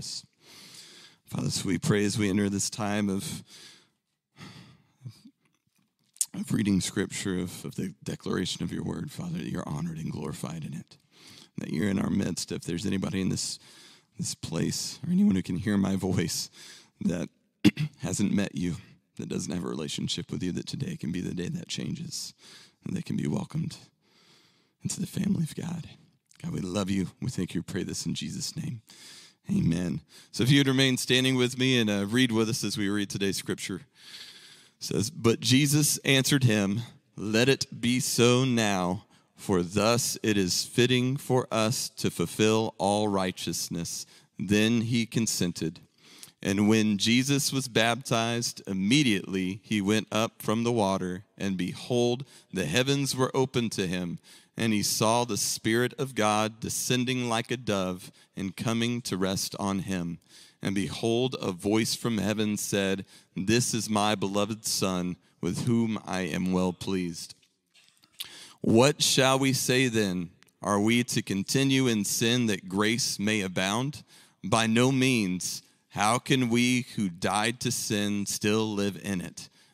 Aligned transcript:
us. 0.00 0.24
Father, 1.26 1.50
so 1.50 1.68
we 1.68 1.76
pray 1.76 2.06
as 2.06 2.16
we 2.16 2.30
enter 2.30 2.48
this 2.48 2.70
time 2.70 3.10
of, 3.10 3.42
of 6.34 6.50
reading 6.50 6.80
scripture, 6.80 7.38
of, 7.38 7.66
of 7.66 7.74
the 7.74 7.92
declaration 8.02 8.62
of 8.62 8.72
your 8.72 8.82
word, 8.82 9.10
Father, 9.10 9.36
that 9.36 9.50
you're 9.50 9.68
honored 9.68 9.98
and 9.98 10.10
glorified 10.10 10.64
in 10.64 10.72
it. 10.72 10.96
That 11.58 11.70
you're 11.70 11.90
in 11.90 11.98
our 11.98 12.08
midst. 12.08 12.50
If 12.50 12.62
there's 12.62 12.86
anybody 12.86 13.20
in 13.20 13.28
this, 13.28 13.58
this 14.16 14.34
place 14.34 14.98
or 15.06 15.12
anyone 15.12 15.34
who 15.34 15.42
can 15.42 15.56
hear 15.56 15.76
my 15.76 15.96
voice 15.96 16.48
that 17.02 17.28
hasn't 17.98 18.32
met 18.32 18.54
you, 18.54 18.76
that 19.18 19.28
doesn't 19.28 19.52
have 19.52 19.64
a 19.64 19.68
relationship 19.68 20.32
with 20.32 20.42
you, 20.42 20.50
that 20.52 20.66
today 20.66 20.96
can 20.96 21.12
be 21.12 21.20
the 21.20 21.34
day 21.34 21.50
that 21.50 21.68
changes 21.68 22.32
and 22.86 22.96
they 22.96 23.02
can 23.02 23.18
be 23.18 23.26
welcomed 23.26 23.76
into 24.82 24.98
the 24.98 25.06
family 25.06 25.42
of 25.42 25.54
God. 25.54 25.84
God, 26.42 26.52
we 26.52 26.60
love 26.60 26.88
you. 26.88 27.08
We 27.20 27.28
thank 27.28 27.54
you. 27.54 27.62
Pray 27.62 27.82
this 27.82 28.06
in 28.06 28.14
Jesus' 28.14 28.56
name. 28.56 28.80
Amen. 29.48 30.00
So 30.32 30.42
if 30.42 30.50
you'd 30.50 30.68
remain 30.68 30.96
standing 30.96 31.36
with 31.36 31.58
me 31.58 31.78
and 31.78 31.88
uh, 31.88 32.06
read 32.06 32.32
with 32.32 32.48
us 32.48 32.64
as 32.64 32.76
we 32.76 32.88
read 32.88 33.10
today's 33.10 33.36
scripture. 33.36 33.82
It 34.78 34.84
says, 34.84 35.10
But 35.10 35.40
Jesus 35.40 35.98
answered 35.98 36.44
him, 36.44 36.80
Let 37.16 37.48
it 37.48 37.80
be 37.80 38.00
so 38.00 38.44
now, 38.44 39.04
for 39.36 39.62
thus 39.62 40.18
it 40.22 40.36
is 40.36 40.64
fitting 40.64 41.16
for 41.16 41.46
us 41.50 41.88
to 41.96 42.10
fulfill 42.10 42.74
all 42.78 43.08
righteousness. 43.08 44.06
Then 44.38 44.82
he 44.82 45.06
consented. 45.06 45.80
And 46.42 46.68
when 46.68 46.96
Jesus 46.96 47.52
was 47.52 47.68
baptized, 47.68 48.62
immediately 48.66 49.60
he 49.62 49.82
went 49.82 50.08
up 50.10 50.40
from 50.40 50.64
the 50.64 50.72
water, 50.72 51.24
and 51.36 51.56
behold, 51.56 52.24
the 52.52 52.64
heavens 52.64 53.14
were 53.14 53.30
opened 53.34 53.72
to 53.72 53.86
him 53.86 54.18
and 54.60 54.74
he 54.74 54.82
saw 54.82 55.24
the 55.24 55.38
Spirit 55.38 55.94
of 55.98 56.14
God 56.14 56.60
descending 56.60 57.30
like 57.30 57.50
a 57.50 57.56
dove 57.56 58.12
and 58.36 58.54
coming 58.54 59.00
to 59.00 59.16
rest 59.16 59.56
on 59.58 59.78
him. 59.78 60.18
And 60.60 60.74
behold, 60.74 61.34
a 61.40 61.50
voice 61.50 61.94
from 61.94 62.18
heaven 62.18 62.58
said, 62.58 63.06
This 63.34 63.72
is 63.72 63.88
my 63.88 64.14
beloved 64.14 64.66
Son, 64.66 65.16
with 65.40 65.64
whom 65.64 65.98
I 66.06 66.20
am 66.26 66.52
well 66.52 66.74
pleased. 66.74 67.34
What 68.60 69.00
shall 69.00 69.38
we 69.38 69.54
say 69.54 69.88
then? 69.88 70.28
Are 70.60 70.78
we 70.78 71.04
to 71.04 71.22
continue 71.22 71.86
in 71.86 72.04
sin 72.04 72.44
that 72.48 72.68
grace 72.68 73.18
may 73.18 73.40
abound? 73.40 74.02
By 74.44 74.66
no 74.66 74.92
means. 74.92 75.62
How 75.88 76.18
can 76.18 76.50
we 76.50 76.82
who 76.96 77.08
died 77.08 77.60
to 77.60 77.72
sin 77.72 78.26
still 78.26 78.70
live 78.70 79.00
in 79.02 79.22
it? 79.22 79.48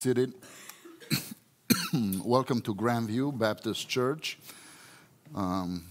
Seated. 0.00 0.32
Welcome 2.24 2.60
to 2.60 2.72
Grandview 2.72 3.36
Baptist 3.36 3.88
Church. 3.88 4.38
Um, 5.34 5.86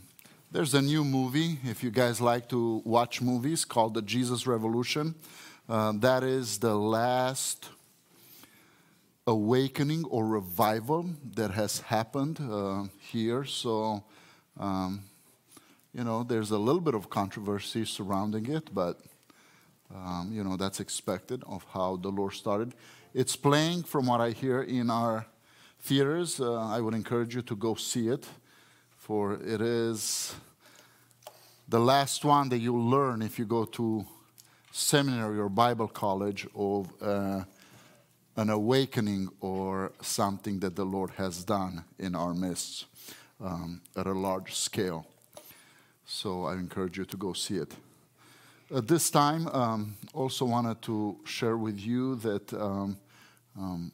there's 0.50 0.74
a 0.74 0.82
new 0.82 1.04
movie, 1.04 1.60
if 1.66 1.84
you 1.84 1.92
guys 1.92 2.22
like 2.22 2.48
to 2.48 2.82
watch 2.86 3.22
movies, 3.22 3.66
called 3.66 3.96
The 3.96 4.02
Jesus 4.02 4.48
Revolution. 4.48 5.14
Uh, 5.68 5.92
that 5.98 6.24
is 6.24 6.60
the 6.60 6.74
last 6.74 7.68
awakening 9.28 10.06
or 10.06 10.26
revival 10.26 11.10
that 11.36 11.52
has 11.52 11.82
happened 11.82 12.40
uh, 12.40 12.86
here. 13.12 13.44
So, 13.44 14.06
um, 14.58 15.04
you 15.94 16.06
know, 16.06 16.24
there's 16.24 16.52
a 16.52 16.58
little 16.58 16.80
bit 16.80 16.96
of 16.96 17.10
controversy 17.10 17.84
surrounding 17.84 18.50
it, 18.50 18.74
but, 18.74 19.02
um, 19.94 20.30
you 20.32 20.46
know, 20.46 20.56
that's 20.56 20.80
expected 20.80 21.44
of 21.46 21.66
how 21.74 21.98
the 21.98 22.08
Lord 22.08 22.32
started. 22.36 22.74
It's 23.20 23.36
playing, 23.36 23.82
from 23.82 24.06
what 24.06 24.22
I 24.22 24.30
hear, 24.30 24.62
in 24.62 24.92
our 24.92 25.26
theaters. 25.80 26.40
Uh, 26.40 26.54
I 26.54 26.80
would 26.80 26.94
encourage 26.94 27.34
you 27.34 27.42
to 27.42 27.56
go 27.56 27.74
see 27.74 28.10
it, 28.10 28.28
for 28.96 29.34
it 29.34 29.60
is 29.60 30.36
the 31.68 31.80
last 31.80 32.24
one 32.24 32.50
that 32.50 32.60
you'll 32.60 32.88
learn 32.88 33.24
if 33.24 33.40
you 33.40 33.46
go 33.46 33.66
to 33.66 34.06
seminary 34.72 35.40
or 35.40 35.50
Bible 35.50 35.88
college 35.88 36.46
of 36.54 36.94
uh, 37.02 37.42
an 38.36 38.52
awakening 38.52 39.30
or 39.42 39.94
something 40.00 40.60
that 40.60 40.76
the 40.76 40.86
Lord 40.86 41.10
has 41.18 41.44
done 41.44 41.86
in 41.98 42.14
our 42.14 42.36
midst 42.36 42.86
um, 43.44 43.82
at 43.96 44.06
a 44.06 44.14
large 44.14 44.54
scale. 44.54 45.08
So 46.06 46.46
I 46.46 46.54
encourage 46.54 47.00
you 47.00 47.06
to 47.06 47.18
go 47.18 47.34
see 47.34 47.58
it. 47.58 47.74
At 48.70 48.88
this 48.88 49.10
time, 49.10 49.48
um, 49.48 49.96
also 50.14 50.46
wanted 50.46 50.84
to 50.84 51.18
share 51.26 51.58
with 51.58 51.80
you 51.80 52.18
that 52.18 52.54
um, 52.54 52.98
um, 53.58 53.92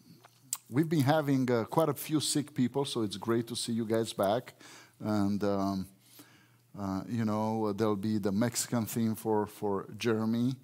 we've 0.69 0.89
been 0.89 1.01
having 1.01 1.49
uh, 1.49 1.63
quite 1.63 1.87
a 1.87 1.93
few 1.93 2.19
sick 2.19 2.53
people, 2.53 2.83
so 2.83 3.01
it's 3.01 3.15
great 3.15 3.47
to 3.47 3.55
see 3.55 3.71
you 3.71 3.85
guys 3.85 4.11
back. 4.11 4.55
And, 4.99 5.41
um, 5.43 5.87
uh, 6.77 7.01
you 7.07 7.23
know, 7.23 7.71
there'll 7.71 7.95
be 7.95 8.17
the 8.17 8.31
Mexican 8.31 8.85
theme 8.85 9.15
for, 9.15 9.45
for 9.47 9.85
Jeremy 9.97 10.55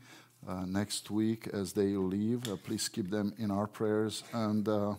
uh, 0.48 0.66
next 0.66 1.10
week 1.10 1.48
as 1.54 1.74
they 1.74 1.96
leave. 1.96 2.52
Uh, 2.52 2.58
please 2.58 2.90
keep 2.90 3.10
them 3.10 3.34
in 3.38 3.52
our 3.52 3.68
prayers. 3.68 4.24
And 4.34 4.68
uh, 4.68 4.96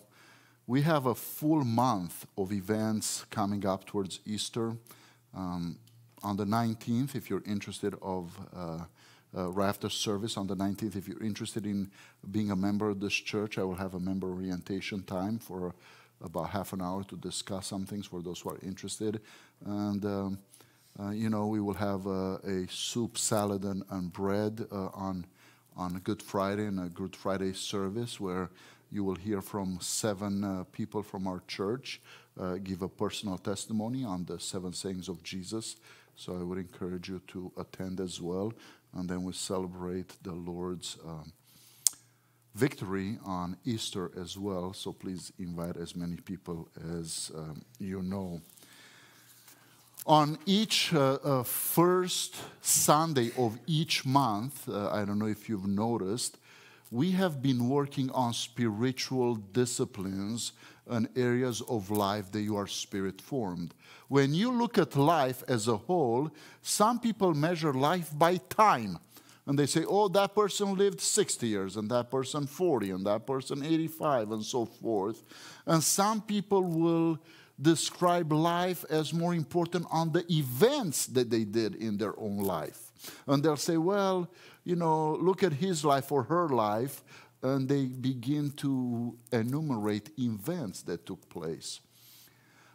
we 0.66 0.80
have 0.82 1.06
a 1.06 1.14
full 1.14 1.64
month 1.64 2.26
of 2.38 2.52
events 2.52 3.26
coming 3.30 3.66
up 3.66 3.84
towards 3.84 4.20
Easter. 4.24 4.76
Um, 5.36 5.78
on 6.22 6.36
the 6.36 6.44
19th, 6.44 7.14
if 7.14 7.28
you're 7.28 7.42
interested 7.46 7.94
of 8.00 8.38
uh, 9.36 9.60
after 9.60 9.88
service 9.88 10.36
on 10.36 10.46
the 10.46 10.56
19th. 10.56 10.96
If 10.96 11.08
you're 11.08 11.22
interested 11.22 11.66
in 11.66 11.90
being 12.30 12.50
a 12.50 12.56
member 12.56 12.88
of 12.90 13.00
this 13.00 13.14
church, 13.14 13.58
I 13.58 13.64
will 13.64 13.76
have 13.76 13.94
a 13.94 14.00
member 14.00 14.28
orientation 14.28 15.02
time 15.02 15.38
for 15.38 15.74
about 16.22 16.50
half 16.50 16.72
an 16.72 16.82
hour 16.82 17.04
to 17.04 17.16
discuss 17.16 17.68
some 17.68 17.86
things 17.86 18.06
for 18.06 18.22
those 18.22 18.40
who 18.40 18.50
are 18.50 18.58
interested. 18.62 19.20
And, 19.64 20.04
um, 20.04 20.38
uh, 20.98 21.10
you 21.10 21.30
know, 21.30 21.46
we 21.46 21.60
will 21.60 21.74
have 21.74 22.06
uh, 22.06 22.38
a 22.38 22.66
soup, 22.68 23.16
salad, 23.16 23.64
and, 23.64 23.84
and 23.90 24.12
bread 24.12 24.66
uh, 24.70 24.88
on, 24.88 25.26
on 25.76 25.98
Good 26.04 26.22
Friday 26.22 26.66
and 26.66 26.80
a 26.80 26.88
Good 26.88 27.16
Friday 27.16 27.52
service 27.52 28.20
where 28.20 28.50
you 28.90 29.04
will 29.04 29.14
hear 29.14 29.40
from 29.40 29.78
seven 29.80 30.42
uh, 30.42 30.64
people 30.72 31.02
from 31.02 31.26
our 31.26 31.42
church 31.46 32.00
uh, 32.38 32.56
give 32.56 32.82
a 32.82 32.88
personal 32.88 33.38
testimony 33.38 34.04
on 34.04 34.24
the 34.24 34.38
seven 34.38 34.72
sayings 34.72 35.08
of 35.08 35.22
Jesus. 35.22 35.76
So 36.16 36.34
I 36.34 36.42
would 36.42 36.58
encourage 36.58 37.08
you 37.08 37.20
to 37.28 37.52
attend 37.56 38.00
as 38.00 38.20
well 38.20 38.52
and 38.94 39.08
then 39.08 39.22
we 39.22 39.32
celebrate 39.32 40.22
the 40.22 40.32
Lord's 40.32 40.96
um, 41.06 41.32
victory 42.54 43.18
on 43.24 43.56
Easter 43.64 44.10
as 44.20 44.36
well. 44.36 44.72
So 44.72 44.92
please 44.92 45.32
invite 45.38 45.76
as 45.76 45.94
many 45.94 46.16
people 46.16 46.68
as 46.98 47.30
um, 47.34 47.62
you 47.78 48.02
know. 48.02 48.40
On 50.06 50.38
each 50.46 50.92
uh, 50.94 51.18
uh, 51.22 51.42
first 51.42 52.36
Sunday 52.62 53.30
of 53.36 53.58
each 53.66 54.04
month, 54.06 54.68
uh, 54.68 54.90
I 54.90 55.04
don't 55.04 55.18
know 55.18 55.26
if 55.26 55.48
you've 55.48 55.66
noticed, 55.66 56.38
we 56.90 57.12
have 57.12 57.42
been 57.42 57.68
working 57.68 58.10
on 58.10 58.32
spiritual 58.32 59.36
disciplines 59.36 60.52
and 60.90 61.08
areas 61.16 61.62
of 61.62 61.90
life 61.90 62.30
that 62.32 62.42
you 62.42 62.56
are 62.56 62.66
spirit 62.66 63.20
formed. 63.20 63.72
When 64.08 64.34
you 64.34 64.52
look 64.52 64.76
at 64.76 64.96
life 64.96 65.42
as 65.48 65.68
a 65.68 65.76
whole, 65.76 66.30
some 66.62 66.98
people 66.98 67.32
measure 67.32 67.72
life 67.72 68.10
by 68.16 68.36
time. 68.36 68.98
And 69.46 69.58
they 69.58 69.66
say, 69.66 69.84
oh, 69.88 70.08
that 70.08 70.34
person 70.34 70.76
lived 70.76 71.00
60 71.00 71.46
years, 71.46 71.76
and 71.76 71.90
that 71.90 72.10
person 72.10 72.46
40, 72.46 72.90
and 72.90 73.06
that 73.06 73.26
person 73.26 73.64
85, 73.64 74.32
and 74.32 74.44
so 74.44 74.64
forth. 74.66 75.22
And 75.66 75.82
some 75.82 76.20
people 76.20 76.62
will 76.62 77.18
describe 77.60 78.32
life 78.32 78.84
as 78.90 79.12
more 79.12 79.34
important 79.34 79.86
on 79.90 80.12
the 80.12 80.24
events 80.32 81.06
that 81.06 81.30
they 81.30 81.44
did 81.44 81.74
in 81.76 81.98
their 81.98 82.18
own 82.18 82.38
life. 82.38 82.92
And 83.26 83.42
they'll 83.42 83.56
say, 83.56 83.76
well, 83.76 84.30
you 84.64 84.76
know, 84.76 85.16
look 85.16 85.42
at 85.42 85.54
his 85.54 85.84
life 85.84 86.12
or 86.12 86.22
her 86.24 86.48
life, 86.48 87.02
and 87.42 87.68
they 87.68 87.86
begin 87.86 88.50
to 88.50 89.16
enumerate 89.32 90.10
events 90.18 90.82
that 90.82 91.06
took 91.06 91.28
place. 91.28 91.80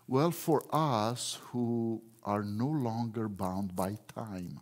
Well, 0.07 0.31
for 0.31 0.63
us 0.71 1.39
who 1.51 2.01
are 2.23 2.43
no 2.43 2.67
longer 2.67 3.27
bound 3.27 3.75
by 3.75 3.97
time, 4.13 4.59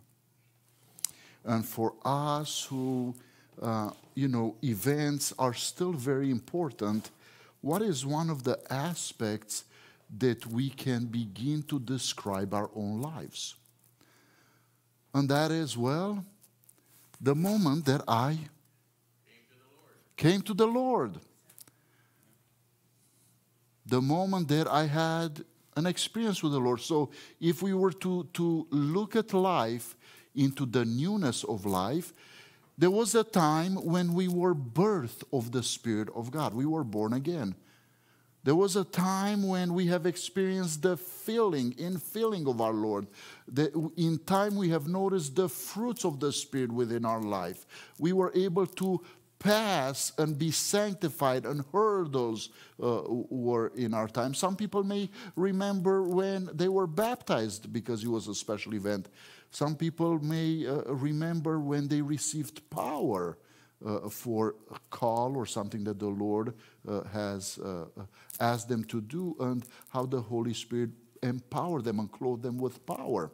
and 1.44 1.64
for 1.64 1.94
us 2.04 2.64
who, 2.64 3.14
uh, 3.60 3.90
you 4.14 4.28
know, 4.28 4.56
events 4.62 5.32
are 5.38 5.54
still 5.54 5.92
very 5.92 6.30
important, 6.30 7.10
what 7.60 7.82
is 7.82 8.04
one 8.04 8.30
of 8.30 8.44
the 8.44 8.58
aspects 8.70 9.64
that 10.18 10.46
we 10.46 10.70
can 10.70 11.06
begin 11.06 11.62
to 11.64 11.78
describe 11.78 12.54
our 12.54 12.70
own 12.74 13.00
lives? 13.00 13.54
And 15.14 15.28
that 15.28 15.50
is, 15.50 15.76
well, 15.76 16.24
the 17.20 17.34
moment 17.34 17.84
that 17.86 18.02
I 18.08 18.38
came 20.16 20.42
to 20.42 20.54
the 20.54 20.66
Lord. 20.66 21.18
The 23.86 24.00
moment 24.00 24.48
that 24.48 24.66
I 24.66 24.86
had 24.86 25.44
an 25.76 25.86
experience 25.86 26.42
with 26.42 26.52
the 26.52 26.60
Lord. 26.60 26.80
So, 26.80 27.10
if 27.40 27.62
we 27.62 27.74
were 27.74 27.92
to, 27.92 28.28
to 28.34 28.66
look 28.70 29.16
at 29.16 29.32
life 29.32 29.96
into 30.34 30.66
the 30.66 30.84
newness 30.84 31.44
of 31.44 31.66
life, 31.66 32.12
there 32.76 32.90
was 32.90 33.14
a 33.14 33.24
time 33.24 33.76
when 33.76 34.14
we 34.14 34.28
were 34.28 34.54
birthed 34.54 35.22
of 35.32 35.52
the 35.52 35.62
Spirit 35.62 36.08
of 36.14 36.30
God. 36.30 36.54
We 36.54 36.66
were 36.66 36.84
born 36.84 37.12
again. 37.12 37.54
There 38.42 38.54
was 38.54 38.76
a 38.76 38.84
time 38.84 39.46
when 39.48 39.72
we 39.72 39.86
have 39.86 40.04
experienced 40.04 40.82
the 40.82 40.98
filling, 40.98 41.72
infilling 41.74 42.46
of 42.48 42.60
our 42.60 42.74
Lord. 42.74 43.06
The, 43.48 43.90
in 43.96 44.18
time, 44.18 44.56
we 44.56 44.68
have 44.68 44.86
noticed 44.86 45.34
the 45.34 45.48
fruits 45.48 46.04
of 46.04 46.20
the 46.20 46.30
Spirit 46.30 46.70
within 46.70 47.06
our 47.06 47.22
life. 47.22 47.64
We 47.98 48.12
were 48.12 48.32
able 48.34 48.66
to 48.66 49.00
pass 49.38 50.12
and 50.18 50.38
be 50.38 50.50
sanctified, 50.50 51.44
and 51.44 51.64
hurdles 51.72 52.50
uh, 52.82 53.02
were 53.08 53.68
in 53.76 53.94
our 53.94 54.08
time. 54.08 54.34
Some 54.34 54.56
people 54.56 54.84
may 54.84 55.10
remember 55.36 56.02
when 56.02 56.48
they 56.52 56.68
were 56.68 56.86
baptized 56.86 57.72
because 57.72 58.04
it 58.04 58.08
was 58.08 58.28
a 58.28 58.34
special 58.34 58.74
event. 58.74 59.08
Some 59.50 59.76
people 59.76 60.18
may 60.18 60.66
uh, 60.66 60.82
remember 60.94 61.60
when 61.60 61.88
they 61.88 62.02
received 62.02 62.68
power 62.70 63.38
uh, 63.84 64.08
for 64.08 64.54
a 64.70 64.78
call 64.90 65.36
or 65.36 65.46
something 65.46 65.84
that 65.84 65.98
the 65.98 66.08
Lord 66.08 66.54
uh, 66.88 67.04
has 67.04 67.58
uh, 67.58 67.84
asked 68.40 68.68
them 68.68 68.84
to 68.84 69.00
do, 69.00 69.36
and 69.40 69.64
how 69.90 70.06
the 70.06 70.20
Holy 70.20 70.54
Spirit 70.54 70.90
empowered 71.22 71.84
them 71.84 71.98
and 71.98 72.10
clothed 72.10 72.42
them 72.42 72.58
with 72.58 72.84
power. 72.86 73.30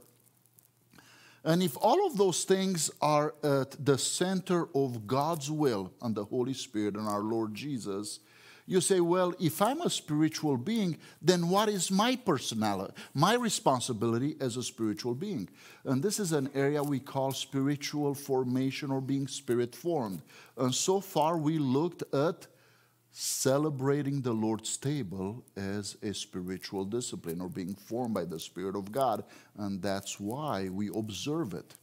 And 1.45 1.63
if 1.63 1.77
all 1.81 2.07
of 2.07 2.19
those 2.19 2.45
things 2.45 2.91
are 3.01 3.35
at 3.43 3.85
the 3.85 3.97
center 3.97 4.69
of 4.75 5.07
God's 5.07 5.51
will 5.51 5.93
and 6.03 6.15
the 6.15 6.25
Holy 6.25 6.55
Spirit 6.55 6.97
and 6.97 7.09
our 7.09 7.21
Lord 7.23 7.55
Jesus, 7.55 8.21
you 8.67 8.81
say, 8.81 9.01
well, 9.01 9.35
if 9.41 9.61
I'm 9.61 9.81
a 9.81 9.91
spiritual 9.91 10.57
being, 10.57 10.99
then 11.21 11.49
what 11.49 11.69
is 11.69 11.91
my 11.91 12.15
personality, 12.15 12.95
my 13.15 13.35
responsibility 13.35 14.37
as 14.39 14.57
a 14.57 14.63
spiritual 14.63 15.15
being? 15.15 15.49
And 15.85 16.03
this 16.03 16.21
is 16.21 16.31
an 16.31 16.51
area 16.55 16.83
we 16.83 17.01
call 17.01 17.33
spiritual 17.33 18.15
formation 18.15 18.93
or 18.93 19.01
being 19.01 19.27
spirit 19.27 19.75
formed. 19.75 20.23
And 20.57 20.73
so 20.73 21.01
far, 21.01 21.37
we 21.37 21.59
looked 21.59 22.05
at 22.15 22.47
celebrating 23.21 24.23
the 24.23 24.33
Lord's 24.33 24.79
table 24.79 25.45
as 25.55 25.95
a 26.03 26.15
spiritual 26.15 26.87
discipline 26.87 27.43
or 27.43 27.51
being 27.51 27.75
formed 27.75 28.15
by 28.15 28.25
the 28.25 28.41
Spirit 28.41 28.75
of 28.75 28.91
God, 28.91 29.25
and 29.59 29.83
that's 29.83 30.19
why 30.19 30.71
we 30.71 30.89
observe 30.89 31.53
it. 31.53 31.75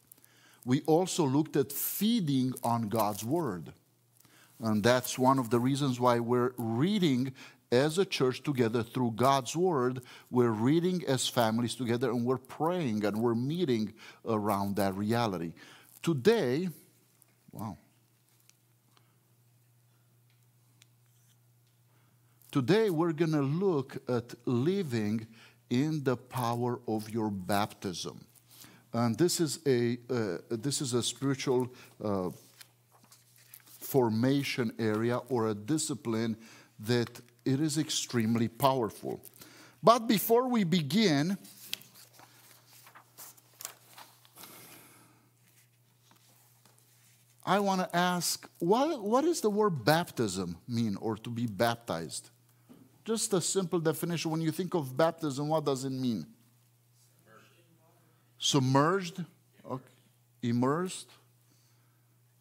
We 0.65 0.81
also 0.87 1.25
looked 1.27 1.55
at 1.55 1.71
feeding 1.71 2.53
on 2.63 2.89
God's 2.89 3.23
Word. 3.23 3.71
And 4.59 4.81
that's 4.81 5.19
one 5.19 5.37
of 5.37 5.51
the 5.51 5.59
reasons 5.59 5.99
why 5.99 6.17
we're 6.17 6.53
reading 6.57 7.33
as 7.71 7.99
a 7.99 8.05
church 8.05 8.41
together 8.41 8.81
through 8.81 9.11
God's 9.11 9.55
Word. 9.55 10.01
We're 10.31 10.49
reading 10.49 11.03
as 11.07 11.27
families 11.27 11.75
together 11.75 12.09
and 12.09 12.25
we're 12.25 12.37
praying 12.37 13.05
and 13.05 13.15
we're 13.15 13.35
meeting 13.35 13.93
around 14.25 14.77
that 14.77 14.95
reality. 14.95 15.53
Today, 16.01 16.69
wow. 17.51 17.77
Today, 22.57 22.89
we're 22.89 23.13
going 23.13 23.33
to 23.33 23.43
look 23.43 23.97
at 24.09 24.33
living 24.45 25.27
in 25.69 26.03
the 26.03 26.17
power 26.17 26.79
of 26.87 27.07
your 27.07 27.29
baptism. 27.29 28.25
And 28.91 29.15
this 29.15 29.39
is 29.39 29.59
a, 29.67 29.99
uh, 30.09 30.37
this 30.49 30.81
is 30.81 30.95
a 30.95 31.03
spiritual 31.03 31.69
uh, 32.03 32.31
formation 33.79 34.73
area 34.79 35.17
or 35.29 35.49
a 35.49 35.53
discipline 35.53 36.35
that 36.79 37.21
it 37.45 37.61
is 37.61 37.77
extremely 37.77 38.47
powerful. 38.47 39.21
But 39.83 40.07
before 40.07 40.47
we 40.47 40.63
begin, 40.63 41.37
I 47.45 47.59
want 47.59 47.81
to 47.81 47.95
ask 47.95 48.49
what, 48.57 48.99
what 49.03 49.25
does 49.25 49.41
the 49.41 49.51
word 49.51 49.85
baptism 49.85 50.57
mean 50.67 50.97
or 50.99 51.17
to 51.17 51.29
be 51.29 51.45
baptized? 51.45 52.31
Just 53.07 53.33
a 53.33 53.39
simple 53.39 53.79
definition. 53.79 54.31
When 54.31 54.41
you 54.41 54.51
think 54.51 54.73
of 54.73 54.97
baptism, 54.97 55.47
what 55.47 55.63
does 55.63 55.85
it 55.85 55.91
mean? 55.91 56.27
Submerged? 58.37 59.23
Okay. 59.65 59.83
Immersed? 60.43 61.09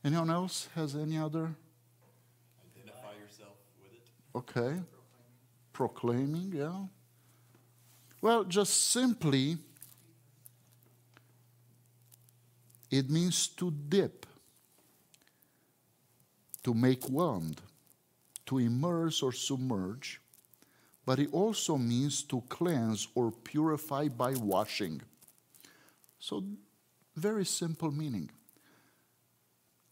Anyone 0.05 0.29
else 0.29 0.69
has 0.75 0.97
any 0.97 1.19
other? 1.19 1.55
Identify 2.75 3.13
yourself 3.23 3.55
with 3.81 3.93
it. 3.93 4.09
Okay. 4.35 4.83
Proclaiming, 5.73 6.53
yeah. 6.53 6.87
Well, 8.21 8.43
just 8.43 8.91
simply, 8.91 9.59
it 12.91 13.08
means 13.08 13.46
to 13.46 13.70
dip, 13.70 14.27
to 16.65 16.75
make 16.75 17.08
wand, 17.08 17.61
to 18.46 18.58
immerse 18.58 19.23
or 19.23 19.31
submerge, 19.31 20.20
but 21.06 21.20
it 21.20 21.29
also 21.32 21.79
means 21.79 22.25
to 22.25 22.43
cleanse 22.48 23.06
or 23.15 23.31
purify 23.31 24.08
by 24.08 24.34
washing. 24.34 25.01
So, 26.19 26.44
very 27.15 27.46
simple 27.46 27.93
meaning. 27.93 28.29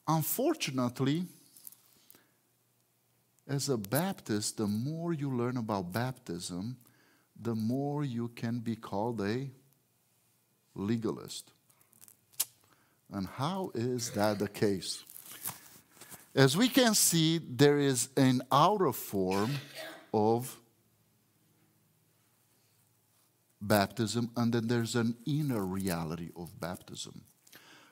Unfortunately, 0.06 1.24
as 3.46 3.68
a 3.68 3.76
Baptist, 3.76 4.56
the 4.56 4.66
more 4.66 5.12
you 5.12 5.30
learn 5.30 5.56
about 5.56 5.92
baptism, 5.92 6.76
the 7.40 7.54
more 7.54 8.04
you 8.04 8.28
can 8.28 8.58
be 8.58 8.74
called 8.74 9.20
a 9.20 9.48
legalist. 10.74 11.52
And 13.12 13.26
how 13.26 13.70
is 13.74 14.10
that 14.10 14.38
the 14.40 14.48
case? 14.48 15.04
As 16.34 16.56
we 16.56 16.68
can 16.68 16.94
see, 16.94 17.38
there 17.38 17.78
is 17.78 18.08
an 18.16 18.42
outer 18.50 18.92
form 18.92 19.52
of 20.12 20.58
baptism, 23.66 24.30
and 24.36 24.52
then 24.52 24.66
there's 24.66 24.94
an 24.94 25.16
inner 25.26 25.64
reality 25.64 26.30
of 26.36 26.58
baptism. 26.60 27.22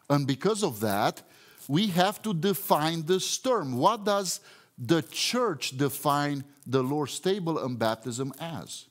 And 0.09 0.27
because 0.27 0.63
of 0.63 0.81
that, 0.81 1.23
we 1.69 1.89
have 1.89 2.21
to 2.23 2.35
define 2.35 3.03
this 3.07 3.39
term. 3.39 3.77
What 3.77 4.05
does 4.05 4.41
the 4.77 5.03
church 5.03 5.77
define 5.77 6.45
the 6.67 6.83
Lord's 6.83 7.19
table 7.21 7.59
and 7.65 7.79
baptism 7.79 8.33
as? 8.41 8.87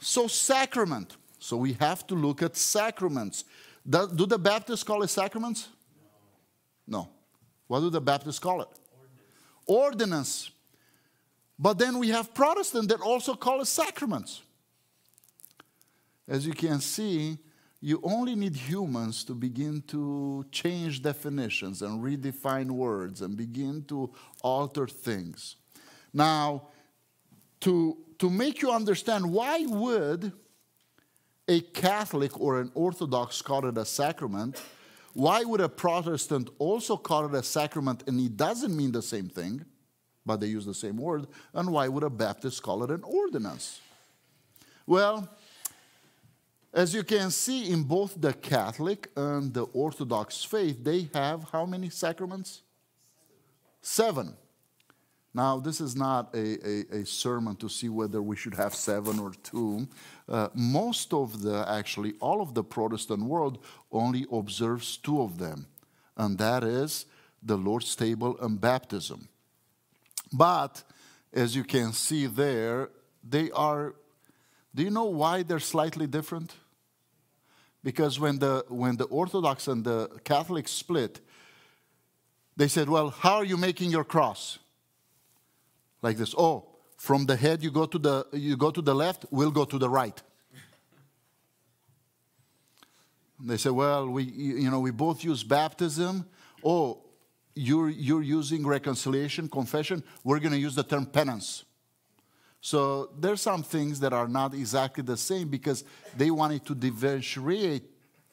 So, 0.00 0.26
sacrament. 0.26 1.16
So, 1.38 1.56
we 1.56 1.74
have 1.74 2.06
to 2.08 2.14
look 2.14 2.42
at 2.42 2.56
sacraments. 2.56 3.44
Do, 3.88 4.06
the 4.06 4.38
Baptists 4.38 4.82
call 4.82 5.02
it 5.02 5.08
sacraments? 5.08 5.68
No. 6.86 6.98
no. 6.98 7.08
What 7.68 7.80
do 7.80 7.90
the 7.90 8.00
Baptists 8.00 8.38
call 8.38 8.62
it? 8.62 8.68
Ordinance. 9.66 10.50
Ordinance. 10.50 10.50
But 11.58 11.78
then 11.78 11.98
we 11.98 12.08
have 12.08 12.34
Protestants 12.34 12.88
that 12.88 13.00
also 13.00 13.34
call 13.34 13.60
it 13.60 13.66
sacraments. 13.66 14.42
As 16.28 16.46
you 16.46 16.52
can 16.52 16.80
see, 16.80 17.38
you 17.80 18.00
only 18.02 18.34
need 18.34 18.56
humans 18.56 19.22
to 19.24 19.34
begin 19.34 19.82
to 19.88 20.44
change 20.50 21.02
definitions 21.02 21.82
and 21.82 22.02
redefine 22.02 22.70
words 22.70 23.22
and 23.22 23.36
begin 23.36 23.84
to 23.84 24.12
alter 24.42 24.86
things. 24.86 25.56
Now, 26.12 26.68
to, 27.60 27.96
to 28.18 28.28
make 28.28 28.60
you 28.60 28.70
understand 28.72 29.30
why 29.30 29.64
would 29.66 30.32
a 31.48 31.60
Catholic 31.60 32.38
or 32.40 32.60
an 32.60 32.72
Orthodox 32.74 33.40
call 33.40 33.66
it 33.66 33.78
a 33.78 33.84
sacrament, 33.84 34.60
why 35.12 35.44
would 35.44 35.60
a 35.60 35.68
Protestant 35.68 36.50
also 36.58 36.96
call 36.96 37.26
it 37.26 37.34
a 37.34 37.42
sacrament 37.42 38.02
and 38.06 38.20
it 38.20 38.36
doesn't 38.36 38.76
mean 38.76 38.92
the 38.92 39.02
same 39.02 39.28
thing? 39.28 39.64
But 40.26 40.40
they 40.40 40.48
use 40.48 40.66
the 40.66 40.74
same 40.74 40.96
word. 40.96 41.28
And 41.54 41.72
why 41.72 41.88
would 41.88 42.02
a 42.02 42.10
Baptist 42.10 42.62
call 42.62 42.82
it 42.82 42.90
an 42.90 43.04
ordinance? 43.04 43.80
Well, 44.86 45.28
as 46.74 46.92
you 46.92 47.04
can 47.04 47.30
see 47.30 47.70
in 47.70 47.84
both 47.84 48.20
the 48.20 48.34
Catholic 48.34 49.10
and 49.16 49.54
the 49.54 49.62
Orthodox 49.62 50.44
faith, 50.44 50.84
they 50.84 51.08
have 51.14 51.48
how 51.50 51.64
many 51.64 51.88
sacraments? 51.88 52.62
Seven. 53.80 54.36
Now, 55.32 55.58
this 55.58 55.80
is 55.80 55.94
not 55.94 56.34
a, 56.34 56.66
a, 56.66 57.00
a, 57.00 57.06
sermon 57.06 57.56
to 57.56 57.68
see 57.68 57.90
whether 57.90 58.22
we 58.22 58.36
should 58.36 58.54
have 58.54 58.74
seven 58.74 59.18
or 59.18 59.32
two. 59.42 59.86
Uh, 60.26 60.48
most 60.54 61.12
of 61.12 61.42
the, 61.42 61.64
actually, 61.68 62.14
all 62.20 62.40
of 62.40 62.54
the 62.54 62.64
Protestant 62.64 63.22
world 63.22 63.58
only 63.92 64.24
observes 64.32 64.96
two 64.96 65.20
of 65.20 65.36
them, 65.36 65.66
and 66.16 66.38
that 66.38 66.64
is 66.64 67.04
the 67.42 67.56
Lord's 67.56 67.94
table 67.94 68.38
and 68.40 68.58
baptism. 68.58 69.28
But, 70.32 70.82
as 71.32 71.54
you 71.54 71.64
can 71.64 71.92
see 71.92 72.26
there, 72.26 72.90
they 73.22 73.50
are, 73.50 73.94
do 74.74 74.82
you 74.82 74.90
know 74.90 75.04
why 75.04 75.42
they're 75.42 75.60
slightly 75.60 76.06
different? 76.06 76.54
Because 77.82 78.18
when 78.18 78.38
the, 78.38 78.64
when 78.68 78.96
the 78.96 79.04
Orthodox 79.04 79.68
and 79.68 79.84
the 79.84 80.08
Catholic 80.24 80.66
split, 80.68 81.20
they 82.56 82.68
said, 82.68 82.88
Well, 82.88 83.10
how 83.10 83.36
are 83.36 83.44
you 83.44 83.56
making 83.56 83.90
your 83.90 84.04
cross? 84.04 84.58
like 86.06 86.16
this. 86.16 86.34
Oh, 86.38 86.68
from 86.96 87.26
the 87.26 87.36
head 87.36 87.62
you 87.62 87.70
go 87.70 87.86
to 87.86 87.98
the 87.98 88.26
you 88.32 88.56
go 88.56 88.70
to 88.70 88.82
the 88.82 88.94
left, 88.94 89.26
we'll 89.30 89.50
go 89.50 89.64
to 89.64 89.78
the 89.78 89.88
right. 89.88 90.22
They 93.38 93.58
say, 93.58 93.70
well, 93.70 94.08
we 94.08 94.22
you 94.22 94.70
know 94.70 94.80
we 94.80 94.92
both 94.92 95.24
use 95.24 95.42
baptism. 95.44 96.26
Oh, 96.64 97.02
you're 97.56 97.88
you're 97.88 98.22
using 98.22 98.64
reconciliation, 98.64 99.48
confession. 99.48 100.04
We're 100.22 100.38
going 100.38 100.52
to 100.52 100.58
use 100.58 100.76
the 100.76 100.84
term 100.84 101.06
penance. 101.06 101.64
So 102.60 103.10
there's 103.18 103.40
some 103.40 103.62
things 103.62 103.98
that 104.00 104.12
are 104.12 104.28
not 104.28 104.54
exactly 104.54 105.02
the 105.02 105.16
same 105.16 105.48
because 105.48 105.84
they 106.16 106.30
wanted 106.30 106.64
to 106.66 106.74
differentiate 106.74 107.84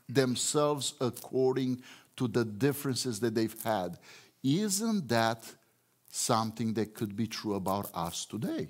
themselves 0.08 0.94
according 1.00 1.82
to 2.18 2.28
the 2.28 2.46
differences 2.46 3.20
that 3.20 3.34
they've 3.34 3.64
had. 3.64 3.98
Isn't 4.44 5.08
that 5.08 5.44
something 6.16 6.74
that 6.76 6.94
could 6.94 7.16
be 7.16 7.26
true 7.26 7.56
about 7.56 7.90
us 7.96 8.26
today. 8.26 8.70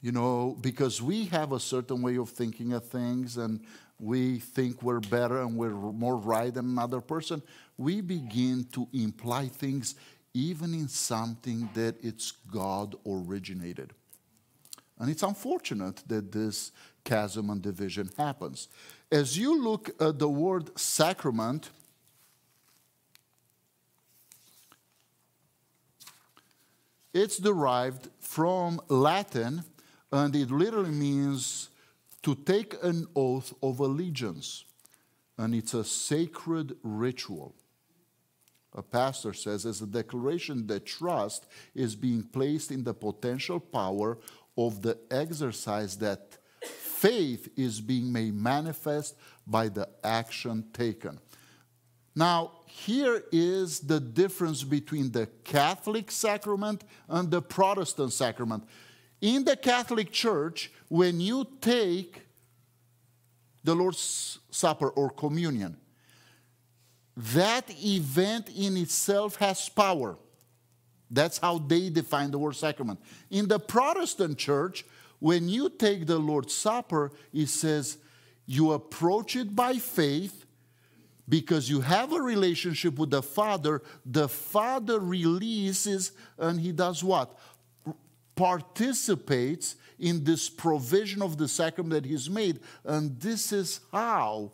You 0.00 0.10
know, 0.12 0.56
because 0.60 1.02
we 1.02 1.26
have 1.26 1.52
a 1.52 1.60
certain 1.60 2.00
way 2.00 2.16
of 2.16 2.30
thinking 2.30 2.72
of 2.72 2.86
things 2.86 3.36
and 3.36 3.60
we 3.98 4.38
think 4.38 4.82
we're 4.82 5.00
better 5.00 5.42
and 5.42 5.56
we're 5.56 5.70
more 5.70 6.16
right 6.16 6.52
than 6.52 6.64
another 6.64 7.00
person, 7.02 7.42
we 7.76 8.00
begin 8.00 8.64
to 8.72 8.88
imply 8.92 9.48
things 9.48 9.94
even 10.32 10.74
in 10.74 10.88
something 10.88 11.68
that 11.74 11.96
it's 12.02 12.32
God 12.32 12.96
originated. 13.06 13.92
And 14.98 15.10
it's 15.10 15.22
unfortunate 15.22 16.02
that 16.06 16.32
this 16.32 16.72
chasm 17.04 17.50
and 17.50 17.60
division 17.60 18.10
happens. 18.16 18.68
As 19.10 19.36
you 19.36 19.62
look 19.62 19.90
at 20.00 20.18
the 20.18 20.28
word 20.28 20.76
sacrament, 20.78 21.70
It's 27.14 27.38
derived 27.38 28.10
from 28.18 28.80
Latin, 28.88 29.62
and 30.10 30.34
it 30.34 30.50
literally 30.50 30.90
means 30.90 31.68
to 32.24 32.34
take 32.34 32.74
an 32.82 33.06
oath 33.14 33.54
of 33.62 33.78
allegiance. 33.78 34.64
And 35.38 35.54
it's 35.54 35.74
a 35.74 35.84
sacred 35.84 36.76
ritual. 36.82 37.54
A 38.74 38.82
pastor 38.82 39.32
says, 39.32 39.66
as 39.66 39.82
a 39.82 39.86
declaration 39.86 40.66
that 40.66 40.84
trust 40.84 41.46
is 41.74 41.94
being 41.94 42.22
placed 42.22 42.70
in 42.72 42.82
the 42.82 42.94
potential 42.94 43.60
power 43.60 44.18
of 44.56 44.82
the 44.82 44.98
exercise 45.10 45.96
that 45.98 46.38
faith 46.64 47.48
is 47.56 47.80
being 47.80 48.12
made 48.12 48.34
manifest 48.34 49.16
by 49.46 49.68
the 49.68 49.88
action 50.02 50.64
taken. 50.72 51.20
Now, 52.16 52.52
here 52.66 53.22
is 53.30 53.80
the 53.80 54.00
difference 54.00 54.62
between 54.64 55.10
the 55.10 55.26
Catholic 55.44 56.10
sacrament 56.10 56.82
and 57.08 57.30
the 57.30 57.42
Protestant 57.42 58.12
sacrament. 58.12 58.64
In 59.20 59.44
the 59.44 59.56
Catholic 59.56 60.12
Church, 60.12 60.72
when 60.88 61.20
you 61.20 61.46
take 61.60 62.22
the 63.62 63.74
Lord's 63.74 64.38
Supper 64.50 64.88
or 64.90 65.10
communion, 65.10 65.76
that 67.16 67.70
event 67.84 68.50
in 68.56 68.76
itself 68.76 69.36
has 69.36 69.68
power. 69.68 70.16
That's 71.10 71.38
how 71.38 71.58
they 71.58 71.90
define 71.90 72.30
the 72.30 72.38
word 72.38 72.56
sacrament. 72.56 73.00
In 73.30 73.46
the 73.46 73.60
Protestant 73.60 74.36
church, 74.36 74.84
when 75.20 75.48
you 75.48 75.70
take 75.70 76.06
the 76.06 76.18
Lord's 76.18 76.54
Supper, 76.54 77.12
it 77.32 77.46
says 77.48 77.98
you 78.46 78.72
approach 78.72 79.36
it 79.36 79.54
by 79.54 79.74
faith 79.74 80.44
because 81.28 81.70
you 81.70 81.80
have 81.80 82.12
a 82.12 82.20
relationship 82.20 82.98
with 82.98 83.10
the 83.10 83.22
Father, 83.22 83.80
the 84.04 84.28
Father 84.28 84.98
releases 84.98 86.12
and 86.38 86.60
he 86.60 86.72
does 86.72 87.02
what? 87.02 87.38
Participates 88.34 89.76
in 89.98 90.24
this 90.24 90.50
provision 90.50 91.22
of 91.22 91.38
the 91.38 91.48
sacrament 91.48 92.02
that 92.02 92.08
he's 92.08 92.28
made, 92.28 92.60
and 92.84 93.18
this 93.20 93.52
is 93.52 93.80
how 93.92 94.50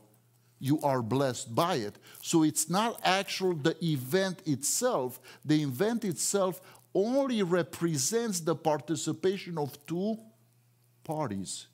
you 0.60 0.78
are 0.82 1.02
blessed 1.02 1.54
by 1.54 1.76
it. 1.76 1.96
So 2.22 2.44
it's 2.44 2.68
not 2.68 3.00
actual 3.02 3.54
the 3.54 3.76
event 3.84 4.42
itself. 4.46 5.18
The 5.44 5.62
event 5.62 6.04
itself 6.04 6.60
only 6.94 7.42
represents 7.42 8.40
the 8.40 8.54
participation 8.54 9.56
of 9.58 9.84
two 9.86 10.18
parties. 11.02 11.66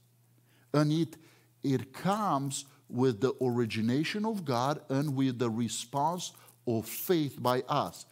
And 0.73 0.93
it, 0.93 1.17
it 1.63 1.93
comes 1.93 2.65
with 2.89 3.21
the 3.21 3.35
origination 3.43 4.25
of 4.25 4.45
God 4.45 4.81
and 4.89 5.17
with 5.17 5.39
the 5.39 5.51
response 5.51 6.33
of 6.67 6.87
faith 6.87 7.43
by 7.43 7.63
us. 7.69 8.07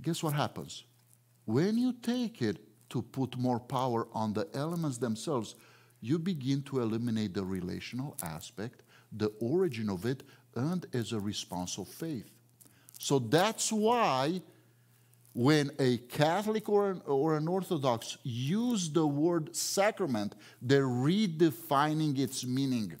Guess 0.00 0.22
what 0.22 0.34
happens? 0.34 0.84
When 1.44 1.78
you 1.78 1.94
take 1.94 2.42
it 2.42 2.58
to 2.90 3.02
put 3.02 3.36
more 3.36 3.58
power 3.58 4.06
on 4.12 4.32
the 4.32 4.46
elements 4.54 4.98
themselves, 4.98 5.56
you 6.00 6.18
begin 6.18 6.62
to 6.62 6.80
eliminate 6.80 7.34
the 7.34 7.44
relational 7.44 8.16
aspect, 8.22 8.82
the 9.12 9.28
origin 9.40 9.88
of 9.88 10.04
it, 10.04 10.22
and 10.54 10.86
as 10.92 11.12
a 11.12 11.20
response 11.20 11.78
of 11.78 11.88
faith. 11.88 12.30
So 12.98 13.18
that's 13.18 13.72
why 13.72 14.42
when 15.34 15.70
a 15.78 15.98
Catholic 15.98 16.68
or 16.68 16.90
an, 16.90 17.02
or 17.06 17.36
an 17.36 17.46
Orthodox 17.46 18.18
use 18.24 18.90
the 18.90 19.06
word 19.06 19.54
sacrament, 19.54 20.34
they're 20.60 20.82
redefining 20.82 22.18
its 22.18 22.44
meaning. 22.44 22.96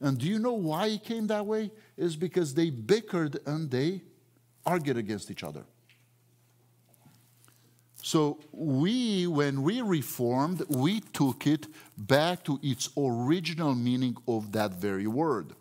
And 0.00 0.18
do 0.18 0.26
you 0.26 0.38
know 0.38 0.52
why 0.52 0.88
it 0.88 1.04
came 1.04 1.26
that 1.28 1.46
way? 1.46 1.70
Is 1.96 2.16
because 2.16 2.52
they 2.52 2.70
bickered 2.70 3.38
and 3.46 3.70
they 3.70 4.02
argued 4.66 4.98
against 4.98 5.30
each 5.30 5.42
other. 5.42 5.64
So 8.06 8.38
we, 8.52 9.26
when 9.26 9.64
we 9.64 9.82
reformed, 9.82 10.62
we 10.68 11.00
took 11.00 11.44
it 11.44 11.66
back 11.98 12.44
to 12.44 12.60
its 12.62 12.88
original 12.96 13.74
meaning 13.74 14.16
of 14.28 14.52
that 14.52 14.74
very 14.74 15.08
word. 15.08 15.54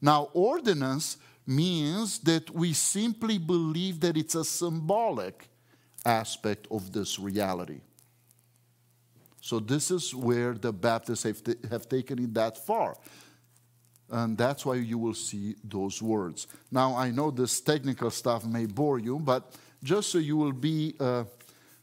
Now, 0.00 0.30
ordinance 0.32 1.18
means 1.46 2.20
that 2.20 2.48
we 2.48 2.72
simply 2.72 3.36
believe 3.36 4.00
that 4.00 4.16
it's 4.16 4.34
a 4.34 4.42
symbolic 4.42 5.50
aspect 6.06 6.66
of 6.70 6.92
this 6.92 7.18
reality. 7.18 7.82
So, 9.42 9.60
this 9.60 9.90
is 9.90 10.14
where 10.14 10.54
the 10.54 10.72
Baptists 10.72 11.24
have, 11.24 11.44
t- 11.44 11.56
have 11.70 11.90
taken 11.90 12.18
it 12.20 12.32
that 12.32 12.56
far. 12.56 12.96
And 14.08 14.38
that's 14.38 14.64
why 14.64 14.76
you 14.76 14.96
will 14.96 15.12
see 15.12 15.56
those 15.62 16.00
words. 16.00 16.46
Now, 16.70 16.96
I 16.96 17.10
know 17.10 17.30
this 17.30 17.60
technical 17.60 18.10
stuff 18.10 18.46
may 18.46 18.64
bore 18.64 18.98
you, 18.98 19.18
but 19.18 19.52
just 19.82 20.10
so 20.10 20.16
you 20.18 20.38
will 20.38 20.52
be, 20.52 20.94
uh, 20.98 21.24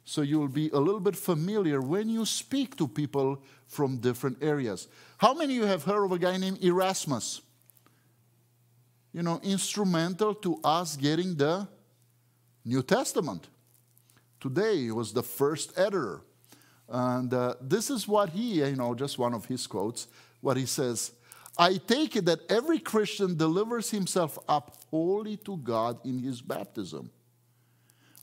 so 0.09 0.23
you 0.23 0.39
will 0.39 0.47
be 0.47 0.69
a 0.69 0.79
little 0.79 0.99
bit 0.99 1.15
familiar 1.15 1.79
when 1.79 2.09
you 2.09 2.25
speak 2.25 2.75
to 2.75 2.87
people 2.87 3.39
from 3.67 3.97
different 3.97 4.41
areas. 4.41 4.87
How 5.19 5.35
many 5.35 5.55
of 5.55 5.61
you 5.61 5.67
have 5.67 5.83
heard 5.83 6.03
of 6.03 6.11
a 6.11 6.17
guy 6.17 6.35
named 6.37 6.63
Erasmus? 6.63 7.41
You 9.13 9.21
know, 9.21 9.39
instrumental 9.43 10.33
to 10.33 10.59
us 10.63 10.95
getting 10.95 11.35
the 11.35 11.67
New 12.65 12.81
Testament. 12.81 13.49
Today, 14.39 14.77
he 14.77 14.91
was 14.91 15.13
the 15.13 15.21
first 15.21 15.77
editor. 15.77 16.21
And 16.87 17.31
uh, 17.31 17.53
this 17.61 17.91
is 17.91 18.07
what 18.07 18.29
he, 18.29 18.63
you 18.65 18.75
know, 18.77 18.95
just 18.95 19.19
one 19.19 19.35
of 19.35 19.45
his 19.45 19.67
quotes, 19.67 20.07
what 20.41 20.57
he 20.57 20.65
says 20.65 21.11
I 21.55 21.77
take 21.77 22.15
it 22.15 22.25
that 22.25 22.39
every 22.49 22.79
Christian 22.79 23.37
delivers 23.37 23.91
himself 23.91 24.39
up 24.47 24.75
wholly 24.89 25.37
to 25.37 25.57
God 25.57 26.03
in 26.03 26.17
his 26.17 26.41
baptism 26.41 27.11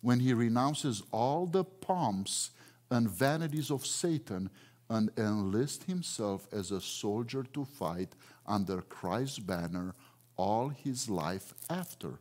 when 0.06 0.20
he 0.20 0.32
renounces 0.32 1.02
all 1.10 1.46
the 1.46 1.64
pomps 1.64 2.52
and 2.92 3.10
vanities 3.10 3.72
of 3.72 3.84
Satan 3.84 4.48
and 4.88 5.10
enlists 5.16 5.84
himself 5.86 6.46
as 6.52 6.70
a 6.70 6.80
soldier 6.80 7.42
to 7.52 7.64
fight 7.64 8.14
under 8.46 8.82
Christ's 8.82 9.40
banner 9.40 9.96
all 10.36 10.68
his 10.68 11.08
life 11.08 11.52
after. 11.68 12.20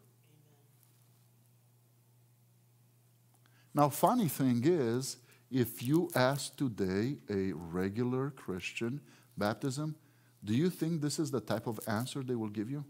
Now, 3.72 3.90
funny 3.90 4.30
thing 4.30 4.64
is, 4.66 5.18
if 5.52 5.84
you 5.84 6.10
ask 6.16 6.58
today 6.58 7.18
a 7.30 7.52
regular 7.52 8.32
Christian 8.32 9.00
baptism, 9.38 9.96
do 10.44 10.56
you 10.56 10.72
think 10.72 11.02
this 11.02 11.20
is 11.20 11.30
the 11.30 11.40
type 11.40 11.68
of 11.68 11.80
answer 11.88 12.24
they 12.24 12.34
will 12.34 12.50
give 12.50 12.72
you? 12.72 12.84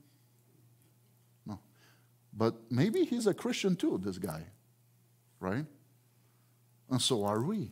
No. 1.45 1.59
But 2.31 2.71
maybe 2.71 3.03
he's 3.03 3.27
a 3.27 3.33
Christian 3.33 3.75
too, 3.75 3.99
this 4.01 4.17
guy, 4.17 4.45
right? 5.45 5.65
And 6.89 7.01
so 7.01 7.23
are 7.23 7.41
we. 7.41 7.71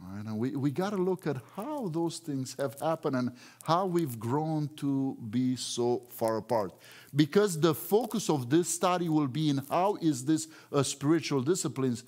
Right? 0.00 0.24
And 0.24 0.38
we, 0.38 0.56
we 0.56 0.70
got 0.70 0.90
to 0.90 0.96
look 0.96 1.26
at 1.26 1.36
how 1.54 1.88
those 1.88 2.18
things 2.18 2.56
have 2.58 2.78
happened 2.80 3.16
and 3.16 3.32
how 3.64 3.86
we've 3.86 4.18
grown 4.18 4.68
to 4.76 5.16
be 5.30 5.56
so 5.56 6.02
far 6.10 6.36
apart. 6.38 6.72
Because 7.14 7.58
the 7.60 7.74
focus 7.74 8.30
of 8.30 8.50
this 8.50 8.68
study 8.68 9.08
will 9.08 9.26
be 9.26 9.48
in 9.50 9.62
how 9.70 9.96
is 10.00 10.24
this 10.24 10.48
a 10.70 10.84
spiritual 10.84 11.42
disciplines. 11.42 12.04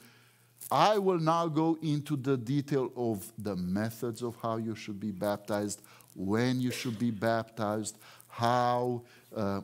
I 0.70 0.98
will 0.98 1.18
now 1.18 1.48
go 1.48 1.78
into 1.82 2.16
the 2.16 2.36
detail 2.36 2.92
of 2.94 3.32
the 3.38 3.56
methods 3.56 4.22
of 4.22 4.36
how 4.42 4.58
you 4.58 4.74
should 4.74 5.00
be 5.00 5.10
baptized, 5.10 5.82
when 6.14 6.60
you 6.60 6.70
should 6.70 6.98
be 6.98 7.10
baptized, 7.10 7.96
how 8.28 9.02
uh, 9.34 9.62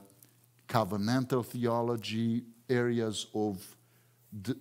covenantal 0.68 1.44
theology, 1.44 2.44
areas 2.68 3.26
of, 3.34 3.73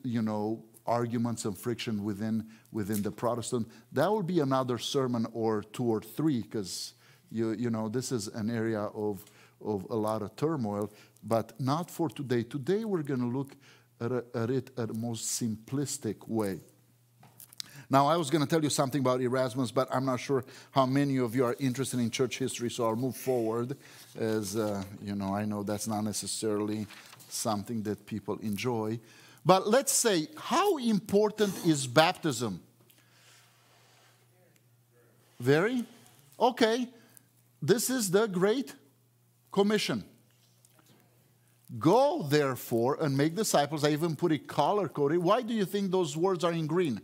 you 0.04 0.22
know, 0.22 0.64
arguments 0.86 1.46
and 1.46 1.58
friction 1.58 2.04
within, 2.04 2.46
within 2.72 3.02
the 3.02 3.12
Protestant. 3.12 3.70
That 3.92 4.12
will 4.12 4.24
be 4.24 4.40
another 4.40 4.78
sermon 4.78 5.28
or 5.34 5.64
two 5.64 5.86
or 5.86 6.02
three 6.02 6.42
because 6.42 6.94
you, 7.32 7.52
you 7.52 7.70
know, 7.70 7.90
this 7.90 8.12
is 8.12 8.28
an 8.28 8.50
area 8.50 8.82
of, 8.82 9.26
of 9.64 9.88
a 9.90 9.96
lot 9.96 10.22
of 10.22 10.36
turmoil, 10.36 10.92
but 11.24 11.60
not 11.60 11.90
for 11.90 12.10
today. 12.10 12.44
Today 12.44 12.86
we're 12.86 13.02
going 13.02 13.22
to 13.22 13.38
look 13.38 13.56
at, 14.00 14.12
at 14.36 14.50
it 14.50 14.72
at 14.78 14.90
a 14.90 14.94
most 14.94 15.42
simplistic 15.42 16.28
way. 16.28 16.60
Now, 17.90 18.08
I 18.08 18.18
was 18.18 18.30
going 18.30 18.42
to 18.42 18.48
tell 18.48 18.64
you 18.64 18.70
something 18.70 19.02
about 19.02 19.22
Erasmus, 19.22 19.72
but 19.72 19.88
I'm 19.94 20.06
not 20.06 20.20
sure 20.20 20.44
how 20.72 20.86
many 20.86 21.18
of 21.18 21.36
you 21.36 21.46
are 21.46 21.56
interested 21.60 22.00
in 22.00 22.10
church 22.10 22.40
history, 22.40 22.70
so 22.72 22.88
I'll 22.88 22.96
move 22.96 23.16
forward. 23.16 23.78
As 24.18 24.56
uh, 24.56 24.84
you 25.02 25.16
know, 25.16 25.36
I 25.36 25.46
know 25.46 25.64
that's 25.64 25.88
not 25.88 26.04
necessarily 26.04 26.88
something 27.30 27.84
that 27.84 28.06
people 28.06 28.38
enjoy. 28.40 29.00
But 29.46 29.68
let's 29.68 29.92
say, 29.92 30.28
how 30.38 30.78
important 30.78 31.54
is 31.66 31.86
baptism? 31.86 32.62
Very? 35.40 35.84
Okay. 36.40 36.88
This 37.62 37.90
is 37.90 38.12
the 38.12 38.28
Great 38.28 38.74
Commission. 39.52 40.04
Go, 41.80 42.24
therefore, 42.30 42.98
and 43.02 43.18
make 43.18 43.36
disciples. 43.36 43.84
I 43.84 43.90
even 43.90 44.16
put 44.16 44.32
it 44.32 44.48
color 44.48 44.88
coded. 44.88 45.18
Why 45.18 45.42
do 45.42 45.54
you 45.54 45.66
think 45.66 45.92
those 45.92 46.16
words 46.16 46.44
are 46.44 46.52
in 46.52 46.68
green? 46.68 47.02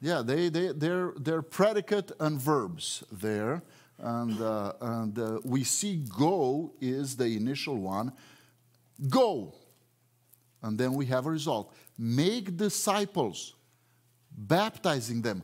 Yeah, 0.00 0.22
they, 0.22 0.50
they, 0.50 0.68
they're, 0.68 1.12
they're 1.16 1.42
predicate 1.42 2.12
and 2.20 2.38
verbs 2.40 3.04
there. 3.10 3.62
And, 3.98 4.40
uh, 4.40 4.72
and 4.80 5.18
uh, 5.18 5.40
we 5.44 5.64
see 5.64 6.04
go 6.16 6.72
is 6.80 7.16
the 7.16 7.36
initial 7.36 7.76
one. 7.76 8.12
Go. 9.08 9.54
And 10.64 10.78
then 10.78 10.94
we 10.94 11.04
have 11.06 11.26
a 11.26 11.30
result. 11.30 11.74
Make 11.98 12.56
disciples, 12.56 13.54
baptizing 14.30 15.20
them. 15.20 15.42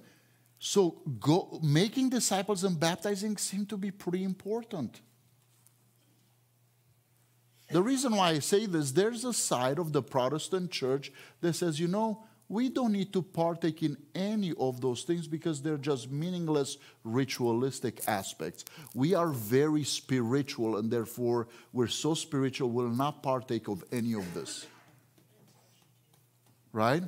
So 0.59 1.03
go, 1.21 1.61
making 1.63 2.09
disciples 2.09 2.65
and 2.65 2.81
baptizing 2.81 3.37
seem 3.37 3.67
to 3.67 3.77
be 3.77 3.91
pretty 3.91 4.25
important. 4.25 5.03
The 7.71 7.83
reason 7.83 8.17
why 8.17 8.31
I 8.31 8.39
say 8.39 8.65
this, 8.65 8.93
there's 8.93 9.27
a 9.27 9.35
side 9.35 9.79
of 9.79 9.93
the 9.93 10.03
Protestant 10.03 10.71
church 10.71 11.13
that 11.43 11.53
says, 11.53 11.79
you 11.79 11.87
know, 11.87 12.25
we 12.49 12.71
don't 12.71 12.93
need 12.93 13.13
to 13.13 13.21
partake 13.21 13.83
in 13.83 13.99
any 14.15 14.55
of 14.59 14.81
those 14.81 15.03
things 15.03 15.29
because 15.29 15.61
they're 15.61 15.77
just 15.77 16.11
meaningless 16.11 16.79
ritualistic 17.05 18.01
aspects. 18.09 18.65
We 18.95 19.15
are 19.15 19.29
very 19.29 19.85
spiritual, 19.85 20.79
and 20.79 20.91
therefore, 20.91 21.47
we're 21.75 21.89
so 21.89 22.15
spiritual, 22.15 22.71
we'll 22.71 22.89
not 22.89 23.23
partake 23.23 23.69
of 23.69 23.85
any 23.93 24.15
of 24.15 24.35
this 24.35 24.67
right? 26.73 27.03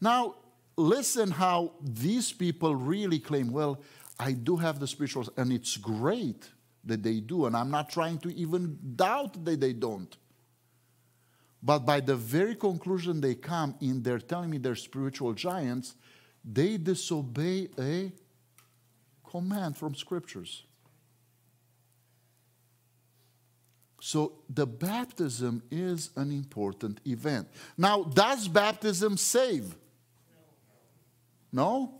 Now, 0.00 0.36
listen 0.76 1.30
how 1.30 1.72
these 1.82 2.32
people 2.32 2.74
really 2.74 3.18
claim, 3.18 3.50
well, 3.50 3.80
I 4.18 4.32
do 4.32 4.56
have 4.56 4.80
the 4.80 4.86
spiritual, 4.86 5.28
and 5.36 5.52
it's 5.52 5.76
great 5.76 6.48
that 6.84 7.02
they 7.02 7.20
do, 7.20 7.46
and 7.46 7.56
I'm 7.56 7.70
not 7.70 7.90
trying 7.90 8.18
to 8.18 8.34
even 8.34 8.78
doubt 8.94 9.44
that 9.44 9.60
they 9.60 9.72
don't. 9.72 10.16
But 11.62 11.80
by 11.80 12.00
the 12.00 12.14
very 12.14 12.54
conclusion 12.54 13.20
they 13.20 13.34
come 13.34 13.74
in, 13.80 14.02
they're 14.02 14.20
telling 14.20 14.50
me 14.50 14.58
they're 14.58 14.76
spiritual 14.76 15.32
giants, 15.32 15.94
they 16.44 16.76
disobey 16.76 17.68
a 17.78 18.12
command 19.28 19.76
from 19.76 19.94
scriptures. 19.94 20.62
So 24.06 24.34
the 24.48 24.68
baptism 24.68 25.64
is 25.68 26.10
an 26.14 26.30
important 26.30 27.00
event. 27.04 27.48
Now, 27.76 28.04
does 28.04 28.46
baptism 28.46 29.16
save? 29.16 29.74
No? 31.50 31.92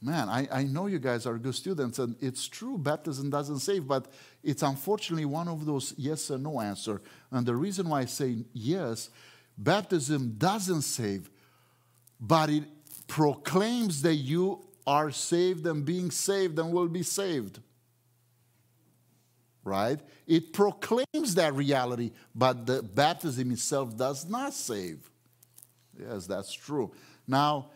Man, 0.00 0.28
I, 0.28 0.46
I 0.52 0.62
know 0.62 0.86
you 0.86 1.00
guys 1.00 1.26
are 1.26 1.36
good 1.36 1.56
students, 1.56 1.98
and 1.98 2.14
it's 2.20 2.46
true, 2.46 2.78
baptism 2.78 3.28
doesn't 3.28 3.58
save, 3.58 3.88
but 3.88 4.06
it's 4.44 4.62
unfortunately 4.62 5.24
one 5.24 5.48
of 5.48 5.66
those 5.66 5.94
yes 5.98 6.30
or 6.30 6.38
no 6.38 6.60
answer. 6.60 7.02
And 7.32 7.44
the 7.44 7.56
reason 7.56 7.88
why 7.88 8.02
I 8.02 8.04
say 8.04 8.44
yes, 8.52 9.10
baptism 9.58 10.36
doesn't 10.38 10.82
save, 10.82 11.28
but 12.20 12.50
it 12.50 12.62
proclaims 13.08 14.02
that 14.02 14.14
you 14.14 14.64
are 14.86 15.10
saved 15.10 15.66
and 15.66 15.84
being 15.84 16.12
saved 16.12 16.56
and 16.60 16.72
will 16.72 16.86
be 16.86 17.02
saved 17.02 17.58
right? 19.64 20.00
It 20.30 20.52
proclaims 20.52 21.34
that 21.34 21.54
reality, 21.54 22.12
but 22.36 22.64
the 22.64 22.84
baptism 22.84 23.50
itself 23.50 23.96
does 23.96 24.28
not 24.28 24.54
save. 24.54 25.10
Yes, 25.98 26.28
that's 26.28 26.52
true. 26.52 26.92
Now, 27.26 27.70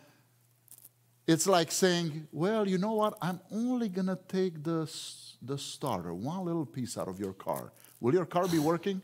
it's 1.27 1.47
like 1.47 1.69
saying, 1.69 2.29
well, 2.31 2.65
you 2.65 2.77
know 2.77 2.93
what? 2.93 3.17
I'm 3.21 3.41
only 3.51 3.89
going 3.89 4.07
to 4.07 4.17
take 4.29 4.63
the, 4.63 4.89
the 5.41 5.57
starter, 5.57 6.13
one 6.13 6.45
little 6.45 6.65
piece 6.65 6.97
out 6.97 7.09
of 7.09 7.19
your 7.19 7.33
car. 7.33 7.73
Will 7.99 8.13
your 8.13 8.25
car 8.25 8.47
be 8.47 8.59
working? 8.59 9.01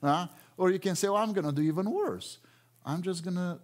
Huh? 0.00 0.28
Or 0.56 0.70
you 0.70 0.78
can 0.78 0.94
say, 0.94 1.08
well, 1.08 1.16
I'm 1.16 1.32
going 1.32 1.46
to 1.46 1.52
do 1.52 1.62
even 1.62 1.90
worse. 1.90 2.38
I'm 2.86 3.02
just 3.02 3.24
going 3.24 3.34
to 3.34 3.58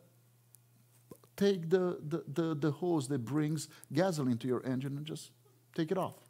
take 1.37 1.71
the, 1.71 2.01
the, 2.05 2.25
the, 2.27 2.55
the 2.57 2.71
hose 2.73 3.07
that 3.07 3.25
brings 3.25 3.69
gasoline 3.93 4.39
to 4.39 4.49
your 4.49 4.67
engine 4.67 4.97
and 4.97 5.07
just 5.07 5.31
take 5.73 5.93
it 5.93 5.99
off. 5.99 6.28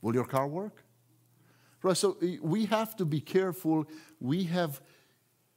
Will 0.00 0.14
your 0.14 0.24
car 0.24 0.46
work? 0.46 0.84
Right, 1.82 1.96
so 1.96 2.16
eh, 2.22 2.36
we 2.42 2.66
have 2.66 2.96
to 2.96 3.04
be 3.04 3.20
careful. 3.20 3.88
We 4.20 4.44
have, 4.44 4.80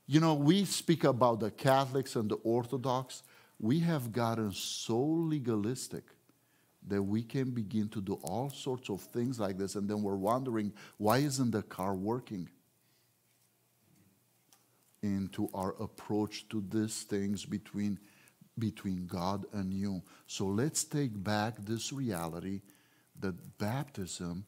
you 0.08 0.20
know, 0.20 0.36
we 0.36 0.66
speak 0.66 1.04
about 1.04 1.40
the 1.40 1.52
Catholics 1.52 2.16
and 2.16 2.30
the 2.30 2.36
Orthodox. 2.36 3.24
We 3.60 3.80
have 3.80 4.12
gotten 4.12 4.52
so 4.52 5.00
legalistic 5.00 6.04
that 6.88 7.02
we 7.02 7.24
can 7.24 7.52
begin 7.52 7.88
to 7.90 8.02
do 8.02 8.14
all 8.24 8.50
sorts 8.50 8.90
of 8.90 9.02
things 9.02 9.40
like 9.40 9.58
this, 9.58 9.76
and 9.76 9.88
then 9.88 10.02
we're 10.02 10.16
wondering 10.16 10.74
why 10.98 11.20
isn't 11.20 11.52
the 11.52 11.62
car 11.64 11.96
working? 11.96 12.50
Into 15.04 15.50
our 15.54 15.76
approach 15.82 16.48
to 16.50 16.64
these 16.70 17.02
things 17.04 17.46
between, 17.46 18.00
between 18.60 19.08
God 19.08 19.46
and 19.54 19.74
you. 19.74 20.04
So 20.28 20.46
let's 20.46 20.84
take 20.84 21.24
back 21.24 21.56
this 21.58 21.92
reality 21.92 22.62
that 23.22 23.58
baptism 23.58 24.46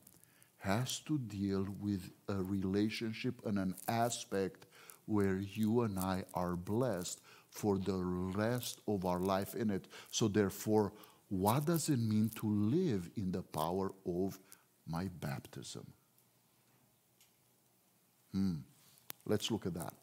has 0.57 0.99
to 0.99 1.17
deal 1.17 1.67
with 1.81 2.09
a 2.29 2.35
relationship 2.35 3.35
and 3.45 3.59
an 3.59 3.75
aspect 3.87 4.65
where 5.05 5.37
you 5.37 5.81
and 5.81 5.99
I 5.99 6.23
are 6.33 6.55
blessed 6.55 7.21
for 7.49 7.77
the 7.77 7.97
rest 7.97 8.79
of 8.87 9.05
our 9.05 9.19
life 9.19 9.55
in 9.55 9.69
it. 9.69 9.87
So, 10.11 10.27
therefore, 10.27 10.93
what 11.29 11.65
does 11.65 11.89
it 11.89 11.99
mean 11.99 12.29
to 12.35 12.47
live 12.47 13.09
in 13.15 13.31
the 13.31 13.41
power 13.41 13.91
of 14.05 14.39
my 14.87 15.09
baptism? 15.19 15.85
Hmm. 18.31 18.55
Let's 19.25 19.51
look 19.51 19.65
at 19.65 19.73
that. 19.75 19.93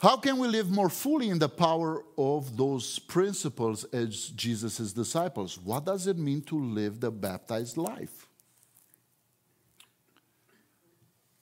How 0.00 0.16
can 0.16 0.38
we 0.38 0.46
live 0.46 0.70
more 0.70 0.88
fully 0.88 1.28
in 1.28 1.38
the 1.38 1.48
power 1.48 2.04
of 2.16 2.56
those 2.56 2.98
principles 3.00 3.84
as 3.84 4.28
Jesus' 4.28 4.92
disciples? 4.92 5.58
What 5.58 5.84
does 5.84 6.06
it 6.06 6.16
mean 6.16 6.42
to 6.42 6.58
live 6.58 7.00
the 7.00 7.10
baptized 7.10 7.76
life? 7.76 8.28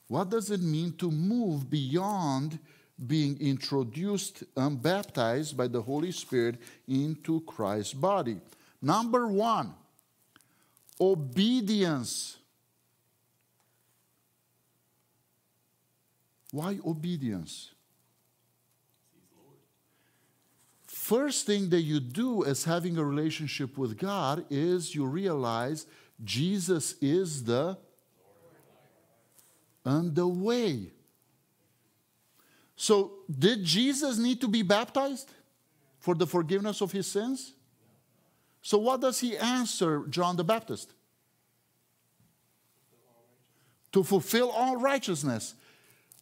What 0.09 0.31
does 0.31 0.51
it 0.51 0.63
mean 0.63 0.93
to 0.99 1.11
move 1.11 1.69
beyond 1.69 2.59
being 3.07 3.39
introduced 3.41 4.45
and 4.57 4.81
baptized 4.81 5.57
by 5.57 5.67
the 5.67 5.83
Holy 5.83 6.13
Spirit 6.13 6.57
into 6.89 7.41
Christ's 7.41 7.93
body? 7.93 8.41
Number 8.81 9.27
one, 9.27 9.75
obedience 10.99 12.39
Why 16.57 16.79
obedience? 16.87 17.73
First 21.07 21.47
thing 21.47 21.71
that 21.71 21.83
you 21.83 22.01
do 22.01 22.45
as 22.45 22.65
having 22.65 22.99
a 22.99 23.05
relationship 23.05 23.79
with 23.79 23.97
God 23.97 24.45
is 24.51 24.93
you 24.93 25.07
realize 25.07 25.87
Jesus 26.25 26.97
is 27.01 27.45
the 27.45 27.79
and 29.85 30.13
the 30.17 30.27
way. 30.27 30.91
So, 32.75 33.19
did 33.31 33.63
Jesus 33.63 34.19
need 34.19 34.41
to 34.41 34.49
be 34.49 34.63
baptized 34.63 35.31
for 36.01 36.17
the 36.17 36.27
forgiveness 36.27 36.81
of 36.81 36.91
his 36.91 37.07
sins? 37.07 37.53
So, 38.61 38.77
what 38.79 39.01
does 39.01 39.21
he 39.21 39.37
answer 39.37 40.09
John 40.09 40.35
the 40.35 40.43
Baptist? 40.43 40.93
To 43.93 44.03
fulfill 44.03 44.51
all 44.51 44.75
righteousness. 44.75 45.55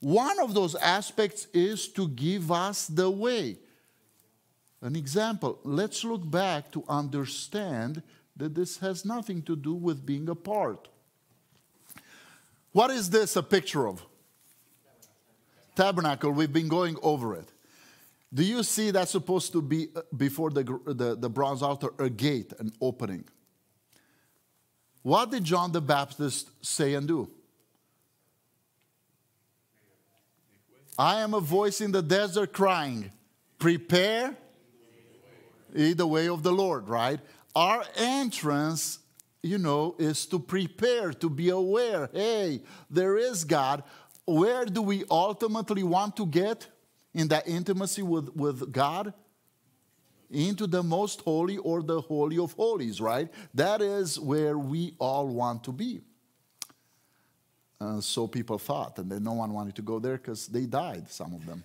One 0.01 0.39
of 0.41 0.53
those 0.53 0.75
aspects 0.75 1.47
is 1.55 1.89
to 1.93 2.07
give 2.07 2.53
us 2.53 2.87
the 2.87 3.11
way. 3.11 3.57
An 4.85 4.97
example, 4.97 5.59
let's 5.65 6.05
look 6.05 6.31
back 6.31 6.71
to 6.73 6.85
understand 6.87 8.03
that 8.37 8.55
this 8.55 8.77
has 8.81 9.07
nothing 9.07 9.41
to 9.45 9.57
do 9.57 9.73
with 9.73 10.05
being 10.05 10.29
apart. 10.29 10.89
What 12.73 12.91
is 12.91 13.09
this 13.09 13.35
a 13.35 13.43
picture 13.43 13.89
of? 13.89 14.05
Tabernacle. 15.75 16.33
We've 16.33 16.53
been 16.53 16.69
going 16.69 16.99
over 17.03 17.35
it. 17.35 17.49
Do 18.33 18.45
you 18.45 18.63
see 18.63 18.91
that's 18.91 19.13
supposed 19.13 19.53
to 19.53 19.63
be 19.63 19.89
uh, 19.97 20.03
before 20.15 20.51
the, 20.51 20.65
the, 20.85 21.17
the 21.17 21.31
bronze 21.31 21.63
altar 21.63 21.95
a 21.99 22.11
gate, 22.11 22.53
an 22.59 22.71
opening? 22.79 23.25
What 25.01 25.31
did 25.31 25.45
John 25.45 25.73
the 25.73 25.81
Baptist 25.81 26.51
say 26.63 26.93
and 26.93 27.09
do? 27.09 27.31
I 30.99 31.21
am 31.21 31.33
a 31.33 31.41
voice 31.41 31.81
in 31.81 31.91
the 31.91 32.03
desert 32.03 32.53
crying, 32.53 33.11
prepare 33.59 34.37
the 35.75 36.07
way 36.07 36.29
of 36.29 36.43
the 36.43 36.53
Lord, 36.53 36.89
right? 36.89 37.21
Our 37.55 37.85
entrance, 37.97 39.01
you 39.43 39.59
know, 39.59 39.97
is 39.99 40.25
to 40.27 40.39
prepare, 40.39 41.13
to 41.13 41.29
be 41.29 41.51
aware 41.51 42.09
hey, 42.13 42.63
there 42.89 43.19
is 43.19 43.45
God. 43.45 43.83
Where 44.25 44.65
do 44.65 44.81
we 44.81 45.05
ultimately 45.11 45.83
want 45.83 46.17
to 46.17 46.25
get 46.25 46.67
in 47.13 47.29
that 47.29 47.47
intimacy 47.47 48.03
with, 48.03 48.35
with 48.35 48.73
God? 48.73 49.13
Into 50.31 50.67
the 50.67 50.83
most 50.83 51.21
holy 51.21 51.59
or 51.59 51.83
the 51.83 52.01
holy 52.01 52.39
of 52.39 52.55
holies, 52.55 53.01
right? 53.01 53.29
That 53.53 53.83
is 53.83 54.19
where 54.19 54.57
we 54.57 54.95
all 54.99 55.29
want 55.29 55.63
to 55.65 55.73
be. 55.73 56.01
So 58.01 58.27
people 58.27 58.59
thought, 58.59 58.99
and 58.99 59.13
then 59.13 59.23
no 59.23 59.35
one 59.35 59.53
wanted 59.53 59.77
to 59.77 59.83
go 59.83 59.99
there 59.99 60.17
because 60.17 60.47
they 60.47 60.65
died, 60.65 61.11
some 61.11 61.35
of 61.35 61.45
them. 61.45 61.63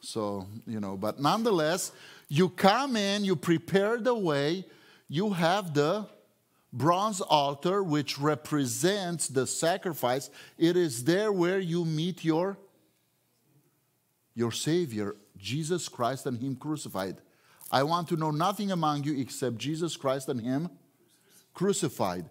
So, 0.00 0.46
you 0.66 0.80
know, 0.80 0.96
but 0.96 1.20
nonetheless, 1.20 1.92
you 2.28 2.48
come 2.48 2.96
in, 2.96 3.24
you 3.24 3.36
prepare 3.36 3.98
the 3.98 4.14
way, 4.14 4.64
you 5.08 5.30
have 5.30 5.74
the 5.74 6.06
bronze 6.72 7.20
altar, 7.20 7.82
which 7.82 8.18
represents 8.18 9.28
the 9.28 9.46
sacrifice. 9.46 10.30
It 10.58 10.76
is 10.76 11.04
there 11.04 11.32
where 11.32 11.58
you 11.58 11.84
meet 11.84 12.24
your, 12.24 12.58
your 14.34 14.52
Savior, 14.52 15.16
Jesus 15.36 15.88
Christ, 15.88 16.26
and 16.26 16.38
Him 16.38 16.56
crucified. 16.56 17.16
I 17.70 17.82
want 17.82 18.08
to 18.08 18.16
know 18.16 18.30
nothing 18.30 18.70
among 18.70 19.04
you 19.04 19.18
except 19.20 19.58
Jesus 19.58 19.96
Christ 19.96 20.28
and 20.28 20.40
Him 20.40 20.70
crucified. 21.54 22.28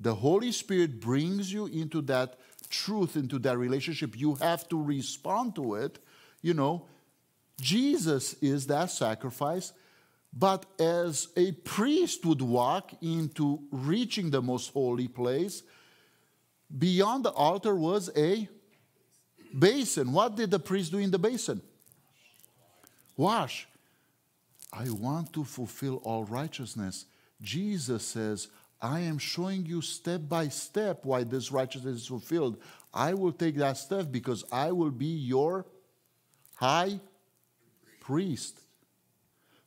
The 0.00 0.14
Holy 0.14 0.52
Spirit 0.52 1.00
brings 1.00 1.52
you 1.52 1.66
into 1.66 2.00
that 2.02 2.38
truth, 2.68 3.16
into 3.16 3.38
that 3.40 3.58
relationship. 3.58 4.16
You 4.16 4.34
have 4.36 4.68
to 4.68 4.80
respond 4.80 5.56
to 5.56 5.74
it. 5.74 5.98
You 6.42 6.54
know, 6.54 6.86
Jesus 7.60 8.34
is 8.34 8.66
that 8.66 8.90
sacrifice. 8.90 9.72
But 10.32 10.66
as 10.78 11.28
a 11.36 11.52
priest 11.52 12.24
would 12.26 12.42
walk 12.42 12.92
into 13.02 13.60
reaching 13.72 14.30
the 14.30 14.42
most 14.42 14.72
holy 14.72 15.08
place, 15.08 15.62
beyond 16.76 17.24
the 17.24 17.30
altar 17.30 17.74
was 17.74 18.10
a 18.16 18.48
basin. 19.58 20.12
What 20.12 20.36
did 20.36 20.50
the 20.50 20.58
priest 20.58 20.92
do 20.92 20.98
in 20.98 21.10
the 21.10 21.18
basin? 21.18 21.62
Wash. 23.16 23.66
I 24.72 24.90
want 24.90 25.32
to 25.32 25.44
fulfill 25.44 25.96
all 26.04 26.24
righteousness. 26.24 27.06
Jesus 27.40 28.04
says, 28.04 28.48
I 28.80 29.00
am 29.00 29.18
showing 29.18 29.66
you 29.66 29.80
step 29.80 30.28
by 30.28 30.48
step 30.48 31.04
why 31.04 31.24
this 31.24 31.50
righteousness 31.50 32.02
is 32.02 32.06
fulfilled. 32.06 32.58
I 32.92 33.14
will 33.14 33.32
take 33.32 33.56
that 33.56 33.78
step 33.78 34.12
because 34.12 34.44
I 34.52 34.72
will 34.72 34.90
be 34.90 35.06
your 35.06 35.66
high 36.54 37.00
priest. 38.08 38.58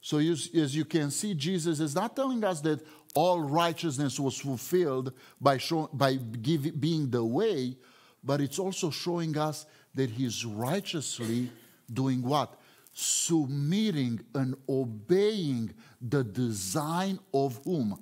So, 0.01 0.17
you, 0.17 0.31
as 0.33 0.75
you 0.75 0.83
can 0.83 1.11
see, 1.11 1.35
Jesus 1.35 1.79
is 1.79 1.93
not 1.93 2.15
telling 2.15 2.43
us 2.43 2.59
that 2.61 2.83
all 3.13 3.39
righteousness 3.39 4.19
was 4.19 4.35
fulfilled 4.39 5.13
by, 5.39 5.59
show, 5.59 5.91
by 5.93 6.15
give, 6.15 6.81
being 6.81 7.11
the 7.11 7.23
way, 7.23 7.75
but 8.23 8.41
it's 8.41 8.57
also 8.57 8.89
showing 8.89 9.37
us 9.37 9.67
that 9.93 10.09
he's 10.09 10.43
righteously 10.43 11.51
doing 11.93 12.23
what? 12.23 12.59
Submitting 12.93 14.21
and 14.33 14.55
obeying 14.67 15.71
the 16.01 16.23
design 16.23 17.19
of 17.31 17.61
whom? 17.63 18.01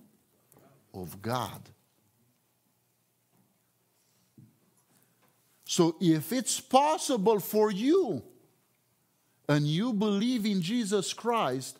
Of 0.93 1.21
God. 1.21 1.61
So, 5.65 5.97
if 5.99 6.31
it's 6.31 6.61
possible 6.61 7.41
for 7.41 7.71
you 7.71 8.23
and 9.49 9.67
you 9.67 9.91
believe 9.91 10.45
in 10.45 10.61
Jesus 10.61 11.11
Christ, 11.11 11.79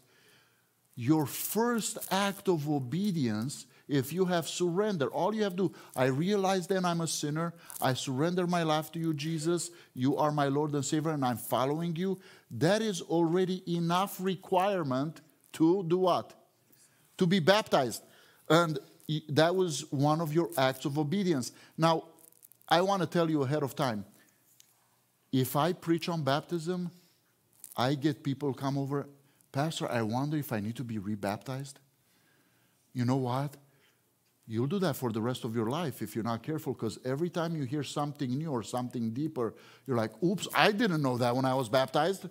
your 0.96 1.28
first 1.28 2.00
act 2.12 2.50
of 2.50 2.68
obedience, 2.68 3.68
if 3.88 4.12
you 4.12 4.26
have 4.26 4.48
surrendered, 4.48 5.10
all 5.10 5.34
you 5.34 5.44
have 5.44 5.56
to 5.56 5.70
do, 5.70 5.76
I 5.96 6.06
realize 6.06 6.68
then 6.68 6.84
I'm 6.84 7.02
a 7.02 7.08
sinner. 7.08 7.54
I 7.80 7.94
surrender 7.94 8.48
my 8.48 8.64
life 8.64 8.92
to 8.94 9.00
you, 9.00 9.14
Jesus. 9.14 9.70
You 9.94 10.18
are 10.18 10.32
my 10.32 10.48
Lord 10.48 10.74
and 10.74 10.84
Savior, 10.84 11.12
and 11.12 11.24
I'm 11.24 11.38
following 11.38 11.96
you. 11.96 12.20
That 12.52 12.82
is 12.82 13.02
already 13.02 13.64
enough 13.74 14.18
requirement 14.20 15.22
to 15.54 15.84
do 15.84 16.00
what? 16.00 16.34
To 17.20 17.28
be 17.28 17.40
baptized. 17.40 18.02
And 18.50 18.80
that 19.30 19.56
was 19.56 19.92
one 19.92 20.22
of 20.22 20.34
your 20.34 20.50
acts 20.58 20.86
of 20.86 20.98
obedience. 20.98 21.52
Now, 21.78 22.06
I 22.68 22.82
want 22.82 23.04
to 23.04 23.08
tell 23.08 23.30
you 23.30 23.44
ahead 23.44 23.64
of 23.64 23.76
time 23.76 24.06
if 25.32 25.56
I 25.56 25.74
preach 25.74 26.10
on 26.10 26.24
baptism, 26.24 26.92
I 27.80 27.96
get 27.96 28.24
people 28.24 28.54
come 28.54 28.78
over 28.78 29.08
Pastor, 29.52 29.90
I 29.90 30.02
wonder 30.04 30.38
if 30.38 30.52
I 30.52 30.60
need 30.60 30.76
to 30.76 30.84
be 30.84 31.00
rebaptized. 31.00 31.80
You 32.94 33.06
know 33.06 33.16
what? 33.16 33.58
You'll 34.48 34.68
do 34.68 34.80
that 34.80 34.96
for 34.96 35.12
the 35.12 35.22
rest 35.22 35.44
of 35.44 35.56
your 35.56 35.70
life 35.70 36.02
if 36.02 36.16
you're 36.16 36.24
not 36.24 36.44
careful, 36.44 36.74
because 36.74 37.00
every 37.06 37.30
time 37.30 37.56
you 37.56 37.64
hear 37.64 37.84
something 37.84 38.30
new 38.30 38.52
or 38.52 38.64
something 38.64 39.12
deeper, 39.12 39.54
you're 39.86 39.98
like, 39.98 40.12
oops, 40.24 40.48
I 40.56 40.72
didn't 40.72 41.02
know 41.02 41.18
that 41.18 41.36
when 41.36 41.46
I 41.46 41.54
was 41.54 41.70
baptized. 41.70 42.28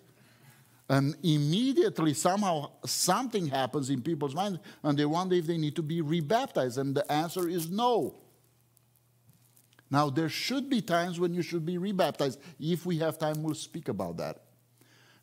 And 0.88 1.16
immediately, 1.22 2.14
somehow, 2.14 2.70
something 2.86 3.46
happens 3.46 3.90
in 3.90 4.00
people's 4.00 4.34
minds, 4.34 4.58
and 4.82 4.98
they 4.98 5.04
wonder 5.04 5.36
if 5.36 5.46
they 5.46 5.58
need 5.58 5.76
to 5.76 5.82
be 5.82 6.00
rebaptized. 6.00 6.78
And 6.78 6.94
the 6.94 7.10
answer 7.10 7.48
is 7.48 7.70
no. 7.70 8.16
Now, 9.90 10.10
there 10.10 10.28
should 10.28 10.68
be 10.68 10.80
times 10.80 11.20
when 11.20 11.34
you 11.34 11.42
should 11.42 11.64
be 11.64 11.78
rebaptized. 11.78 12.40
If 12.58 12.86
we 12.86 12.98
have 12.98 13.18
time, 13.18 13.42
we'll 13.42 13.54
speak 13.54 13.88
about 13.88 14.16
that. 14.16 14.47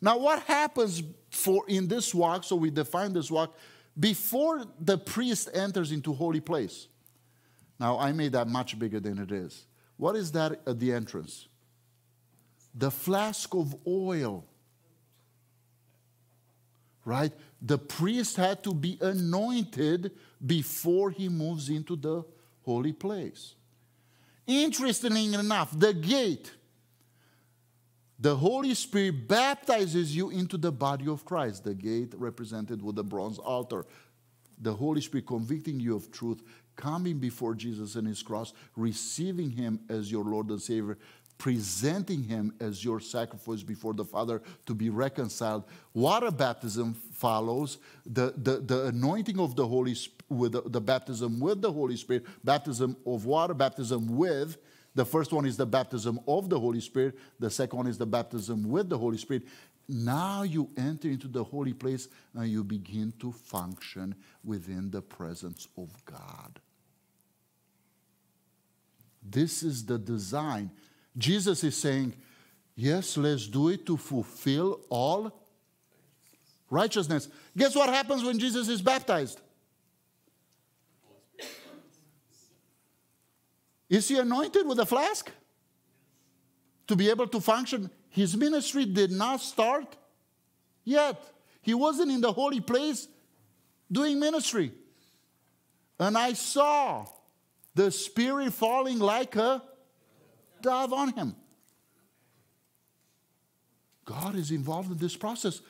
Now, 0.06 0.20
what 0.20 0.44
happens 0.44 1.02
for 1.32 1.63
in 1.68 1.88
this 1.88 2.13
walk? 2.13 2.44
So 2.44 2.56
we 2.56 2.70
define 2.70 3.12
this 3.12 3.32
walk 3.32 3.58
before 4.00 4.63
the 4.80 5.00
priest 5.00 5.50
enters 5.52 5.91
into 5.91 6.13
holy 6.13 6.41
place. 6.41 6.88
Now, 7.80 7.98
I 7.98 8.12
made 8.12 8.34
that 8.34 8.48
much 8.48 8.78
bigger 8.78 9.00
than 9.00 9.18
it 9.18 9.32
is. 9.32 9.65
What 9.98 10.15
is 10.15 10.32
that 10.34 10.62
at 10.68 10.80
the 10.80 10.94
entrance? 10.94 11.48
The 12.76 12.91
flask 12.91 13.56
of 13.56 13.76
oil. 13.88 14.46
Right? 17.04 17.34
The 17.60 17.80
priest 17.80 18.38
had 18.38 18.63
to 18.65 18.76
be 18.76 19.00
anointed 19.02 20.12
before 20.46 21.10
he 21.10 21.30
moves 21.30 21.70
into 21.70 21.96
the 21.96 22.24
holy 22.63 22.94
place. 22.94 23.56
Interestingly 24.46 25.34
enough, 25.34 25.72
the 25.76 25.96
gate 25.96 26.52
the 28.19 28.36
Holy 28.36 28.73
Spirit 28.73 29.28
baptizes 29.28 30.15
you 30.15 30.30
into 30.30 30.58
the 30.58 30.71
body 30.71 31.08
of 31.08 31.25
Christ, 31.25 31.63
the 31.63 31.73
gate 31.73 32.13
represented 32.17 32.82
with 32.82 32.95
the 32.95 33.04
bronze 33.04 33.38
altar. 33.38 33.86
The 34.62 34.73
Holy 34.73 35.01
Spirit 35.01 35.28
convicting 35.28 35.82
you 35.82 35.95
of 35.95 36.12
truth, 36.12 36.41
coming 36.78 37.19
before 37.19 37.56
Jesus 37.56 37.95
and 37.95 38.08
his 38.08 38.23
cross, 38.23 38.54
receiving 38.78 39.49
him 39.49 39.82
as 39.89 40.12
your 40.12 40.23
Lord 40.23 40.49
and 40.49 40.62
Savior, 40.62 40.97
presenting 41.38 42.23
him 42.23 42.54
as 42.62 42.84
your 42.86 43.01
sacrifice 43.01 43.63
before 43.63 43.93
the 43.93 44.06
Father 44.06 44.41
to 44.65 44.73
be 44.73 44.89
reconciled. 44.89 45.65
Water 45.93 46.32
baptism 46.32 46.93
follows 46.93 47.80
the, 48.06 48.34
the, 48.38 48.60
the 48.60 48.86
anointing 48.86 49.39
of 49.39 49.58
the 49.58 49.67
Holy 49.67 49.93
Spirit, 49.93 50.23
with 50.30 50.54
the, 50.54 50.62
the 50.62 50.82
baptism 50.82 51.39
with 51.39 51.62
the 51.62 51.71
Holy 51.71 51.97
Spirit, 51.97 52.25
baptism 52.43 52.95
of 53.06 53.25
water, 53.25 53.54
baptism 53.54 54.15
with 54.15 54.58
The 54.95 55.05
first 55.05 55.34
one 55.34 55.45
is 55.45 55.58
the 55.58 55.65
baptism 55.65 56.19
of 56.27 56.49
the 56.49 56.60
Holy 56.60 56.79
Spirit, 56.79 57.19
the 57.39 57.49
second 57.49 57.77
one 57.77 57.88
is 57.88 57.97
the 57.97 58.05
baptism 58.05 58.69
with 58.69 58.89
the 58.89 58.97
Holy 58.97 59.17
Spirit. 59.17 59.43
Now 59.88 60.43
you 60.43 60.69
enter 60.77 61.10
into 61.10 61.27
the 61.27 61.43
holy 61.43 61.73
place 61.73 62.08
and 62.34 62.49
you 62.49 62.63
begin 62.63 63.13
to 63.19 63.31
function 63.31 64.15
within 64.43 64.89
the 64.89 65.01
presence 65.01 65.67
of 65.77 65.89
God. 66.05 66.60
This 69.21 69.62
is 69.63 69.86
the 69.86 69.99
design. 69.99 70.71
Jesus 71.17 71.63
is 71.63 71.77
saying, 71.77 72.13
Yes, 72.75 73.15
let's 73.15 73.47
do 73.47 73.69
it 73.69 73.86
to 73.86 73.95
fulfill 73.95 74.81
all 74.89 75.31
righteousness. 76.69 77.29
Guess 77.55 77.73
what 77.73 77.89
happens 77.89 78.23
when 78.23 78.38
Jesus 78.38 78.67
is 78.67 78.81
baptized? 78.81 79.39
Is 83.95 84.10
he 84.10 84.19
anointed 84.19 84.67
with 84.67 84.77
a 84.79 84.86
flask? 84.86 85.31
To 86.88 86.97
be 86.97 87.10
able 87.10 87.27
to 87.27 87.39
function? 87.39 87.89
His 88.10 88.36
ministry 88.36 88.84
did 88.86 89.10
not 89.10 89.39
start 89.39 89.95
yet. 90.84 91.23
He 91.62 91.73
wasn't 91.73 92.12
in 92.12 92.19
the 92.19 92.34
holy 92.34 92.60
place 92.60 93.08
doing 93.89 94.19
ministry. 94.19 94.73
And 95.97 96.17
I 96.17 96.34
saw 96.34 97.05
the 97.73 97.89
Spirit 97.89 98.51
falling 98.53 98.99
like 98.99 99.38
a 99.38 99.63
dove 100.62 100.91
on 100.91 101.13
him. 101.13 101.34
God 104.03 104.36
is 104.36 104.51
involved 104.51 104.91
in 104.91 104.97
this 104.97 105.15
process, 105.15 105.62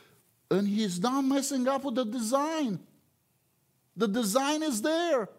and 0.49 0.67
He's 0.67 0.99
not 0.99 1.21
messing 1.21 1.67
up 1.67 1.83
with 1.83 1.93
the 1.93 2.05
design. 2.05 2.79
The 3.95 4.07
design 4.07 4.63
is 4.63 4.81
there. 4.81 5.29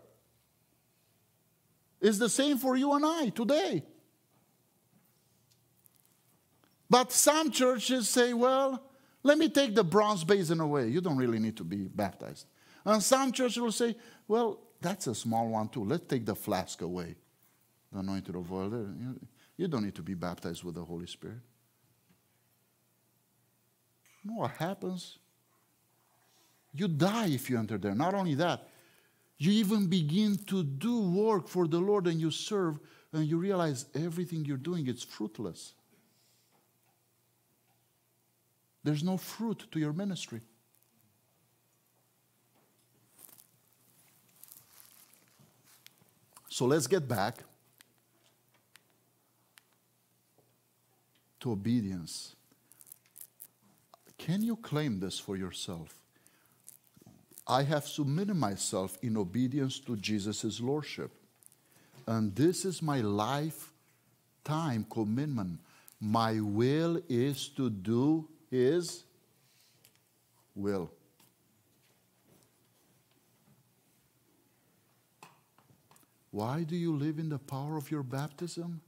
It's 2.01 2.19
the 2.19 2.29
same 2.29 2.59
for 2.59 2.77
you 2.77 2.93
and 2.93 3.05
I 3.05 3.31
today. 3.31 3.83
But 6.89 7.11
some 7.11 7.51
churches 7.51 8.09
say, 8.09 8.33
well, 8.33 8.83
let 9.23 9.39
me 9.39 9.49
take 9.49 9.75
the 9.75 9.83
bronze 9.83 10.23
basin 10.23 10.61
away. 10.61 10.89
You 10.89 11.01
don't 11.01 11.17
really 11.17 11.39
need 11.39 11.57
to 11.57 11.65
be 11.65 11.89
baptized. 11.89 12.47
And 12.85 13.03
some 13.03 13.33
churches 13.33 13.59
will 13.59 13.73
say, 13.73 13.97
well, 14.29 14.61
that's 14.81 15.09
a 15.09 15.15
small 15.15 15.49
one 15.49 15.69
too. 15.69 15.85
Let's 15.85 16.07
take 16.07 16.25
the 16.25 16.37
flask 16.37 16.83
away, 16.83 17.17
the 17.93 17.99
anointed 17.99 18.37
of 18.37 18.53
oil. 18.53 18.89
You 19.57 19.67
don't 19.67 19.85
need 19.85 19.97
to 19.97 20.03
be 20.03 20.15
baptized 20.15 20.63
with 20.63 20.77
the 20.77 20.85
Holy 20.85 21.07
Spirit. 21.07 21.41
What 24.25 24.53
happens? 24.53 25.19
You 26.75 26.89
die 26.89 27.29
if 27.29 27.49
you 27.49 27.59
enter 27.59 27.79
there. 27.79 27.95
Not 27.95 28.15
only 28.15 28.35
that, 28.35 28.69
you 29.39 29.53
even 29.53 29.87
begin 29.87 30.37
to 30.47 30.63
do 30.63 31.01
work 31.01 31.49
for 31.49 31.69
the 31.69 31.79
Lord 31.79 32.07
and 32.07 32.21
you 32.21 32.31
serve, 32.31 32.79
and 33.13 33.27
you 33.27 33.39
realize 33.39 33.87
everything 33.95 34.45
you're 34.45 34.57
doing 34.57 34.87
is 34.87 35.03
fruitless. 35.03 35.75
There's 38.83 39.03
no 39.03 39.17
fruit 39.17 39.67
to 39.73 39.79
your 39.79 39.93
ministry. 39.93 40.41
So 46.49 46.65
let's 46.65 46.87
get 46.87 47.07
back 47.07 47.41
to 51.41 51.53
obedience. 51.53 52.35
Can 54.17 54.41
you 54.41 54.57
claim 54.57 55.01
this 55.01 55.19
for 55.19 55.37
yourself? 55.37 56.06
I 57.49 57.63
have 57.63 57.87
submitted 57.87 58.35
myself 58.35 58.99
in 59.03 59.17
obedience 59.17 59.79
to 59.81 59.97
Jesus' 59.97 60.61
Lordship. 60.61 61.11
And 62.07 62.35
this 62.35 62.65
is 62.65 62.83
my 62.83 63.01
lifetime 63.01 64.87
commitment. 64.91 65.61
My 66.01 66.41
will 66.41 67.01
is 67.09 67.49
to 67.51 67.71
do 67.71 68.29
His 68.51 69.05
will. 70.55 70.91
Why 76.33 76.65
do 76.65 76.77
you 76.77 76.95
live 76.95 77.19
in 77.19 77.29
the 77.29 77.39
power 77.39 77.77
of 77.77 77.91
your 77.91 78.03
baptism? 78.03 78.81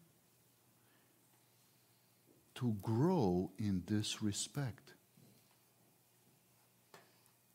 To 2.56 2.76
grow 2.82 3.50
in 3.58 3.84
this 3.86 4.20
respect. 4.20 4.87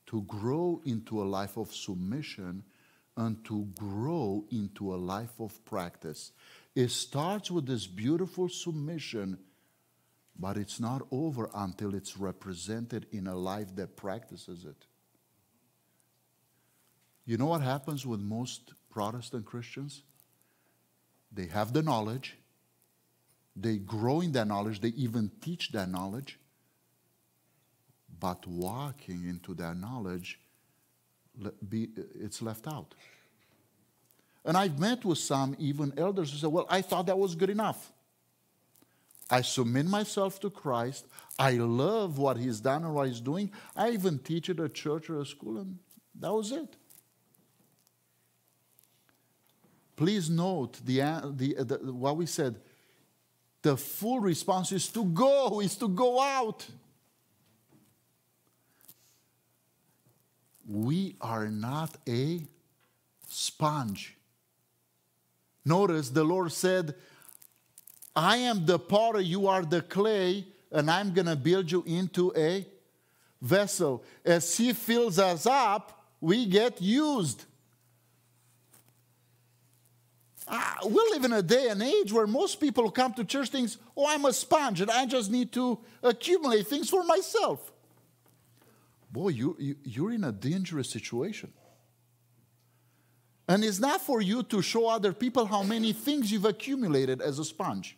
To 0.08 0.22
grow 0.24 0.82
into 0.86 1.22
a 1.22 1.26
life 1.26 1.58
of 1.58 1.74
submission 1.74 2.63
and 3.16 3.44
to 3.46 3.68
grow 3.78 4.46
into 4.52 4.94
a 4.94 4.98
life 4.98 5.39
of 5.39 5.63
practice. 5.66 6.32
It 6.76 6.89
starts 6.89 7.52
with 7.52 7.68
this 7.68 7.86
beautiful 7.86 8.50
submission, 8.50 9.38
but 10.38 10.58
it's 10.58 10.80
not 10.80 11.04
over 11.12 11.50
until 11.54 11.94
it's 11.94 12.18
represented 12.18 13.06
in 13.12 13.28
a 13.28 13.36
life 13.36 13.76
that 13.76 13.96
practices 13.96 14.66
it. 14.66 14.86
You 17.26 17.38
know 17.38 17.46
what 17.46 17.62
happens 17.62 18.06
with 18.06 18.20
most 18.20 18.74
Protestant 18.89 19.46
Christians? 19.46 20.04
They 21.32 21.46
have 21.48 21.74
the 21.74 21.82
knowledge, 21.82 22.38
they 23.56 23.78
grow 23.78 24.22
in 24.22 24.32
that 24.34 24.48
knowledge, 24.48 24.82
they 24.82 24.89
even 24.89 25.32
teach 25.42 25.72
that 25.72 25.89
knowledge, 25.89 26.39
but 28.24 28.48
walking 28.48 29.28
into 29.28 29.54
that 29.54 29.76
knowledge, 29.76 30.40
it's 31.70 32.42
left 32.42 32.70
out. 32.70 32.96
And 34.46 34.56
I've 34.56 34.80
met 34.80 35.04
with 35.04 35.18
some, 35.18 35.58
even 35.60 35.92
elders, 35.98 36.32
who 36.32 36.38
say, 36.38 36.48
Well, 36.48 36.66
I 36.70 36.82
thought 36.82 37.08
that 37.08 37.20
was 37.20 37.36
good 37.36 37.50
enough. 37.50 37.92
I 39.30 39.42
submit 39.42 39.88
myself 39.88 40.40
to 40.40 40.50
Christ. 40.50 41.06
I 41.38 41.52
love 41.56 42.18
what 42.18 42.38
He's 42.38 42.62
done 42.62 42.86
and 42.86 42.96
what 42.96 43.10
He's 43.10 43.20
doing. 43.20 43.52
I 43.76 43.90
even 43.90 44.20
teach 44.20 44.50
at 44.50 44.62
a 44.62 44.70
church 44.70 45.10
or 45.10 45.20
a 45.20 45.26
school, 45.26 45.58
and 45.58 45.78
that 46.18 46.32
was 46.32 46.54
it. 46.54 46.78
Please 49.98 50.30
note 50.30 50.80
the, 50.86 51.00
the, 51.36 51.56
the, 51.62 51.92
what 51.92 52.16
we 52.16 52.26
said. 52.26 52.56
The 53.64 53.76
full 53.76 54.22
response 54.22 54.72
is 54.72 54.88
to 54.94 55.04
go, 55.04 55.60
is 55.60 55.76
to 55.76 55.90
go 55.90 56.22
out. 56.22 56.66
We 60.67 61.15
are 61.19 61.47
not 61.47 61.97
a 62.08 62.41
sponge. 63.28 64.15
Notice 65.65 66.10
the 66.10 66.23
Lord 66.23 66.52
said, 66.52 66.95
I 68.15 68.38
am 68.38 68.65
the 68.65 68.80
potter, 68.80 69.21
you 69.21 69.47
are 69.47 69.63
the 69.63 69.82
clay, 69.82 70.45
and 70.71 70.89
I'm 70.89 71.13
going 71.13 71.26
to 71.26 71.36
build 71.36 71.71
you 71.71 71.84
into 71.86 72.34
a 72.36 72.65
vessel. 73.41 74.04
As 74.23 74.56
He 74.56 74.73
fills 74.73 75.19
us 75.19 75.45
up, 75.45 76.06
we 76.21 76.45
get 76.45 76.82
used. 76.82 77.43
Uh, 80.47 80.73
we 80.86 80.93
live 81.12 81.26
in 81.26 81.34
a 81.34 81.41
day 81.41 81.67
and 81.69 81.82
age 81.82 82.13
where 82.13 82.28
most 82.28 82.62
people 82.62 82.86
who 82.86 82.91
come 82.91 83.13
to 83.13 83.26
church 83.26 83.49
think, 83.49 83.71
oh, 83.97 84.06
I'm 84.08 84.23
a 84.26 84.32
sponge 84.34 84.80
and 84.80 84.89
I 84.89 85.06
just 85.06 85.30
need 85.30 85.52
to 85.54 85.80
accumulate 86.02 86.67
things 86.67 86.89
for 86.89 87.04
myself. 87.04 87.73
Boy, 89.13 89.30
you, 89.30 89.56
you, 89.60 89.76
you're 89.84 90.12
in 90.12 90.23
a 90.23 90.32
dangerous 90.32 90.89
situation. 90.89 91.54
And 93.47 93.63
it's 93.63 93.80
not 93.80 94.02
for 94.02 94.21
you 94.21 94.41
to 94.41 94.63
show 94.63 94.88
other 94.89 95.13
people 95.13 95.45
how 95.45 95.62
many 95.62 95.93
things 95.93 96.32
you've 96.32 96.45
accumulated 96.45 97.21
as 97.21 97.38
a 97.38 97.45
sponge. 97.45 97.95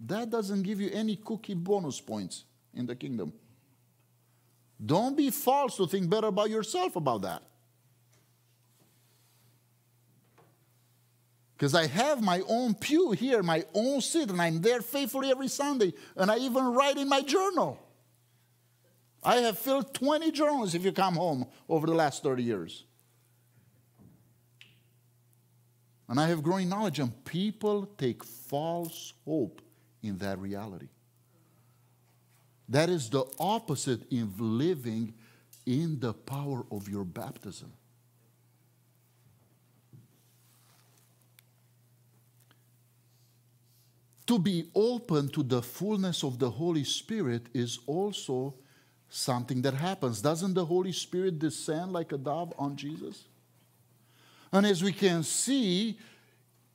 That 0.00 0.28
doesn't 0.28 0.64
give 0.64 0.80
you 0.80 0.90
any 0.92 1.14
cookie 1.14 1.54
bonus 1.54 2.00
points 2.00 2.44
in 2.74 2.84
the 2.84 2.96
kingdom. 2.96 3.32
Don't 4.84 5.16
be 5.16 5.30
false 5.30 5.76
to 5.76 5.86
think 5.86 6.10
better 6.10 6.26
about 6.26 6.50
yourself 6.50 6.96
about 6.96 7.22
that. 7.22 7.42
Because 11.56 11.76
I 11.76 11.86
have 11.86 12.22
my 12.22 12.42
own 12.48 12.74
pew 12.74 13.12
here, 13.12 13.44
my 13.44 13.64
own 13.72 14.00
seat, 14.00 14.30
and 14.30 14.42
I'm 14.42 14.60
there 14.62 14.80
faithfully 14.80 15.30
every 15.30 15.48
Sunday. 15.48 15.92
And 16.16 16.28
I 16.28 16.38
even 16.38 16.64
write 16.64 16.96
in 16.96 17.08
my 17.08 17.22
journal. 17.22 17.78
I 19.28 19.40
have 19.40 19.58
filled 19.58 19.92
20 19.92 20.32
journals 20.32 20.74
if 20.74 20.82
you 20.86 20.90
come 20.90 21.14
home 21.14 21.44
over 21.68 21.86
the 21.86 21.92
last 21.92 22.22
30 22.22 22.42
years. 22.42 22.84
And 26.08 26.18
I 26.18 26.28
have 26.28 26.42
growing 26.42 26.70
knowledge, 26.70 26.98
and 26.98 27.12
people 27.26 27.84
take 27.98 28.24
false 28.24 29.12
hope 29.26 29.60
in 30.02 30.16
that 30.16 30.38
reality. 30.38 30.88
That 32.70 32.88
is 32.88 33.10
the 33.10 33.26
opposite 33.38 34.10
in 34.10 34.32
living 34.38 35.12
in 35.66 36.00
the 36.00 36.14
power 36.14 36.64
of 36.72 36.88
your 36.88 37.04
baptism. 37.04 37.70
to 44.26 44.38
be 44.38 44.68
open 44.74 45.26
to 45.30 45.42
the 45.42 45.62
fullness 45.62 46.22
of 46.22 46.38
the 46.38 46.50
Holy 46.50 46.84
Spirit 46.84 47.46
is 47.54 47.78
also 47.86 48.54
something 49.10 49.62
that 49.62 49.74
happens. 49.74 50.20
Doesn't 50.20 50.54
the 50.54 50.64
Holy 50.64 50.92
Spirit 50.92 51.38
descend 51.38 51.92
like 51.92 52.12
a 52.12 52.18
dove 52.18 52.52
on 52.58 52.76
Jesus? 52.76 53.24
And 54.52 54.66
as 54.66 54.82
we 54.82 54.92
can 54.92 55.22
see, 55.22 55.98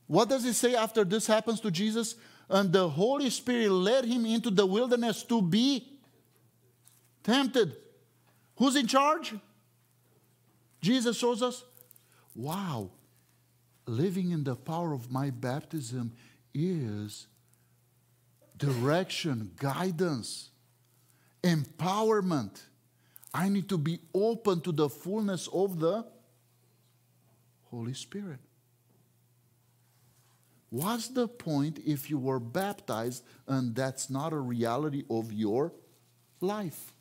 What 0.08 0.30
does 0.30 0.46
it 0.46 0.54
say 0.54 0.76
after 0.76 1.04
this 1.04 1.28
happens 1.28 1.60
to 1.62 1.72
Jesus? 1.72 2.16
And 2.50 2.72
the 2.72 2.90
Holy 2.90 3.30
Spirit 3.30 3.72
led 3.72 4.06
him 4.06 4.26
into 4.26 4.50
the 4.52 4.66
wilderness 4.66 5.24
to 5.24 5.42
be 5.42 5.88
tempted. 7.24 7.76
Who's 8.58 8.76
in 8.76 8.88
charge? 8.88 9.34
Jesus 10.82 11.18
shows 11.18 11.42
us. 11.42 11.64
Wow, 12.36 12.92
living 13.86 14.32
in 14.32 14.44
the 14.44 14.56
power 14.56 14.94
of 14.94 15.12
my 15.12 15.30
baptism 15.30 16.14
is 16.54 17.28
direction, 18.58 19.52
guidance, 19.58 20.50
empowerment. 21.44 22.62
I 23.34 23.50
need 23.50 23.68
to 23.70 23.78
be 23.78 24.00
open 24.14 24.62
to 24.62 24.72
the 24.72 24.90
fullness 24.90 25.48
of 25.52 25.80
the 25.80 26.06
Holy 27.70 27.94
Spirit. 27.94 28.40
What's 30.70 31.10
the 31.10 31.28
point 31.28 31.80
if 31.86 32.10
you 32.10 32.18
were 32.18 32.40
baptized 32.40 33.24
and 33.48 33.76
that's 33.76 34.10
not 34.10 34.34
a 34.34 34.40
reality 34.40 35.04
of 35.10 35.32
your 35.32 35.72
life? 36.42 36.94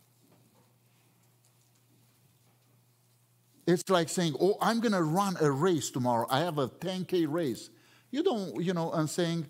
It's 3.67 3.89
like 3.89 4.09
saying, 4.09 4.35
Oh, 4.41 4.59
I'm 4.61 4.81
going 4.81 4.93
to 4.93 5.03
run 5.03 5.37
a 5.41 5.51
race 5.51 5.91
tomorrow. 5.91 6.27
I 6.29 6.41
have 6.41 6.59
a 6.59 6.69
10K 6.69 7.27
race. 7.29 7.71
You 8.11 8.23
don't, 8.23 8.63
you 8.63 8.75
know, 8.75 8.93
and 8.93 9.09
saying, 9.09 9.47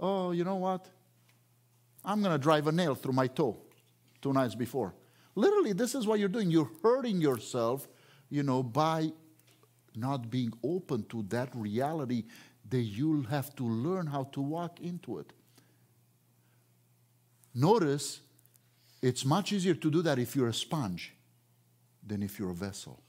Oh, 0.00 0.30
you 0.30 0.44
know 0.44 0.56
what? 0.56 0.86
I'm 2.04 2.22
going 2.22 2.32
to 2.32 2.38
drive 2.38 2.68
a 2.68 2.72
nail 2.72 2.94
through 2.94 3.12
my 3.14 3.26
toe 3.26 3.58
two 4.20 4.32
nights 4.32 4.54
before. 4.54 4.94
Literally, 5.34 5.72
this 5.72 5.94
is 5.94 6.06
what 6.06 6.18
you're 6.18 6.28
doing. 6.28 6.50
You're 6.50 6.70
hurting 6.82 7.20
yourself, 7.20 7.86
you 8.28 8.42
know, 8.42 8.62
by 8.62 9.12
not 9.94 10.30
being 10.30 10.52
open 10.62 11.04
to 11.04 11.22
that 11.28 11.54
reality 11.54 12.24
that 12.68 12.82
you'll 12.82 13.24
have 13.24 13.54
to 13.56 13.64
learn 13.64 14.06
how 14.06 14.24
to 14.24 14.40
walk 14.40 14.80
into 14.80 15.18
it. 15.18 15.32
Notice 17.54 18.20
it's 19.02 19.24
much 19.24 19.52
easier 19.52 19.74
to 19.74 19.90
do 19.90 20.02
that 20.02 20.18
if 20.18 20.36
you're 20.36 20.48
a 20.48 20.54
sponge 20.54 21.14
than 22.06 22.22
if 22.22 22.38
you're 22.38 22.50
a 22.50 22.54
vessel. 22.54 23.02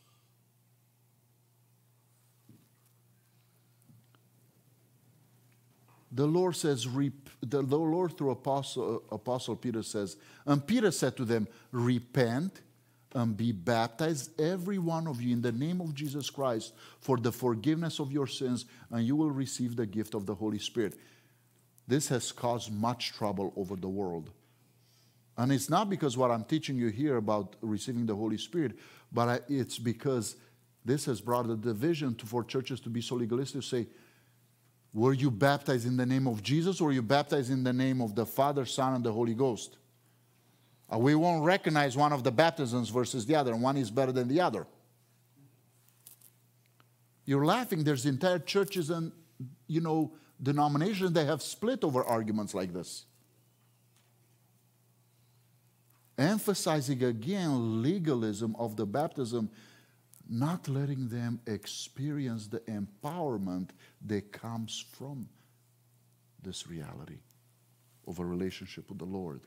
The 6.11 6.25
Lord 6.25 6.55
says, 6.55 6.87
the 7.41 7.61
Lord 7.61 8.17
through 8.17 8.31
Apostle, 8.31 9.03
uh, 9.11 9.15
Apostle 9.15 9.55
Peter 9.55 9.83
says, 9.83 10.17
and 10.45 10.65
Peter 10.65 10.91
said 10.91 11.15
to 11.17 11.25
them, 11.25 11.47
Repent 11.71 12.61
and 13.13 13.35
be 13.35 13.51
baptized, 13.51 14.39
every 14.39 14.77
one 14.77 15.07
of 15.07 15.21
you, 15.21 15.33
in 15.33 15.41
the 15.41 15.51
name 15.51 15.81
of 15.81 15.95
Jesus 15.95 16.29
Christ, 16.29 16.73
for 16.99 17.17
the 17.17 17.31
forgiveness 17.31 17.99
of 17.99 18.11
your 18.11 18.27
sins, 18.27 18.65
and 18.91 19.05
you 19.05 19.15
will 19.15 19.31
receive 19.31 19.75
the 19.75 19.85
gift 19.85 20.13
of 20.13 20.25
the 20.25 20.35
Holy 20.35 20.59
Spirit. 20.59 20.95
This 21.87 22.07
has 22.09 22.31
caused 22.31 22.71
much 22.71 23.13
trouble 23.13 23.51
over 23.55 23.75
the 23.75 23.89
world. 23.89 24.29
And 25.37 25.51
it's 25.51 25.69
not 25.69 25.89
because 25.89 26.17
what 26.17 26.31
I'm 26.31 26.43
teaching 26.43 26.75
you 26.75 26.89
here 26.89 27.17
about 27.17 27.55
receiving 27.61 28.05
the 28.05 28.15
Holy 28.15 28.37
Spirit, 28.37 28.73
but 29.11 29.45
it's 29.47 29.79
because 29.79 30.35
this 30.85 31.05
has 31.05 31.21
brought 31.21 31.49
a 31.49 31.55
division 31.55 32.13
to, 32.15 32.25
for 32.25 32.43
churches 32.43 32.79
to 32.81 32.89
be 32.89 33.01
so 33.01 33.15
legalistic 33.15 33.61
to 33.61 33.67
say, 33.67 33.87
were 34.93 35.13
you 35.13 35.30
baptized 35.30 35.86
in 35.86 35.97
the 35.97 36.06
name 36.06 36.28
of 36.28 36.41
Jesus 36.41 36.82
or 36.82 36.86
were 36.86 36.91
you 36.91 37.02
baptized 37.02 37.52
in 37.52 37.63
the 37.63 37.73
name 37.73 38.02
of 38.02 38.15
the 38.15 38.25
Father, 38.25 38.65
Son, 38.65 38.95
and 38.95 39.04
the 39.04 39.12
Holy 39.12 39.34
Ghost? 39.34 39.78
Uh, 40.91 40.97
we 40.97 41.13
won't 41.13 41.43
recognize 41.43 41.95
one 41.95 42.12
of 42.12 42.23
the 42.23 42.32
baptisms 42.32 42.89
versus 42.89 43.25
the 43.25 43.36
other, 43.36 43.56
one 43.56 43.78
is 43.78 43.91
better 43.91 44.12
than 44.12 44.28
the 44.28 44.41
other. 44.41 44.65
You're 47.25 47.45
laughing. 47.45 47.84
There's 47.84 48.08
entire 48.08 48.39
churches 48.39 48.89
and, 48.89 49.12
you 49.67 49.82
know, 49.82 50.13
denominations 50.41 51.12
that 51.12 51.28
have 51.28 51.43
split 51.43 51.84
over 51.84 52.04
arguments 52.04 52.56
like 52.56 52.73
this. 52.73 53.06
Emphasizing 56.17 57.04
again 57.04 57.84
legalism 57.84 58.56
of 58.58 58.75
the 58.75 58.86
baptism 58.86 59.52
not 60.29 60.67
letting 60.67 61.07
them 61.07 61.39
experience 61.47 62.47
the 62.47 62.59
empowerment 62.61 63.69
that 64.05 64.31
comes 64.31 64.85
from 64.93 65.27
this 66.41 66.67
reality 66.67 67.17
of 68.07 68.19
a 68.19 68.25
relationship 68.25 68.87
with 68.89 68.99
the 68.99 69.05
Lord. 69.05 69.41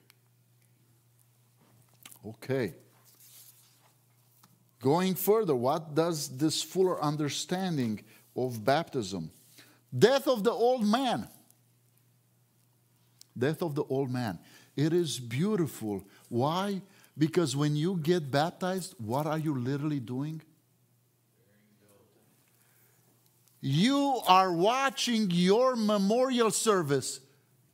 Okay. 2.26 2.74
Going 4.80 5.14
further, 5.14 5.54
what 5.54 5.94
does 5.94 6.36
this 6.36 6.62
fuller 6.62 7.00
understanding 7.00 8.02
of 8.36 8.64
baptism? 8.64 9.30
Death 9.96 10.26
of 10.26 10.42
the 10.42 10.50
old 10.50 10.84
man. 10.84 11.28
Death 13.38 13.62
of 13.62 13.74
the 13.74 13.84
old 13.84 14.10
man. 14.10 14.38
It 14.76 14.92
is 14.92 15.20
beautiful. 15.20 16.02
Why? 16.28 16.82
Because 17.16 17.54
when 17.54 17.76
you 17.76 17.98
get 17.98 18.30
baptized, 18.30 18.94
what 18.98 19.26
are 19.26 19.38
you 19.38 19.56
literally 19.56 20.00
doing? 20.00 20.42
You 23.64 24.20
are 24.26 24.52
watching 24.52 25.30
your 25.30 25.76
memorial 25.76 26.50
service. 26.50 27.20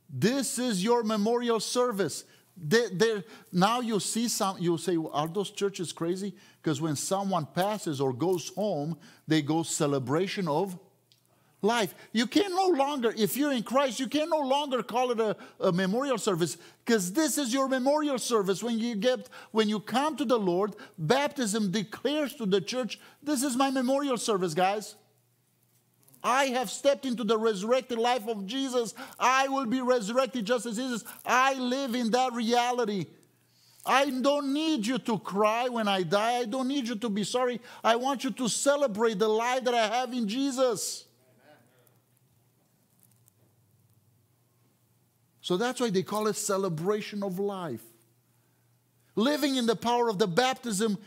This 0.07 0.59
is 0.59 0.83
your 0.83 1.03
memorial 1.03 1.59
service. 1.59 2.25
They, 2.55 2.89
they, 2.89 3.23
now 3.51 3.79
you 3.79 3.99
see 3.99 4.27
some, 4.27 4.57
you 4.59 4.77
say, 4.77 4.97
are 5.11 5.27
those 5.27 5.49
churches 5.49 5.91
crazy? 5.91 6.35
Because 6.61 6.79
when 6.79 6.95
someone 6.95 7.47
passes 7.47 7.99
or 7.99 8.13
goes 8.13 8.49
home, 8.49 8.97
they 9.27 9.41
go 9.41 9.63
celebration 9.63 10.47
of 10.47 10.77
life. 11.63 11.95
You 12.11 12.27
can 12.27 12.51
no 12.51 12.67
longer, 12.67 13.11
if 13.17 13.35
you're 13.35 13.51
in 13.51 13.63
Christ, 13.63 13.99
you 13.99 14.07
can 14.07 14.29
no 14.29 14.41
longer 14.41 14.83
call 14.83 15.09
it 15.09 15.19
a, 15.19 15.35
a 15.59 15.71
memorial 15.71 16.19
service 16.19 16.57
because 16.85 17.13
this 17.13 17.39
is 17.39 17.51
your 17.51 17.67
memorial 17.67 18.19
service. 18.19 18.61
When 18.61 18.77
you 18.77 18.93
get, 18.95 19.27
when 19.51 19.69
you 19.69 19.79
come 19.79 20.15
to 20.17 20.25
the 20.25 20.37
Lord, 20.37 20.75
baptism 20.99 21.71
declares 21.71 22.35
to 22.35 22.45
the 22.45 22.61
church, 22.61 22.99
this 23.23 23.41
is 23.41 23.55
my 23.55 23.71
memorial 23.71 24.17
service, 24.17 24.53
guys. 24.53 24.95
I 26.23 26.45
have 26.47 26.69
stepped 26.69 27.05
into 27.05 27.23
the 27.23 27.37
resurrected 27.37 27.97
life 27.97 28.27
of 28.27 28.45
Jesus. 28.45 28.93
I 29.19 29.47
will 29.47 29.65
be 29.65 29.81
resurrected 29.81 30.45
just 30.45 30.65
as 30.65 30.75
Jesus. 30.77 31.03
I 31.25 31.53
live 31.53 31.95
in 31.95 32.11
that 32.11 32.33
reality. 32.33 33.07
I 33.85 34.09
don't 34.09 34.53
need 34.53 34.85
you 34.85 34.97
to 34.99 35.17
cry 35.19 35.69
when 35.69 35.87
I 35.87 36.03
die. 36.03 36.39
I 36.39 36.45
don't 36.45 36.67
need 36.67 36.87
you 36.87 36.95
to 36.95 37.09
be 37.09 37.23
sorry. 37.23 37.61
I 37.83 37.95
want 37.95 38.23
you 38.23 38.31
to 38.31 38.49
celebrate 38.49 39.17
the 39.17 39.29
life 39.29 39.63
that 39.63 39.73
I 39.73 39.87
have 39.87 40.13
in 40.13 40.27
Jesus. 40.27 41.05
So 45.41 45.57
that's 45.57 45.79
why 45.79 45.89
they 45.89 46.03
call 46.03 46.27
it 46.27 46.35
celebration 46.35 47.23
of 47.23 47.39
life. 47.39 47.81
Living 49.15 49.55
in 49.55 49.65
the 49.65 49.75
power 49.75 50.09
of 50.09 50.19
the 50.19 50.27
baptism 50.27 50.97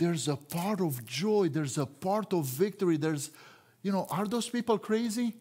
there's 0.00 0.28
a 0.28 0.36
part 0.36 0.80
of 0.80 1.04
joy, 1.04 1.50
there's 1.50 1.76
a 1.76 1.84
part 1.84 2.32
of 2.32 2.46
victory. 2.46 2.96
There's, 2.96 3.30
you 3.82 3.92
know, 3.92 4.06
are 4.10 4.26
those 4.26 4.48
people 4.48 4.78
crazy? 4.78 5.34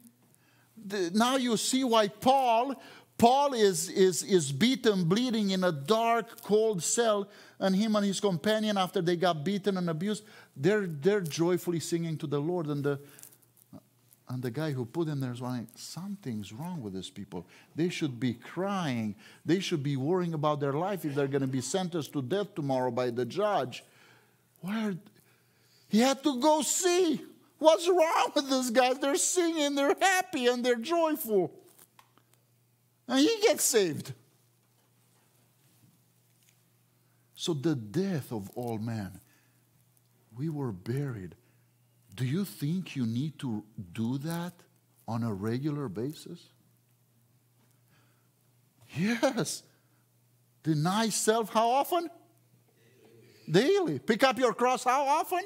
The, 0.86 1.12
now 1.13 1.38
you 1.38 1.56
see 1.56 1.86
why 1.86 2.10
Paul, 2.10 2.76
Paul 3.17 3.54
is, 3.54 3.89
is, 3.89 4.22
is 4.22 4.52
beaten, 4.52 5.06
bleeding 5.06 5.52
in 5.52 5.63
a 5.63 5.72
dark, 5.72 6.41
cold 6.41 6.84
cell, 6.84 7.30
and 7.58 7.74
him 7.74 7.95
and 7.95 8.06
his 8.06 8.19
companion, 8.19 8.78
after 8.78 9.02
they 9.02 9.15
got 9.15 9.45
beaten 9.45 9.78
and 9.78 9.89
abused, 9.89 10.26
they're, 10.58 10.88
they're 10.88 11.22
joyfully 11.22 11.80
singing 11.80 12.17
to 12.17 12.28
the 12.28 12.39
Lord. 12.39 12.67
And 12.67 12.84
the, 12.84 13.00
and 14.27 14.44
the 14.44 14.52
guy 14.52 14.71
who 14.73 14.83
put 14.83 15.08
them 15.08 15.21
there 15.21 15.31
is 15.31 15.40
like, 15.40 15.67
something's 15.75 16.52
wrong 16.52 16.81
with 16.81 16.94
these 16.94 17.10
people. 17.10 17.48
They 17.77 17.88
should 17.88 18.19
be 18.19 18.33
crying. 18.33 19.15
They 19.46 19.62
should 19.62 19.83
be 19.83 19.96
worrying 19.96 20.33
about 20.33 20.60
their 20.60 20.73
life 20.73 21.06
if 21.06 21.15
they're 21.15 21.27
going 21.27 21.42
to 21.44 21.48
be 21.48 21.62
sentenced 21.62 22.12
to 22.12 22.21
death 22.21 22.56
tomorrow 22.56 22.92
by 22.92 23.10
the 23.10 23.23
judge. 23.23 23.86
Where 24.62 24.95
he 25.87 25.99
had 25.99 26.23
to 26.23 26.39
go 26.39 26.62
see 26.62 27.21
what's 27.57 27.87
wrong 27.87 28.31
with 28.35 28.49
these 28.49 28.71
guys. 28.71 28.99
They're 28.99 29.15
singing, 29.15 29.75
they're 29.75 29.95
happy, 29.99 30.47
and 30.47 30.63
they're 30.63 30.75
joyful. 30.75 31.51
And 33.07 33.19
he 33.19 33.37
gets 33.41 33.63
saved. 33.63 34.13
So, 37.35 37.53
the 37.53 37.75
death 37.75 38.31
of 38.31 38.49
all 38.55 38.77
men, 38.77 39.19
we 40.37 40.49
were 40.49 40.71
buried. 40.71 41.35
Do 42.15 42.25
you 42.25 42.43
think 42.43 42.95
you 42.95 43.05
need 43.05 43.39
to 43.39 43.63
do 43.93 44.17
that 44.19 44.53
on 45.07 45.23
a 45.23 45.33
regular 45.33 45.87
basis? 45.87 46.39
Yes. 48.95 49.63
Deny 50.63 51.10
self 51.10 51.53
how 51.53 51.69
often? 51.69 52.10
Daily. 53.50 54.00
Pick 54.00 54.23
up 54.23 54.37
your 54.37 54.54
cross 54.54 54.83
how 54.83 55.06
often? 55.06 55.41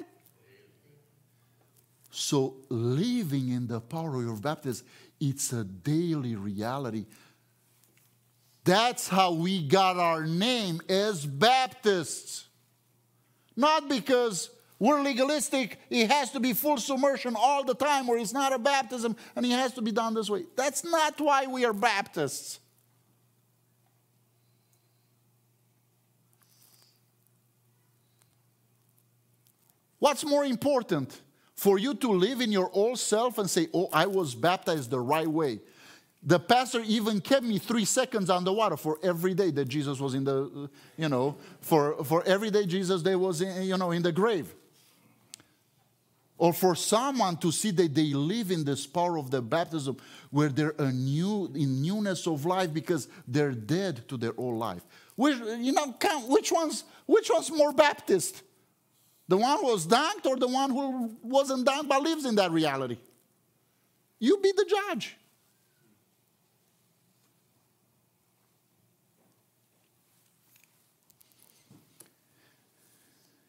So, 2.12 2.58
living 2.70 3.50
in 3.50 3.68
the 3.68 3.80
power 3.82 4.16
of 4.18 4.24
your 4.24 4.36
baptism, 4.36 4.86
it's 5.20 5.52
a 5.54 5.64
daily 5.64 6.36
reality. 6.36 7.06
That's 8.66 9.08
how 9.08 9.34
we 9.34 9.68
got 9.68 9.98
our 9.98 10.26
name 10.26 10.82
as 10.88 11.26
Baptists. 11.26 12.48
Not 13.56 13.90
because 13.90 14.50
We're 14.84 15.02
legalistic. 15.02 15.80
It 15.90 16.12
has 16.12 16.32
to 16.32 16.42
be 16.42 16.52
full 16.52 16.76
submersion 16.78 17.36
all 17.38 17.64
the 17.64 17.74
time, 17.74 18.10
or 18.10 18.18
it's 18.18 18.34
not 18.34 18.52
a 18.52 18.60
baptism, 18.60 19.16
and 19.34 19.46
it 19.46 19.52
has 19.52 19.72
to 19.76 19.82
be 19.82 19.94
done 19.94 20.14
this 20.14 20.30
way. 20.30 20.44
That's 20.58 20.84
not 20.84 21.22
why 21.22 21.46
we 21.46 21.64
are 21.64 21.72
Baptists. 21.72 22.60
What's 30.04 30.26
more 30.26 30.44
important? 30.44 31.22
For 31.56 31.80
you 31.80 31.94
to 31.94 32.12
live 32.12 32.42
in 32.42 32.52
your 32.52 32.70
old 32.74 33.00
self 33.00 33.38
and 33.38 33.50
say, 33.50 33.70
Oh, 33.74 33.88
I 33.94 34.06
was 34.06 34.36
baptized 34.36 34.90
the 34.90 35.00
right 35.00 35.26
way. 35.26 35.62
The 36.22 36.42
pastor 36.42 36.82
even 36.86 37.22
kept 37.22 37.46
me 37.46 37.58
three 37.58 37.86
seconds 37.86 38.30
underwater 38.30 38.76
for 38.76 39.00
every 39.02 39.34
day 39.34 39.50
that 39.52 39.70
Jesus 39.70 40.02
was 40.02 40.14
in 40.14 40.26
the, 40.26 40.70
you 40.98 41.08
know, 41.08 41.38
for, 41.62 42.04
for 42.04 42.22
every 42.26 42.52
day 42.52 42.66
Jesus 42.66 43.02
day 43.02 43.16
was, 43.16 43.40
in, 43.40 43.64
you 43.64 43.78
know, 43.78 43.92
in 43.92 44.02
the 44.02 44.12
grave. 44.12 44.54
Or 46.38 46.52
for 46.52 46.76
someone 46.76 47.38
to 47.38 47.50
see 47.54 47.72
that 47.72 47.96
they 47.96 48.14
live 48.14 48.52
in 48.52 48.66
this 48.66 48.86
power 48.86 49.18
of 49.18 49.32
the 49.32 49.42
baptism 49.42 49.96
where 50.32 50.50
they're 50.50 50.76
a 50.80 50.92
new, 50.92 51.50
in 51.56 51.82
newness 51.82 52.28
of 52.28 52.46
life 52.46 52.74
because 52.74 53.08
they're 53.26 53.54
dead 53.54 54.06
to 54.10 54.18
their 54.18 54.34
old 54.36 54.58
life. 54.60 54.82
Which, 55.16 55.38
you 55.60 55.72
know, 55.72 55.96
which 56.28 56.52
one's, 56.52 56.84
which 57.06 57.30
one's 57.34 57.50
more 57.50 57.72
Baptist? 57.72 58.44
The 59.28 59.38
one 59.38 59.58
who 59.60 59.68
was 59.68 59.88
dunked 59.88 60.26
or 60.26 60.36
the 60.36 60.48
one 60.48 60.70
who 60.70 61.16
wasn't 61.24 61.66
dunked 61.66 61.88
but 61.88 62.02
lives 62.02 62.26
in 62.26 62.36
that 62.36 62.52
reality? 62.52 62.98
You 64.20 64.38
be 64.38 64.52
the 64.56 64.66
judge. 64.66 65.18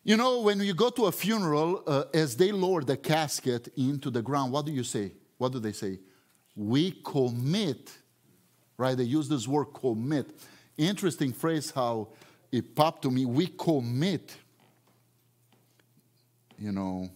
You 0.07 0.19
know, 0.19 0.43
when 0.43 0.61
you 0.61 0.75
go 0.75 0.91
to 0.91 1.07
a 1.07 1.13
funeral, 1.13 1.83
uh, 1.87 2.05
as 2.13 2.37
they 2.37 2.53
lower 2.53 2.83
the 2.83 2.97
casket 2.97 3.69
into 3.75 4.11
the 4.11 4.21
ground, 4.21 4.53
what 4.53 4.67
do 4.67 4.73
you 4.73 4.85
say? 4.85 5.13
What 5.39 5.53
do 5.53 5.59
they 5.59 5.73
say? 5.73 5.99
We 6.55 7.01
commit, 7.05 7.91
right? 8.77 8.97
They 8.97 9.05
use 9.05 9.31
this 9.31 9.49
word 9.49 9.67
commit. 9.73 10.39
Interesting 10.77 11.33
phrase 11.33 11.71
how 11.71 12.09
it 12.53 12.77
popped 12.77 13.03
to 13.03 13.11
me. 13.11 13.25
We 13.25 13.47
commit 13.47 14.37
you 16.59 16.73
know. 16.73 17.11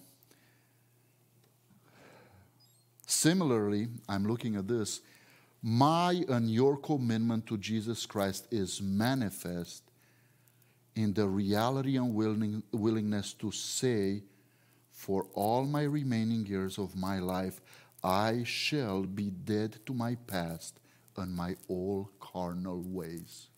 Similarly, 3.06 3.88
I'm 4.08 4.26
looking 4.26 4.56
at 4.56 4.68
this. 4.68 5.00
My 5.62 6.24
and 6.28 6.50
your 6.50 6.76
commitment 6.76 7.46
to 7.46 7.56
Jesus 7.56 8.06
Christ 8.06 8.46
is 8.50 8.80
manifest 8.80 9.82
in 10.94 11.14
the 11.14 11.26
reality 11.26 11.96
and 11.96 12.14
willing, 12.14 12.62
willingness 12.72 13.32
to 13.34 13.50
say, 13.50 14.22
For 14.90 15.26
all 15.34 15.64
my 15.64 15.82
remaining 15.82 16.46
years 16.46 16.78
of 16.78 16.96
my 16.96 17.18
life, 17.18 17.60
I 18.02 18.42
shall 18.44 19.02
be 19.02 19.30
dead 19.30 19.78
to 19.86 19.94
my 19.94 20.16
past 20.26 20.78
and 21.16 21.34
my 21.34 21.56
old 21.68 22.08
carnal 22.20 22.82
ways. 22.82 23.48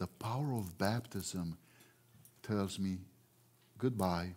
The 0.00 0.06
power 0.06 0.54
of 0.54 0.78
baptism 0.78 1.58
tells 2.42 2.78
me 2.78 3.00
goodbye. 3.76 4.32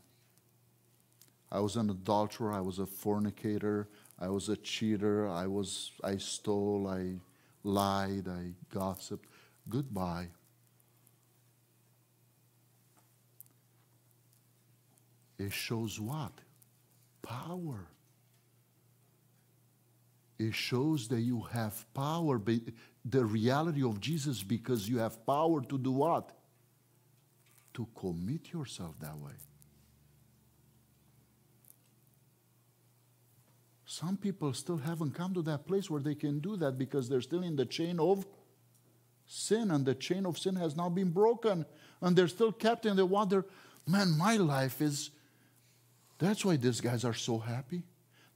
I 1.50 1.62
was 1.62 1.78
an 1.78 1.90
adulterer, 1.90 2.52
I 2.52 2.60
was 2.60 2.80
a 2.80 2.86
fornicator, 2.86 3.88
I 4.20 4.28
was 4.28 4.50
a 4.50 4.58
cheater, 4.58 5.30
I 5.30 5.48
was 5.48 5.92
I 6.04 6.18
stole, 6.18 6.88
I 6.90 7.14
lied, 7.64 8.28
I 8.28 8.52
gossiped. 8.74 9.30
Goodbye. 9.70 10.28
It 15.40 15.54
shows 15.54 15.98
what? 15.98 16.34
Power. 17.22 17.88
It 20.38 20.54
shows 20.54 21.08
that 21.08 21.22
you 21.22 21.40
have 21.54 21.86
power 21.94 22.38
the 23.06 23.26
reality 23.26 23.84
of 23.84 24.00
Jesus 24.00 24.44
because 24.44 24.88
you 24.88 25.00
have 25.00 25.26
power 25.26 25.62
to 25.62 25.78
do 25.78 25.92
what? 25.92 26.32
To 27.74 27.88
commit 27.96 28.54
yourself 28.54 28.96
that 29.00 29.18
way. 29.18 29.34
Some 33.86 34.18
people 34.18 34.54
still 34.54 34.78
haven't 34.78 35.14
come 35.14 35.34
to 35.36 35.42
that 35.44 35.68
place 35.68 35.90
where 35.90 36.02
they 36.02 36.16
can 36.16 36.40
do 36.40 36.56
that 36.58 36.78
because 36.78 37.10
they're 37.10 37.22
still 37.22 37.44
in 37.44 37.56
the 37.56 37.66
chain 37.66 38.00
of 38.00 38.26
sin, 39.28 39.70
and 39.72 39.86
the 39.86 39.94
chain 39.94 40.26
of 40.26 40.40
sin 40.40 40.56
has 40.56 40.76
not 40.76 40.96
been 40.96 41.12
broken, 41.12 41.66
and 42.02 42.16
they're 42.16 42.28
still 42.28 42.52
kept 42.52 42.86
in 42.86 42.96
the 42.96 43.06
water. 43.06 43.46
Man, 43.86 44.18
my 44.18 44.38
life 44.38 44.82
is. 44.82 45.12
That's 46.18 46.44
why 46.44 46.56
these 46.56 46.82
guys 46.82 47.06
are 47.06 47.14
so 47.14 47.38
happy. 47.38 47.84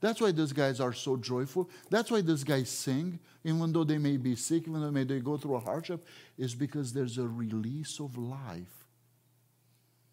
That's 0.00 0.20
why 0.20 0.30
these 0.30 0.52
guys 0.52 0.80
are 0.80 0.92
so 0.92 1.16
joyful. 1.16 1.68
That's 1.90 2.10
why 2.10 2.20
these 2.20 2.44
guys 2.44 2.68
sing, 2.68 3.18
even 3.44 3.72
though 3.72 3.84
they 3.84 3.98
may 3.98 4.16
be 4.16 4.36
sick, 4.36 4.68
even 4.68 4.80
though 4.80 4.90
may 4.90 5.04
they 5.04 5.18
go 5.18 5.36
through 5.36 5.56
a 5.56 5.60
hardship, 5.60 6.06
is 6.36 6.54
because 6.54 6.92
there's 6.92 7.18
a 7.18 7.26
release 7.26 7.98
of 7.98 8.16
life 8.16 8.86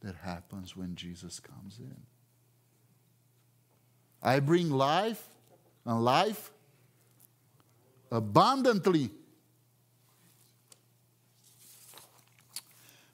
that 0.01 0.15
happens 0.15 0.75
when 0.75 0.95
Jesus 0.95 1.39
comes 1.39 1.77
in. 1.79 1.97
I 4.21 4.39
bring 4.39 4.71
life 4.71 5.23
and 5.86 6.03
life 6.03 6.51
abundantly. 8.11 9.11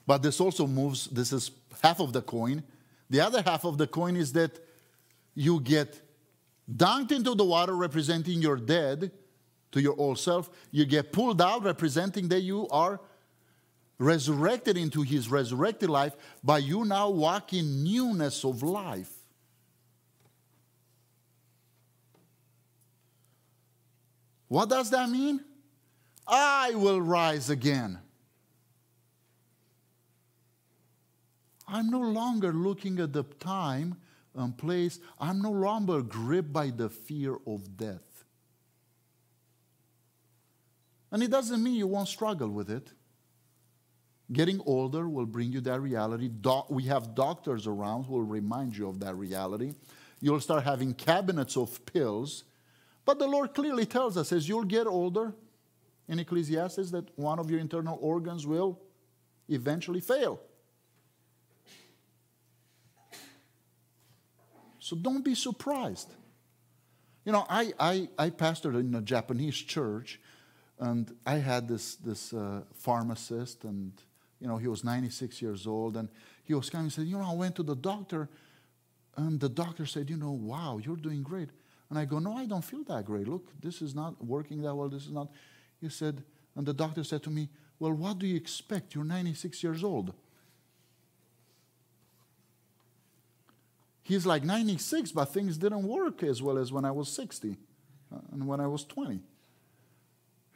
But 0.06 0.22
this 0.22 0.40
also 0.40 0.66
moves, 0.66 1.06
this 1.06 1.32
is 1.32 1.50
half 1.82 2.00
of 2.00 2.14
the 2.14 2.22
coin. 2.22 2.62
The 3.10 3.20
other 3.20 3.42
half 3.42 3.64
of 3.64 3.76
the 3.76 3.86
coin 3.86 4.16
is 4.16 4.32
that 4.32 4.58
you 5.34 5.60
get 5.60 6.00
dunked 6.70 7.12
into 7.12 7.34
the 7.34 7.44
water 7.44 7.74
representing 7.76 8.40
your 8.40 8.56
dead 8.56 9.10
to 9.72 9.80
your 9.80 9.94
old 9.98 10.18
self. 10.18 10.50
You 10.70 10.84
get 10.84 11.12
pulled 11.12 11.40
out 11.42 11.64
representing 11.64 12.28
that 12.28 12.40
you 12.40 12.68
are 12.68 13.00
resurrected 13.98 14.76
into 14.76 15.02
his 15.02 15.28
resurrected 15.28 15.88
life 15.88 16.14
by 16.42 16.58
you 16.58 16.84
now 16.84 17.08
walking 17.08 17.82
newness 17.82 18.44
of 18.44 18.62
life. 18.62 19.10
What 24.48 24.68
does 24.68 24.90
that 24.90 25.08
mean? 25.08 25.40
I 26.26 26.74
will 26.74 27.00
rise 27.00 27.48
again. 27.48 27.98
I'm 31.66 31.88
no 31.88 32.00
longer 32.00 32.52
looking 32.52 32.98
at 32.98 33.14
the 33.14 33.22
time 33.22 33.96
and 34.34 34.56
place, 34.56 34.98
I'm 35.18 35.42
no 35.42 35.50
longer 35.50 36.02
gripped 36.02 36.52
by 36.52 36.70
the 36.70 36.88
fear 36.88 37.36
of 37.46 37.76
death. 37.76 38.24
And 41.10 41.22
it 41.22 41.30
doesn't 41.30 41.62
mean 41.62 41.74
you 41.74 41.86
won't 41.86 42.08
struggle 42.08 42.48
with 42.48 42.70
it. 42.70 42.90
Getting 44.32 44.62
older 44.64 45.08
will 45.08 45.26
bring 45.26 45.52
you 45.52 45.60
that 45.60 45.80
reality. 45.80 46.28
Do- 46.28 46.64
we 46.70 46.84
have 46.84 47.14
doctors 47.14 47.66
around 47.66 48.04
who 48.04 48.14
will 48.14 48.22
remind 48.22 48.76
you 48.76 48.88
of 48.88 48.98
that 49.00 49.14
reality. 49.16 49.74
You'll 50.20 50.40
start 50.40 50.64
having 50.64 50.94
cabinets 50.94 51.56
of 51.56 51.84
pills. 51.84 52.44
But 53.04 53.18
the 53.18 53.26
Lord 53.26 53.52
clearly 53.52 53.84
tells 53.84 54.16
us 54.16 54.32
as 54.32 54.48
you'll 54.48 54.64
get 54.64 54.86
older 54.86 55.34
in 56.08 56.18
Ecclesiastes 56.18 56.90
that 56.92 57.06
one 57.18 57.38
of 57.38 57.50
your 57.50 57.60
internal 57.60 57.98
organs 58.00 58.46
will 58.46 58.80
eventually 59.48 60.00
fail. 60.00 60.40
So 64.92 64.98
don't 64.98 65.24
be 65.24 65.34
surprised. 65.34 66.12
You 67.24 67.32
know, 67.32 67.46
I, 67.48 67.72
I, 67.80 68.08
I 68.18 68.28
pastored 68.28 68.78
in 68.78 68.94
a 68.94 69.00
Japanese 69.00 69.56
church, 69.56 70.20
and 70.78 71.10
I 71.24 71.36
had 71.36 71.66
this, 71.66 71.94
this 71.94 72.34
uh, 72.34 72.60
pharmacist, 72.74 73.64
and, 73.64 73.94
you 74.38 74.46
know, 74.46 74.58
he 74.58 74.68
was 74.68 74.84
96 74.84 75.40
years 75.40 75.66
old, 75.66 75.96
and 75.96 76.10
he 76.44 76.52
was 76.52 76.68
coming 76.68 76.84
and 76.84 76.92
said, 76.92 77.06
You 77.06 77.16
know, 77.16 77.24
I 77.24 77.32
went 77.32 77.56
to 77.56 77.62
the 77.62 77.74
doctor, 77.74 78.28
and 79.16 79.40
the 79.40 79.48
doctor 79.48 79.86
said, 79.86 80.10
You 80.10 80.18
know, 80.18 80.32
wow, 80.32 80.76
you're 80.76 80.96
doing 80.96 81.22
great. 81.22 81.48
And 81.88 81.98
I 81.98 82.04
go, 82.04 82.18
No, 82.18 82.36
I 82.36 82.44
don't 82.44 82.60
feel 82.62 82.84
that 82.84 83.06
great. 83.06 83.26
Look, 83.26 83.48
this 83.62 83.80
is 83.80 83.94
not 83.94 84.22
working 84.22 84.60
that 84.60 84.74
well. 84.74 84.90
This 84.90 85.06
is 85.06 85.12
not. 85.12 85.28
He 85.80 85.88
said, 85.88 86.22
and 86.54 86.66
the 86.66 86.74
doctor 86.74 87.02
said 87.02 87.22
to 87.22 87.30
me, 87.30 87.48
Well, 87.78 87.94
what 87.94 88.18
do 88.18 88.26
you 88.26 88.36
expect? 88.36 88.94
You're 88.94 89.04
96 89.04 89.62
years 89.62 89.84
old. 89.84 90.12
He's 94.02 94.26
like 94.26 94.44
96, 94.44 95.12
but 95.12 95.26
things 95.26 95.56
didn't 95.56 95.84
work 95.84 96.22
as 96.22 96.42
well 96.42 96.58
as 96.58 96.72
when 96.72 96.84
I 96.84 96.90
was 96.90 97.08
60 97.08 97.56
uh, 98.12 98.18
and 98.32 98.46
when 98.46 98.60
I 98.60 98.66
was 98.66 98.84
20. 98.84 99.20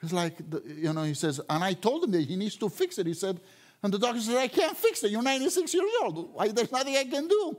He's 0.01 0.13
like, 0.13 0.39
you 0.67 0.93
know, 0.93 1.05
he 1.05 1.15
says, 1.15 1.41
and 1.49 1.65
I 1.65 1.73
told 1.73 2.05
him 2.05 2.11
that 2.13 2.23
he 2.23 2.37
needs 2.37 2.57
to 2.57 2.69
fix 2.69 2.99
it. 2.99 3.07
He 3.07 3.15
said, 3.15 3.41
and 3.83 3.93
the 3.93 3.99
doctor 3.99 4.21
said, 4.21 4.37
I 4.37 4.49
can't 4.49 4.77
fix 4.77 5.03
it. 5.05 5.11
You're 5.11 5.23
96 5.23 5.73
years 5.73 5.91
old. 6.03 6.37
There's 6.55 6.73
nothing 6.73 6.97
I 6.97 7.05
can 7.05 7.29
do. 7.29 7.57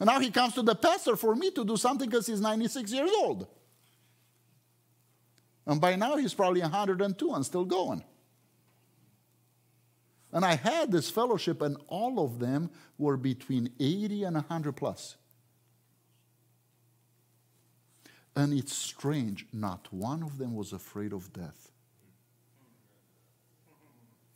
And 0.00 0.08
now 0.08 0.18
he 0.18 0.30
comes 0.30 0.54
to 0.54 0.62
the 0.62 0.74
pastor 0.74 1.16
for 1.16 1.34
me 1.34 1.50
to 1.52 1.64
do 1.64 1.76
something 1.76 2.08
because 2.08 2.26
he's 2.26 2.40
96 2.40 2.92
years 2.92 3.10
old. 3.18 3.46
And 5.66 5.80
by 5.80 5.96
now 5.96 6.16
he's 6.16 6.34
probably 6.34 6.60
102 6.60 7.32
and 7.32 7.46
still 7.46 7.64
going. 7.64 8.04
And 10.34 10.44
I 10.44 10.56
had 10.56 10.90
this 10.90 11.08
fellowship, 11.08 11.62
and 11.62 11.76
all 11.86 12.18
of 12.18 12.40
them 12.40 12.68
were 12.98 13.16
between 13.16 13.70
80 13.78 14.24
and 14.24 14.34
100 14.34 14.72
plus. 14.72 15.16
And 18.34 18.52
it's 18.52 18.76
strange, 18.76 19.46
not 19.52 19.86
one 19.92 20.24
of 20.24 20.38
them 20.38 20.56
was 20.56 20.72
afraid 20.72 21.12
of 21.12 21.32
death. 21.32 21.70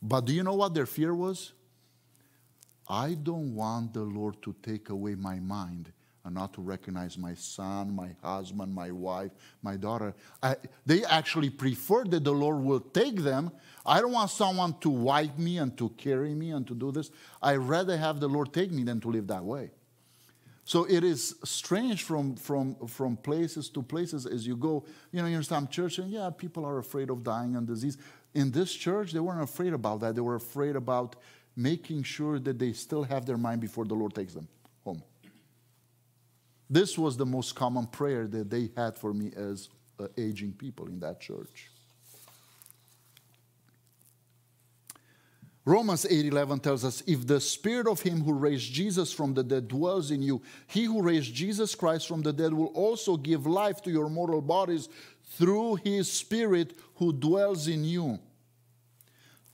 But 0.01 0.23
do 0.23 0.33
you 0.33 0.41
know 0.41 0.55
what 0.55 0.73
their 0.73 0.85
fear 0.85 1.13
was? 1.13 1.51
I 2.87 3.15
don't 3.15 3.53
want 3.53 3.93
the 3.93 4.03
Lord 4.03 4.41
to 4.43 4.55
take 4.63 4.89
away 4.89 5.15
my 5.15 5.39
mind 5.39 5.91
and 6.25 6.35
not 6.35 6.53
to 6.53 6.61
recognize 6.61 7.17
my 7.17 7.33
son, 7.33 7.95
my 7.95 8.09
husband, 8.21 8.73
my 8.73 8.91
wife, 8.91 9.31
my 9.61 9.77
daughter. 9.77 10.13
I, 10.43 10.55
they 10.85 11.03
actually 11.05 11.49
prefer 11.49 12.03
that 12.05 12.23
the 12.23 12.31
Lord 12.31 12.61
will 12.61 12.79
take 12.79 13.17
them. 13.17 13.51
I 13.85 14.01
don't 14.01 14.11
want 14.11 14.29
someone 14.29 14.75
to 14.81 14.89
wipe 14.89 15.37
me 15.37 15.57
and 15.57 15.77
to 15.77 15.89
carry 15.89 16.33
me 16.33 16.51
and 16.51 16.67
to 16.67 16.75
do 16.75 16.91
this. 16.91 17.11
i 17.41 17.55
rather 17.55 17.97
have 17.97 18.19
the 18.19 18.27
Lord 18.27 18.53
take 18.53 18.71
me 18.71 18.83
than 18.83 18.99
to 19.01 19.09
live 19.09 19.27
that 19.27 19.43
way. 19.43 19.71
So 20.65 20.83
it 20.83 21.03
is 21.03 21.35
strange 21.43 22.03
from, 22.03 22.35
from, 22.35 22.75
from 22.87 23.17
places 23.17 23.69
to 23.69 23.81
places 23.81 24.27
as 24.27 24.45
you 24.45 24.55
go. 24.55 24.85
You 25.11 25.21
know, 25.21 25.27
you 25.27 25.33
understand 25.33 25.71
church, 25.71 25.97
and 25.97 26.11
yeah, 26.11 26.29
people 26.29 26.63
are 26.63 26.77
afraid 26.77 27.09
of 27.09 27.23
dying 27.23 27.55
and 27.55 27.65
disease. 27.65 27.97
In 28.35 28.51
this 28.51 28.71
church, 28.71 29.11
they 29.11 29.19
weren't 29.19 29.41
afraid 29.41 29.73
about 29.73 30.01
that. 30.01 30.13
They 30.13 30.21
were 30.21 30.35
afraid 30.35 30.75
about 30.75 31.15
making 31.55 32.03
sure 32.03 32.37
that 32.37 32.59
they 32.59 32.73
still 32.73 33.01
have 33.01 33.25
their 33.25 33.37
mind 33.37 33.61
before 33.61 33.85
the 33.85 33.95
Lord 33.95 34.13
takes 34.13 34.35
them 34.35 34.47
home. 34.83 35.01
This 36.69 36.97
was 36.97 37.17
the 37.17 37.25
most 37.25 37.55
common 37.55 37.87
prayer 37.87 38.27
that 38.27 38.49
they 38.49 38.69
had 38.75 38.95
for 38.95 39.13
me 39.13 39.31
as 39.35 39.69
uh, 39.99 40.07
aging 40.17 40.53
people 40.53 40.87
in 40.87 40.99
that 40.99 41.19
church. 41.19 41.69
Romans 45.65 46.05
8:11 46.05 46.61
tells 46.61 46.83
us 46.83 47.03
if 47.05 47.27
the 47.27 47.39
spirit 47.39 47.87
of 47.87 48.01
him 48.01 48.21
who 48.21 48.33
raised 48.33 48.73
Jesus 48.73 49.13
from 49.13 49.33
the 49.33 49.43
dead 49.43 49.67
dwells 49.67 50.09
in 50.09 50.21
you 50.21 50.41
he 50.67 50.85
who 50.85 51.01
raised 51.01 51.33
Jesus 51.33 51.75
Christ 51.75 52.07
from 52.07 52.21
the 52.21 52.33
dead 52.33 52.53
will 52.53 52.67
also 52.67 53.17
give 53.17 53.45
life 53.45 53.81
to 53.83 53.91
your 53.91 54.09
mortal 54.09 54.41
bodies 54.41 54.89
through 55.37 55.75
his 55.75 56.11
spirit 56.11 56.73
who 56.95 57.13
dwells 57.13 57.67
in 57.67 57.83
you. 57.83 58.19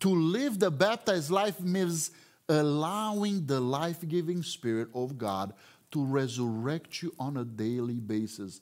To 0.02 0.10
live 0.10 0.60
the 0.60 0.72
baptized 0.72 1.32
life 1.32 1.60
means 1.60 2.12
allowing 2.48 3.46
the 3.46 3.60
life-giving 3.60 4.44
spirit 4.44 4.88
of 4.94 5.18
God 5.18 5.54
to 5.96 6.04
resurrect 6.04 7.02
you 7.02 7.16
on 7.18 7.38
a 7.38 7.46
daily 7.46 8.02
basis, 8.02 8.60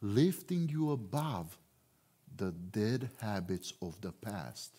lifting 0.00 0.66
you 0.66 0.92
above 0.92 1.58
the 2.38 2.52
dead 2.52 3.10
habits 3.20 3.74
of 3.82 4.00
the 4.00 4.10
past. 4.10 4.70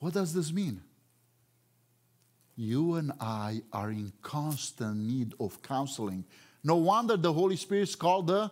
What 0.00 0.14
does 0.14 0.34
this 0.34 0.52
mean? 0.52 0.82
You 2.56 2.94
and 2.94 3.12
I 3.20 3.62
are 3.72 3.92
in 3.92 4.12
constant 4.20 4.96
need 4.96 5.32
of 5.38 5.62
counseling. 5.62 6.24
No 6.64 6.74
wonder 6.74 7.16
the 7.16 7.32
Holy 7.32 7.54
Spirit 7.54 7.82
is 7.82 7.94
called 7.94 8.26
the 8.26 8.50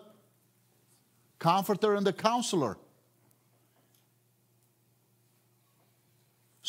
comforter 1.41 1.97
and 1.97 2.07
the 2.07 2.13
counselor. 2.13 2.79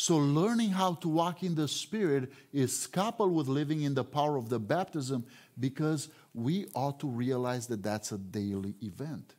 So, 0.00 0.16
learning 0.16 0.70
how 0.70 0.94
to 0.94 1.08
walk 1.08 1.42
in 1.42 1.56
the 1.56 1.66
Spirit 1.66 2.30
is 2.52 2.86
coupled 2.86 3.34
with 3.34 3.48
living 3.48 3.82
in 3.82 3.94
the 3.94 4.04
power 4.04 4.36
of 4.36 4.48
the 4.48 4.60
baptism 4.60 5.26
because 5.58 6.08
we 6.32 6.66
ought 6.72 7.00
to 7.00 7.08
realize 7.08 7.66
that 7.66 7.82
that's 7.82 8.12
a 8.12 8.16
daily 8.16 8.76
event. 8.80 9.34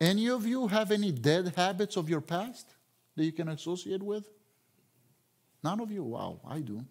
Any 0.00 0.30
of 0.30 0.46
you 0.46 0.68
have 0.68 0.90
any 0.90 1.12
dead 1.12 1.52
habits 1.54 1.98
of 1.98 2.08
your 2.08 2.22
past 2.22 2.74
that 3.14 3.26
you 3.26 3.32
can 3.32 3.50
associate 3.50 4.02
with? 4.02 4.30
None 5.62 5.80
of 5.80 5.90
you? 5.90 6.02
Wow, 6.02 6.40
I 6.48 6.60
do. 6.60 6.82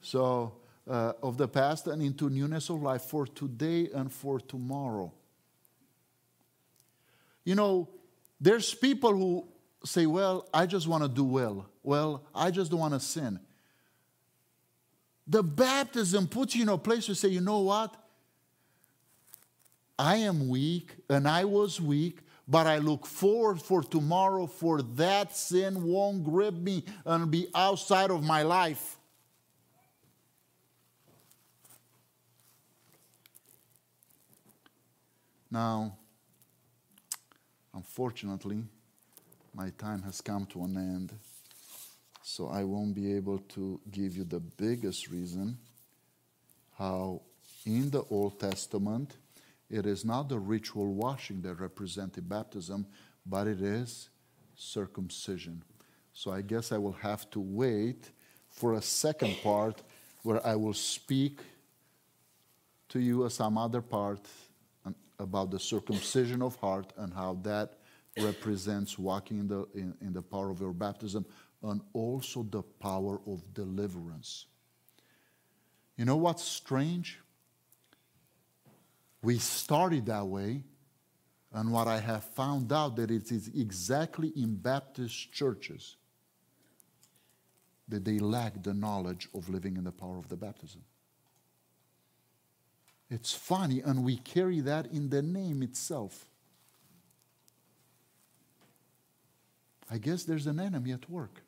So, 0.00 0.54
uh, 0.88 1.12
of 1.22 1.36
the 1.36 1.48
past 1.48 1.86
and 1.86 2.00
into 2.00 2.30
newness 2.30 2.70
of 2.70 2.80
life 2.80 3.02
for 3.02 3.26
today 3.26 3.90
and 3.92 4.10
for 4.10 4.40
tomorrow. 4.40 5.12
You 7.44 7.56
know, 7.56 7.90
there's 8.40 8.74
people 8.74 9.12
who 9.12 9.48
say, 9.84 10.06
Well, 10.06 10.48
I 10.52 10.66
just 10.66 10.86
want 10.86 11.02
to 11.02 11.08
do 11.08 11.24
well. 11.24 11.66
Well, 11.82 12.24
I 12.34 12.50
just 12.50 12.70
don't 12.70 12.80
want 12.80 12.94
to 12.94 13.00
sin. 13.00 13.40
The 15.26 15.42
baptism 15.42 16.26
puts 16.26 16.54
you 16.54 16.62
in 16.62 16.68
a 16.68 16.78
place 16.78 17.06
to 17.06 17.14
say, 17.14 17.28
You 17.28 17.40
know 17.40 17.60
what? 17.60 17.94
I 19.98 20.16
am 20.16 20.48
weak 20.48 20.94
and 21.10 21.26
I 21.26 21.44
was 21.44 21.80
weak, 21.80 22.20
but 22.46 22.66
I 22.66 22.78
look 22.78 23.04
forward 23.04 23.60
for 23.60 23.82
tomorrow 23.82 24.46
for 24.46 24.80
that 24.82 25.36
sin 25.36 25.82
won't 25.82 26.22
grip 26.22 26.54
me 26.54 26.84
and 27.04 27.30
be 27.30 27.48
outside 27.54 28.10
of 28.10 28.22
my 28.22 28.42
life. 28.42 28.96
Now, 35.50 35.96
Unfortunately, 37.78 38.64
my 39.54 39.70
time 39.78 40.02
has 40.02 40.20
come 40.20 40.46
to 40.46 40.64
an 40.64 40.76
end, 40.76 41.12
so 42.24 42.48
I 42.48 42.64
won't 42.64 42.92
be 42.92 43.14
able 43.14 43.38
to 43.54 43.78
give 43.92 44.16
you 44.16 44.24
the 44.24 44.40
biggest 44.40 45.08
reason 45.10 45.56
how 46.76 47.22
in 47.64 47.88
the 47.90 48.02
Old 48.10 48.40
Testament 48.40 49.14
it 49.70 49.86
is 49.86 50.04
not 50.04 50.28
the 50.28 50.40
ritual 50.40 50.92
washing 50.92 51.40
that 51.42 51.60
represented 51.60 52.28
baptism, 52.28 52.84
but 53.24 53.46
it 53.46 53.62
is 53.62 54.08
circumcision. 54.56 55.62
So 56.12 56.32
I 56.32 56.42
guess 56.42 56.72
I 56.72 56.78
will 56.78 56.98
have 57.00 57.30
to 57.30 57.38
wait 57.38 58.10
for 58.50 58.74
a 58.74 58.82
second 58.82 59.36
part 59.40 59.82
where 60.24 60.44
I 60.44 60.56
will 60.56 60.74
speak 60.74 61.38
to 62.88 62.98
you 62.98 63.28
some 63.30 63.56
other 63.56 63.82
part 63.82 64.26
about 65.18 65.50
the 65.50 65.58
circumcision 65.58 66.42
of 66.42 66.56
heart 66.56 66.92
and 66.96 67.12
how 67.12 67.38
that 67.42 67.78
represents 68.20 68.98
walking 68.98 69.38
in 69.38 69.48
the, 69.48 69.66
in, 69.74 69.94
in 70.00 70.12
the 70.12 70.22
power 70.22 70.50
of 70.50 70.60
your 70.60 70.72
baptism 70.72 71.24
and 71.62 71.80
also 71.92 72.42
the 72.44 72.62
power 72.62 73.20
of 73.26 73.42
deliverance. 73.54 74.46
You 75.96 76.04
know 76.04 76.16
what's 76.16 76.44
strange? 76.44 77.18
We 79.22 79.38
started 79.38 80.06
that 80.06 80.26
way, 80.26 80.62
and 81.52 81.72
what 81.72 81.88
I 81.88 81.98
have 81.98 82.22
found 82.22 82.72
out 82.72 82.94
that 82.96 83.10
it 83.10 83.32
is 83.32 83.48
exactly 83.48 84.28
in 84.36 84.54
Baptist 84.54 85.32
churches 85.32 85.96
that 87.88 88.04
they 88.04 88.18
lack 88.18 88.62
the 88.62 88.74
knowledge 88.74 89.28
of 89.34 89.48
living 89.48 89.76
in 89.76 89.84
the 89.84 89.90
power 89.90 90.18
of 90.18 90.28
the 90.28 90.36
baptism. 90.36 90.82
It's 93.10 93.32
funny, 93.32 93.80
and 93.80 94.04
we 94.04 94.16
carry 94.16 94.60
that 94.60 94.86
in 94.86 95.08
the 95.08 95.22
name 95.22 95.62
itself. 95.62 96.28
I 99.90 99.96
guess 99.96 100.24
there's 100.24 100.46
an 100.46 100.60
enemy 100.60 100.92
at 100.92 101.08
work. 101.08 101.42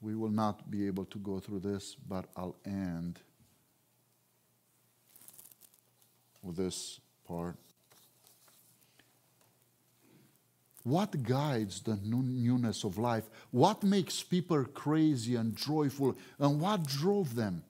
We 0.00 0.16
will 0.16 0.30
not 0.30 0.70
be 0.70 0.86
able 0.86 1.04
to 1.04 1.18
go 1.18 1.38
through 1.38 1.60
this, 1.60 1.94
but 1.94 2.26
I'll 2.36 2.56
end 2.64 3.20
with 6.42 6.56
this 6.56 7.00
part. 7.26 7.56
What 10.82 11.22
guides 11.22 11.82
the 11.82 11.98
newness 12.02 12.84
of 12.84 12.96
life? 12.96 13.24
What 13.50 13.82
makes 13.82 14.22
people 14.22 14.64
crazy 14.64 15.36
and 15.36 15.54
joyful? 15.54 16.16
And 16.38 16.60
what 16.60 16.86
drove 16.86 17.34
them? 17.34 17.62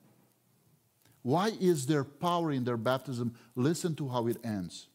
Why 1.21 1.51
is 1.59 1.85
there 1.85 2.03
power 2.03 2.51
in 2.51 2.63
their 2.63 2.77
baptism? 2.77 3.35
Listen 3.55 3.95
to 3.95 4.07
how 4.07 4.27
it 4.27 4.37
ends. 4.43 4.87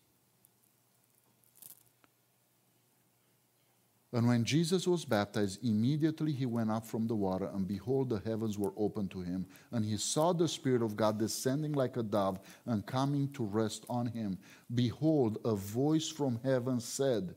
And 4.13 4.27
when 4.27 4.45
Jesus 4.45 4.87
was 4.89 5.05
baptized, 5.05 5.63
immediately 5.63 6.33
he 6.33 6.47
went 6.47 6.71
up 6.71 6.87
from 6.87 7.07
the 7.07 7.15
water, 7.15 7.51
and 7.53 7.69
behold, 7.69 8.09
the 8.09 8.23
heavens 8.25 8.57
were 8.59 8.73
opened 8.77 9.11
to 9.11 9.21
him. 9.21 9.45
And 9.73 9.85
he 9.85 9.99
saw 9.99 10.33
the 10.33 10.49
Spirit 10.49 10.81
of 10.81 10.97
God 10.97 11.19
descending 11.19 11.73
like 11.73 11.99
a 11.99 12.03
dove 12.03 12.41
and 12.65 12.87
coming 12.87 13.31
to 13.33 13.45
rest 13.45 13.85
on 13.91 14.07
him. 14.07 14.39
Behold, 14.75 15.39
a 15.45 15.55
voice 15.55 16.09
from 16.09 16.41
heaven 16.43 16.81
said, 16.81 17.35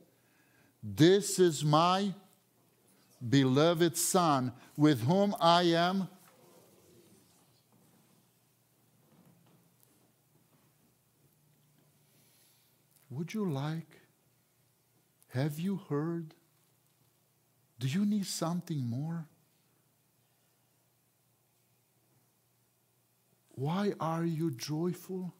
this 0.81 1.39
is 1.39 1.63
my 1.63 2.13
beloved 3.27 3.97
Son, 3.97 4.53
with 4.77 5.01
whom 5.03 5.35
I 5.39 5.63
am. 5.63 6.07
Would 13.09 13.33
you 13.33 13.49
like? 13.49 13.99
Have 15.29 15.59
you 15.59 15.81
heard? 15.89 16.33
Do 17.79 17.87
you 17.87 18.05
need 18.05 18.25
something 18.25 18.85
more? 18.85 19.25
Why 23.55 23.93
are 23.99 24.23
you 24.23 24.51
joyful? 24.51 25.33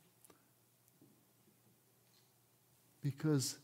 because 3.02 3.58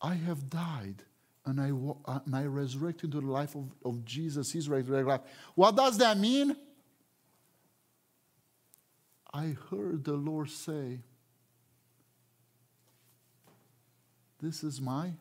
I 0.00 0.14
have 0.14 0.50
died 0.50 1.02
and 1.46 1.60
I, 1.60 1.68
and 2.26 2.36
I 2.36 2.44
resurrected 2.44 3.14
into 3.14 3.20
the 3.20 3.32
life 3.32 3.54
of, 3.54 3.70
of 3.84 4.04
Jesus, 4.04 4.52
his 4.52 4.68
resurrected 4.68 5.06
life. 5.06 5.20
What 5.54 5.76
does 5.76 5.96
that 5.98 6.18
mean? 6.18 6.56
I 9.32 9.56
heard 9.70 10.04
the 10.04 10.14
Lord 10.14 10.50
say, 10.50 11.00
This 14.40 14.62
is 14.62 14.80
my. 14.80 15.12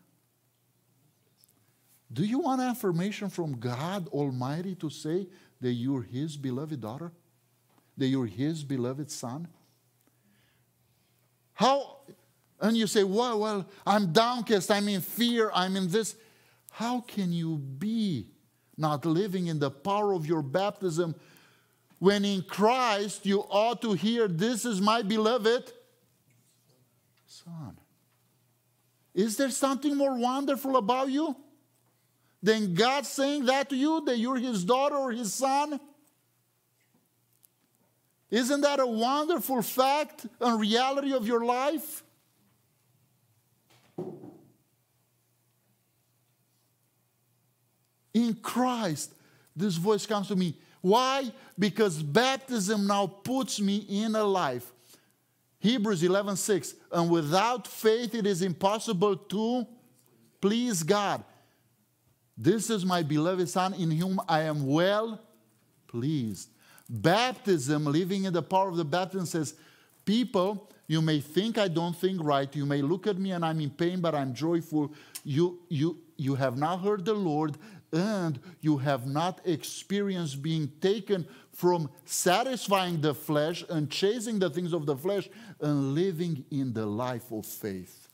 Do 2.11 2.23
you 2.23 2.39
want 2.39 2.61
affirmation 2.61 3.29
from 3.29 3.59
God 3.59 4.07
Almighty 4.09 4.75
to 4.75 4.89
say 4.89 5.27
that 5.61 5.71
you're 5.71 6.03
His 6.03 6.37
beloved 6.37 6.81
daughter? 6.81 7.11
That 7.97 8.07
you're 8.07 8.25
His 8.25 8.63
beloved 8.63 9.09
son? 9.09 9.47
How, 11.53 11.99
and 12.59 12.77
you 12.77 12.87
say, 12.87 13.03
well, 13.03 13.39
well, 13.39 13.65
I'm 13.85 14.11
downcast, 14.11 14.71
I'm 14.71 14.87
in 14.87 15.01
fear, 15.01 15.51
I'm 15.53 15.75
in 15.75 15.89
this. 15.89 16.15
How 16.71 17.01
can 17.01 17.31
you 17.31 17.57
be 17.57 18.27
not 18.77 19.05
living 19.05 19.47
in 19.47 19.59
the 19.59 19.71
power 19.71 20.13
of 20.13 20.25
your 20.25 20.41
baptism 20.41 21.15
when 21.99 22.25
in 22.25 22.43
Christ 22.43 23.25
you 23.25 23.39
ought 23.41 23.81
to 23.81 23.93
hear, 23.93 24.27
This 24.27 24.65
is 24.65 24.81
my 24.81 25.01
beloved 25.01 25.71
Son? 27.25 27.77
Is 29.13 29.37
there 29.37 29.49
something 29.49 29.95
more 29.95 30.17
wonderful 30.17 30.75
about 30.75 31.09
you 31.09 31.35
than 32.43 32.73
God 32.73 33.05
saying 33.05 33.45
that 33.45 33.69
to 33.69 33.75
you, 33.75 34.03
that 34.05 34.17
you're 34.17 34.37
His 34.37 34.65
daughter 34.65 34.95
or 34.95 35.11
His 35.11 35.33
son? 35.33 35.79
Isn't 38.29 38.61
that 38.61 38.79
a 38.79 38.85
wonderful 38.85 39.61
fact 39.61 40.25
and 40.41 40.59
reality 40.59 41.13
of 41.13 41.25
your 41.25 41.45
life? 41.45 42.03
In 48.15 48.33
Christ, 48.35 49.13
this 49.53 49.75
voice 49.75 50.05
comes 50.05 50.29
to 50.29 50.37
me. 50.37 50.55
Why? 50.79 51.31
Because 51.59 52.01
baptism 52.01 52.87
now 52.87 53.07
puts 53.07 53.59
me 53.59 53.85
in 53.89 54.15
a 54.15 54.23
life. 54.23 54.71
Hebrews 55.59 56.01
11 56.01 56.37
6. 56.37 56.75
And 56.93 57.09
without 57.09 57.67
faith, 57.67 58.15
it 58.15 58.25
is 58.25 58.41
impossible 58.41 59.17
to 59.17 59.67
please 60.39 60.81
God. 60.81 61.25
This 62.37 62.69
is 62.69 62.85
my 62.85 63.03
beloved 63.03 63.49
Son 63.49 63.73
in 63.73 63.91
whom 63.91 64.21
I 64.29 64.41
am 64.43 64.65
well 64.65 65.19
pleased. 65.87 66.49
Baptism, 66.89 67.85
living 67.85 68.23
in 68.23 68.33
the 68.33 68.43
power 68.43 68.69
of 68.69 68.77
the 68.77 68.85
baptism, 68.85 69.25
says, 69.25 69.55
People, 70.05 70.69
you 70.87 71.01
may 71.01 71.19
think 71.19 71.57
I 71.57 71.67
don't 71.67 71.97
think 71.97 72.23
right. 72.23 72.55
You 72.55 72.65
may 72.65 72.81
look 72.81 73.07
at 73.07 73.17
me 73.17 73.31
and 73.31 73.43
I'm 73.43 73.59
in 73.59 73.71
pain, 73.71 73.99
but 73.99 74.15
I'm 74.15 74.33
joyful. 74.33 74.93
You, 75.23 75.59
you, 75.67 75.97
you 76.15 76.35
have 76.35 76.57
not 76.57 76.81
heard 76.81 77.03
the 77.03 77.13
Lord, 77.13 77.57
and 77.95 78.39
you 78.59 78.77
have 78.77 79.07
not 79.07 79.39
experienced 79.45 80.41
being 80.41 80.69
taken 80.81 81.25
from 81.53 81.89
satisfying 82.03 82.99
the 82.99 83.15
flesh 83.15 83.63
and 83.69 83.89
chasing 83.89 84.37
the 84.37 84.49
things 84.49 84.73
of 84.73 84.85
the 84.85 84.97
flesh 84.97 85.29
and 85.61 85.95
living 85.95 86.43
in 86.51 86.73
the 86.73 86.85
life 86.85 87.31
of 87.31 87.45
faith. 87.45 88.09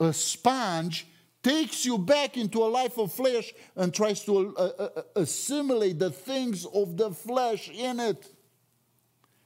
A 0.00 0.14
sponge 0.14 1.06
takes 1.42 1.84
you 1.84 1.98
back 1.98 2.38
into 2.38 2.62
a 2.62 2.64
life 2.64 2.96
of 2.96 3.12
flesh 3.12 3.52
and 3.76 3.92
tries 3.92 4.24
to 4.24 4.56
uh, 4.56 4.60
uh, 4.62 4.88
uh, 4.96 5.02
assimilate 5.16 5.98
the 5.98 6.10
things 6.10 6.64
of 6.64 6.96
the 6.96 7.10
flesh 7.10 7.68
in 7.68 8.00
it. 8.00 8.26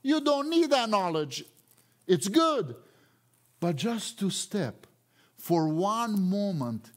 You 0.01 0.20
don't 0.20 0.49
need 0.49 0.70
that 0.70 0.88
knowledge. 0.88 1.45
It's 2.07 2.28
good. 2.28 2.76
But 3.59 3.74
just 3.74 4.20
to 4.20 4.30
step 4.30 4.86
for 5.45 5.68
one 5.68 6.18
moment 6.22 6.90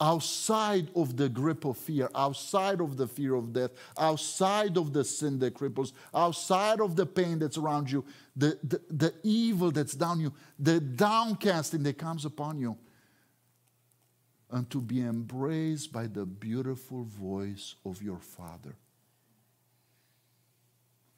outside 0.00 0.90
of 0.96 1.16
the 1.16 1.28
grip 1.28 1.64
of 1.64 1.76
fear, 1.76 2.10
outside 2.16 2.80
of 2.80 2.96
the 2.96 3.06
fear 3.06 3.36
of 3.36 3.52
death, 3.52 3.70
outside 3.96 4.76
of 4.76 4.92
the 4.92 5.04
sin 5.04 5.38
that 5.38 5.54
cripples, 5.54 5.92
outside 6.12 6.80
of 6.80 6.96
the 6.96 7.06
pain 7.06 7.38
that's 7.38 7.56
around 7.56 7.88
you, 7.88 8.04
the, 8.34 8.58
the, 8.64 8.80
the 8.90 9.14
evil 9.22 9.70
that's 9.70 9.94
down 9.94 10.18
you, 10.18 10.32
the 10.58 10.80
downcasting 10.80 11.84
that 11.84 11.96
comes 11.96 12.24
upon 12.24 12.58
you 12.58 12.76
and 14.50 14.68
to 14.68 14.80
be 14.80 15.02
embraced 15.02 15.92
by 15.92 16.08
the 16.08 16.26
beautiful 16.26 17.04
voice 17.04 17.76
of 17.86 18.02
your 18.02 18.18
Father, 18.18 18.74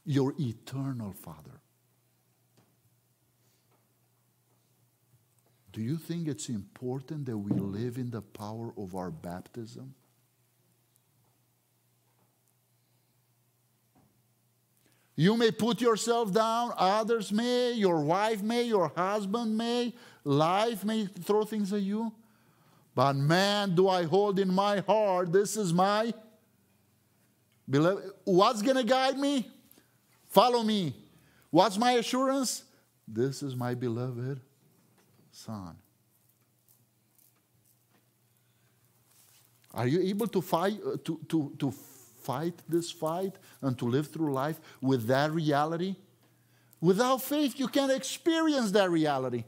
your 0.05 0.35
eternal 0.39 1.13
Father. 1.13 1.62
Do 5.73 5.81
you 5.81 5.97
think 5.97 6.29
it's 6.29 6.51
important 6.51 7.25
that 7.27 7.37
we 7.37 7.59
live 7.59 7.97
in 7.97 8.11
the 8.11 8.21
power 8.21 8.73
of 8.77 8.95
our 8.95 9.11
baptism? 9.11 9.95
You 15.17 15.37
may 15.37 15.51
put 15.51 15.81
yourself 15.81 16.33
down, 16.33 16.73
others 16.77 17.33
may, 17.33 17.73
your 17.73 18.01
wife 18.01 18.43
may, 18.43 18.65
your 18.65 18.89
husband 18.95 19.57
may, 19.57 19.95
life 20.25 20.85
may 20.85 21.07
throw 21.07 21.45
things 21.45 21.73
at 21.73 21.83
you. 21.83 22.13
But 22.95 23.15
man, 23.15 23.75
do 23.75 23.89
I 23.89 24.05
hold 24.05 24.39
in 24.39 24.53
my 24.53 24.81
heart, 24.81 25.33
this 25.33 25.57
is 25.57 25.73
my 25.73 26.13
beloved. 27.69 28.11
What's 28.25 28.61
going 28.61 28.77
to 28.77 28.85
guide 28.85 29.19
me? 29.19 29.51
Follow 30.29 30.63
me. 30.63 30.95
What's 31.51 31.79
my 31.79 31.93
assurance? 31.93 32.65
This 33.07 33.43
is 33.43 33.55
my 33.55 33.75
beloved 33.75 34.41
Son. 35.33 35.77
Are 39.75 39.87
you 39.87 40.01
able 40.03 40.27
to 40.29 40.43
fight, 40.43 40.79
uh, 40.87 40.97
to, 41.05 41.21
to, 41.29 41.53
to 41.59 41.71
fight 41.71 42.55
this 42.69 42.91
fight 42.91 43.35
and 43.63 43.77
to 43.79 43.87
live 43.87 44.09
through 44.09 44.33
life 44.33 44.61
with 44.83 45.07
that 45.07 45.33
reality? 45.33 45.97
Without 46.81 47.23
faith, 47.23 47.59
you 47.59 47.69
can't 47.69 47.91
experience 47.91 48.71
that 48.73 48.91
reality. 48.91 49.45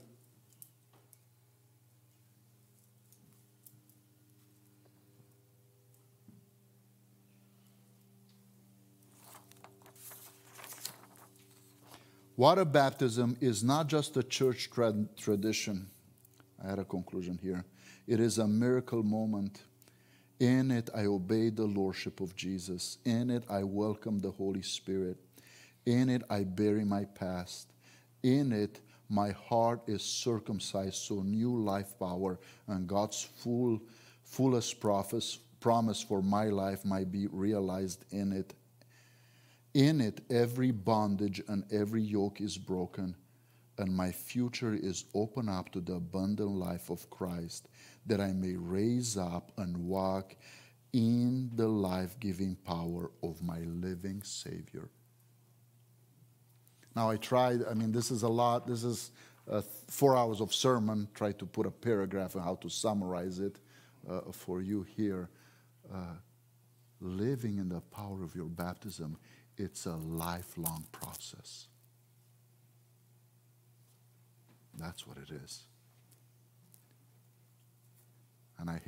Water 12.36 12.64
baptism 12.64 13.36
is 13.40 13.62
not 13.62 13.86
just 13.86 14.16
a 14.16 14.22
church 14.22 14.68
tra- 14.68 15.06
tradition. 15.16 15.88
I 16.62 16.68
had 16.68 16.80
a 16.80 16.84
conclusion 16.84 17.38
here. 17.40 17.64
It 18.08 18.18
is 18.18 18.38
a 18.38 18.48
miracle 18.48 19.04
moment. 19.04 19.62
In 20.40 20.72
it, 20.72 20.90
I 20.92 21.04
obey 21.04 21.50
the 21.50 21.64
lordship 21.64 22.20
of 22.20 22.34
Jesus. 22.34 22.98
In 23.04 23.30
it, 23.30 23.44
I 23.48 23.62
welcome 23.62 24.18
the 24.18 24.32
Holy 24.32 24.62
Spirit. 24.62 25.16
In 25.86 26.08
it, 26.08 26.24
I 26.28 26.42
bury 26.42 26.84
my 26.84 27.04
past. 27.04 27.72
In 28.24 28.50
it, 28.50 28.80
my 29.08 29.30
heart 29.30 29.82
is 29.86 30.02
circumcised 30.02 30.96
so 30.96 31.22
new 31.22 31.62
life 31.62 31.96
power 32.00 32.40
and 32.66 32.88
God's 32.88 33.22
full, 33.22 33.80
fullest 34.24 34.80
promise 34.80 36.02
for 36.02 36.20
my 36.20 36.46
life 36.46 36.84
might 36.84 37.12
be 37.12 37.28
realized 37.28 38.04
in 38.10 38.32
it 38.32 38.54
in 39.74 40.00
it, 40.00 40.20
every 40.30 40.70
bondage 40.70 41.42
and 41.48 41.64
every 41.72 42.02
yoke 42.02 42.40
is 42.40 42.56
broken, 42.56 43.14
and 43.76 43.94
my 43.94 44.12
future 44.12 44.74
is 44.74 45.04
open 45.14 45.48
up 45.48 45.72
to 45.72 45.80
the 45.80 45.94
abundant 45.94 46.50
life 46.50 46.90
of 46.90 47.10
Christ, 47.10 47.68
that 48.06 48.20
I 48.20 48.32
may 48.32 48.54
raise 48.54 49.18
up 49.18 49.50
and 49.58 49.76
walk 49.76 50.36
in 50.92 51.50
the 51.56 51.66
life 51.66 52.18
giving 52.20 52.54
power 52.54 53.10
of 53.22 53.42
my 53.42 53.58
living 53.60 54.22
Savior. 54.22 54.88
Now, 56.94 57.10
I 57.10 57.16
tried, 57.16 57.64
I 57.68 57.74
mean, 57.74 57.90
this 57.90 58.12
is 58.12 58.22
a 58.22 58.28
lot, 58.28 58.68
this 58.68 58.84
is 58.84 59.10
uh, 59.50 59.62
four 59.88 60.16
hours 60.16 60.40
of 60.40 60.54
sermon, 60.54 61.08
try 61.12 61.32
to 61.32 61.44
put 61.44 61.66
a 61.66 61.70
paragraph 61.70 62.36
on 62.36 62.42
how 62.42 62.54
to 62.56 62.68
summarize 62.68 63.40
it 63.40 63.58
uh, 64.08 64.20
for 64.30 64.62
you 64.62 64.86
here. 64.96 65.28
Uh, 65.92 66.14
living 67.00 67.58
in 67.58 67.68
the 67.68 67.80
power 67.80 68.22
of 68.22 68.34
your 68.34 68.46
baptism 68.46 69.18
it's 69.56 69.86
a 69.86 69.96
lifelong 69.96 70.84
process. 70.92 71.66
That's 74.78 75.06
what 75.06 75.16
it 75.18 75.30
is. 75.44 75.62
And 78.58 78.70
I 78.70 78.74
hate 78.74 78.82